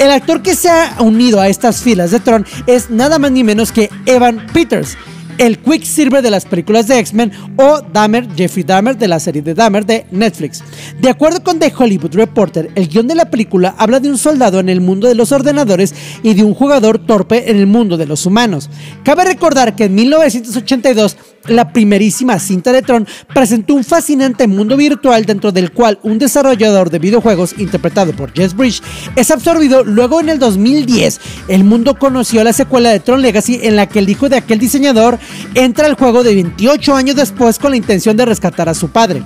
El 0.00 0.10
actor 0.12 0.40
que 0.40 0.54
se 0.54 0.70
ha 0.70 0.96
unido 1.00 1.42
a 1.42 1.48
estas 1.48 1.82
filas 1.82 2.10
de 2.10 2.20
Tron 2.20 2.46
es 2.66 2.88
nada 2.88 3.18
más 3.18 3.32
ni 3.32 3.44
menos 3.44 3.70
que 3.70 3.90
Evan 4.06 4.46
Peters, 4.50 4.96
el 5.36 5.58
Quicksilver 5.58 6.22
de 6.22 6.30
las 6.30 6.46
películas 6.46 6.88
de 6.88 6.98
X-Men 6.98 7.32
o 7.58 7.82
Dahmer, 7.82 8.26
Jeffrey 8.34 8.64
Dahmer 8.64 8.96
de 8.96 9.08
la 9.08 9.20
serie 9.20 9.42
de 9.42 9.52
Dahmer 9.52 9.84
de 9.84 10.06
Netflix. 10.10 10.64
De 10.98 11.10
acuerdo 11.10 11.44
con 11.44 11.58
The 11.58 11.70
Hollywood 11.76 12.14
Reporter, 12.14 12.70
el 12.76 12.88
guion 12.88 13.08
de 13.08 13.14
la 13.14 13.28
película 13.28 13.74
habla 13.76 14.00
de 14.00 14.08
un 14.08 14.16
soldado 14.16 14.58
en 14.58 14.70
el 14.70 14.80
mundo 14.80 15.06
de 15.06 15.14
los 15.14 15.32
ordenadores 15.32 15.94
y 16.22 16.32
de 16.32 16.44
un 16.44 16.54
jugador 16.54 16.98
torpe 16.98 17.50
en 17.50 17.58
el 17.58 17.66
mundo 17.66 17.98
de 17.98 18.06
los 18.06 18.24
humanos. 18.24 18.70
Cabe 19.04 19.26
recordar 19.26 19.76
que 19.76 19.84
en 19.84 19.94
1982 19.96 21.18
la 21.46 21.72
primerísima 21.72 22.38
cinta 22.38 22.72
de 22.72 22.82
Tron 22.82 23.06
presentó 23.34 23.74
un 23.74 23.84
fascinante 23.84 24.46
mundo 24.46 24.76
virtual 24.76 25.24
dentro 25.24 25.52
del 25.52 25.72
cual 25.72 25.98
un 26.02 26.18
desarrollador 26.18 26.90
de 26.90 26.98
videojuegos 26.98 27.54
interpretado 27.58 28.12
por 28.12 28.32
Jess 28.32 28.54
Bridge 28.54 28.82
es 29.16 29.30
absorbido. 29.30 29.84
Luego 29.84 30.20
en 30.20 30.28
el 30.28 30.38
2010 30.38 31.20
el 31.48 31.64
mundo 31.64 31.98
conoció 31.98 32.44
la 32.44 32.52
secuela 32.52 32.90
de 32.90 33.00
Tron 33.00 33.22
Legacy 33.22 33.60
en 33.62 33.76
la 33.76 33.86
que 33.86 34.00
el 34.00 34.08
hijo 34.08 34.28
de 34.28 34.36
aquel 34.36 34.58
diseñador 34.58 35.18
entra 35.54 35.86
al 35.86 35.94
juego 35.94 36.22
de 36.22 36.34
28 36.34 36.94
años 36.94 37.16
después 37.16 37.58
con 37.58 37.70
la 37.70 37.76
intención 37.76 38.16
de 38.16 38.26
rescatar 38.26 38.68
a 38.68 38.74
su 38.74 38.90
padre. 38.90 39.22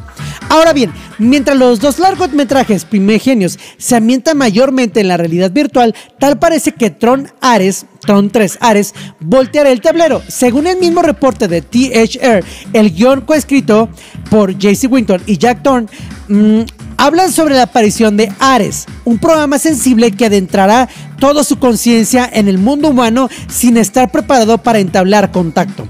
Ahora 0.49 0.73
bien, 0.73 0.93
mientras 1.19 1.57
los 1.57 1.81
dos 1.81 1.99
largometrajes 1.99 2.85
primigenios 2.85 3.59
se 3.79 3.97
ambientan 3.97 4.39
mayormente 4.39 5.01
en 5.01 5.09
la 5.09 5.17
realidad 5.17 5.51
virtual, 5.51 5.95
tal 6.19 6.39
parece 6.39 6.73
que 6.73 6.91
Tron 6.91 7.29
Ares 7.41 7.87
Tron 8.05 8.30
3 8.30 8.59
Ares 8.61 8.94
volteará 9.20 9.70
el 9.70 9.80
tablero. 9.80 10.22
Según 10.28 10.66
el 10.66 10.78
mismo 10.78 11.02
reporte 11.02 11.48
de 11.48 11.62
THR, 11.62 12.44
el 12.72 12.94
guion 12.94 13.22
coescrito 13.22 13.88
por 14.30 14.57
JC 14.57 14.90
Winton 14.90 15.22
y 15.26 15.38
Jack 15.38 15.62
Thorne 15.62 15.88
mm, 16.28 16.62
hablan 16.96 17.32
sobre 17.32 17.55
la 17.55 17.64
aparición 17.64 18.16
de 18.16 18.32
Ares, 18.38 18.86
un 19.05 19.18
programa 19.18 19.59
sensible 19.59 20.12
que 20.12 20.26
adentrará 20.26 20.88
toda 21.18 21.44
su 21.44 21.59
conciencia 21.59 22.28
en 22.32 22.48
el 22.48 22.59
mundo 22.59 22.88
humano 22.88 23.28
sin 23.48 23.76
estar 23.76 24.11
preparado 24.11 24.59
para 24.59 24.78
entablar 24.78 25.30
contacto. 25.30 25.88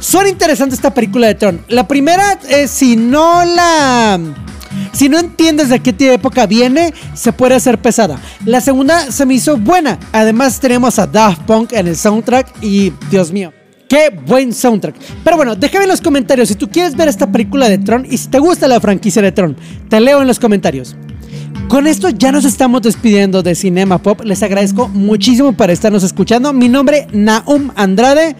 Suena 0.00 0.28
interesante 0.28 0.74
esta 0.74 0.92
película 0.92 1.26
de 1.26 1.34
Tron. 1.34 1.64
La 1.68 1.88
primera, 1.88 2.38
eh, 2.48 2.68
si 2.68 2.96
no 2.96 3.44
la 3.44 4.20
si 4.94 5.08
no 5.08 5.18
entiendes 5.18 5.68
de 5.68 5.80
qué 5.80 6.14
época 6.14 6.46
viene, 6.46 6.94
se 7.14 7.32
puede 7.32 7.54
hacer 7.54 7.78
pesada. 7.78 8.18
La 8.44 8.60
segunda 8.60 9.10
se 9.10 9.26
me 9.26 9.34
hizo 9.34 9.56
buena. 9.56 9.98
Además 10.12 10.60
tenemos 10.60 10.98
a 10.98 11.06
Daft 11.06 11.42
Punk 11.42 11.72
en 11.72 11.88
el 11.88 11.96
soundtrack 11.96 12.62
y 12.62 12.92
Dios 13.10 13.32
mío. 13.32 13.52
Qué 13.88 14.10
buen 14.26 14.52
soundtrack. 14.52 14.96
Pero 15.22 15.36
bueno, 15.36 15.56
déjame 15.56 15.84
en 15.84 15.90
los 15.90 16.00
comentarios 16.00 16.48
si 16.48 16.54
tú 16.54 16.68
quieres 16.68 16.96
ver 16.96 17.08
esta 17.08 17.30
película 17.30 17.68
de 17.68 17.78
Tron 17.78 18.06
y 18.08 18.16
si 18.16 18.28
te 18.28 18.38
gusta 18.38 18.66
la 18.66 18.80
franquicia 18.80 19.20
de 19.20 19.32
Tron. 19.32 19.56
Te 19.88 20.00
leo 20.00 20.20
en 20.20 20.26
los 20.26 20.38
comentarios. 20.38 20.96
Con 21.68 21.86
esto 21.86 22.08
ya 22.10 22.30
nos 22.30 22.44
estamos 22.44 22.82
despidiendo 22.82 23.42
de 23.42 23.54
Cinema 23.54 23.98
Pop. 23.98 24.20
Les 24.24 24.42
agradezco 24.42 24.88
muchísimo 24.88 25.52
por 25.52 25.70
estarnos 25.70 26.02
escuchando. 26.02 26.52
Mi 26.52 26.68
nombre, 26.68 27.06
Naum 27.12 27.70
Andrade. 27.76 28.36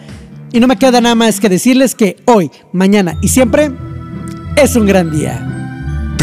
Y 0.51 0.59
no 0.59 0.67
me 0.67 0.77
queda 0.77 1.01
nada 1.01 1.15
más 1.15 1.39
que 1.39 1.49
decirles 1.49 1.95
que 1.95 2.15
hoy, 2.25 2.49
mañana 2.71 3.17
y 3.21 3.27
siempre 3.27 3.71
es 4.55 4.75
un 4.75 4.85
gran 4.85 5.11
día. 5.11 5.64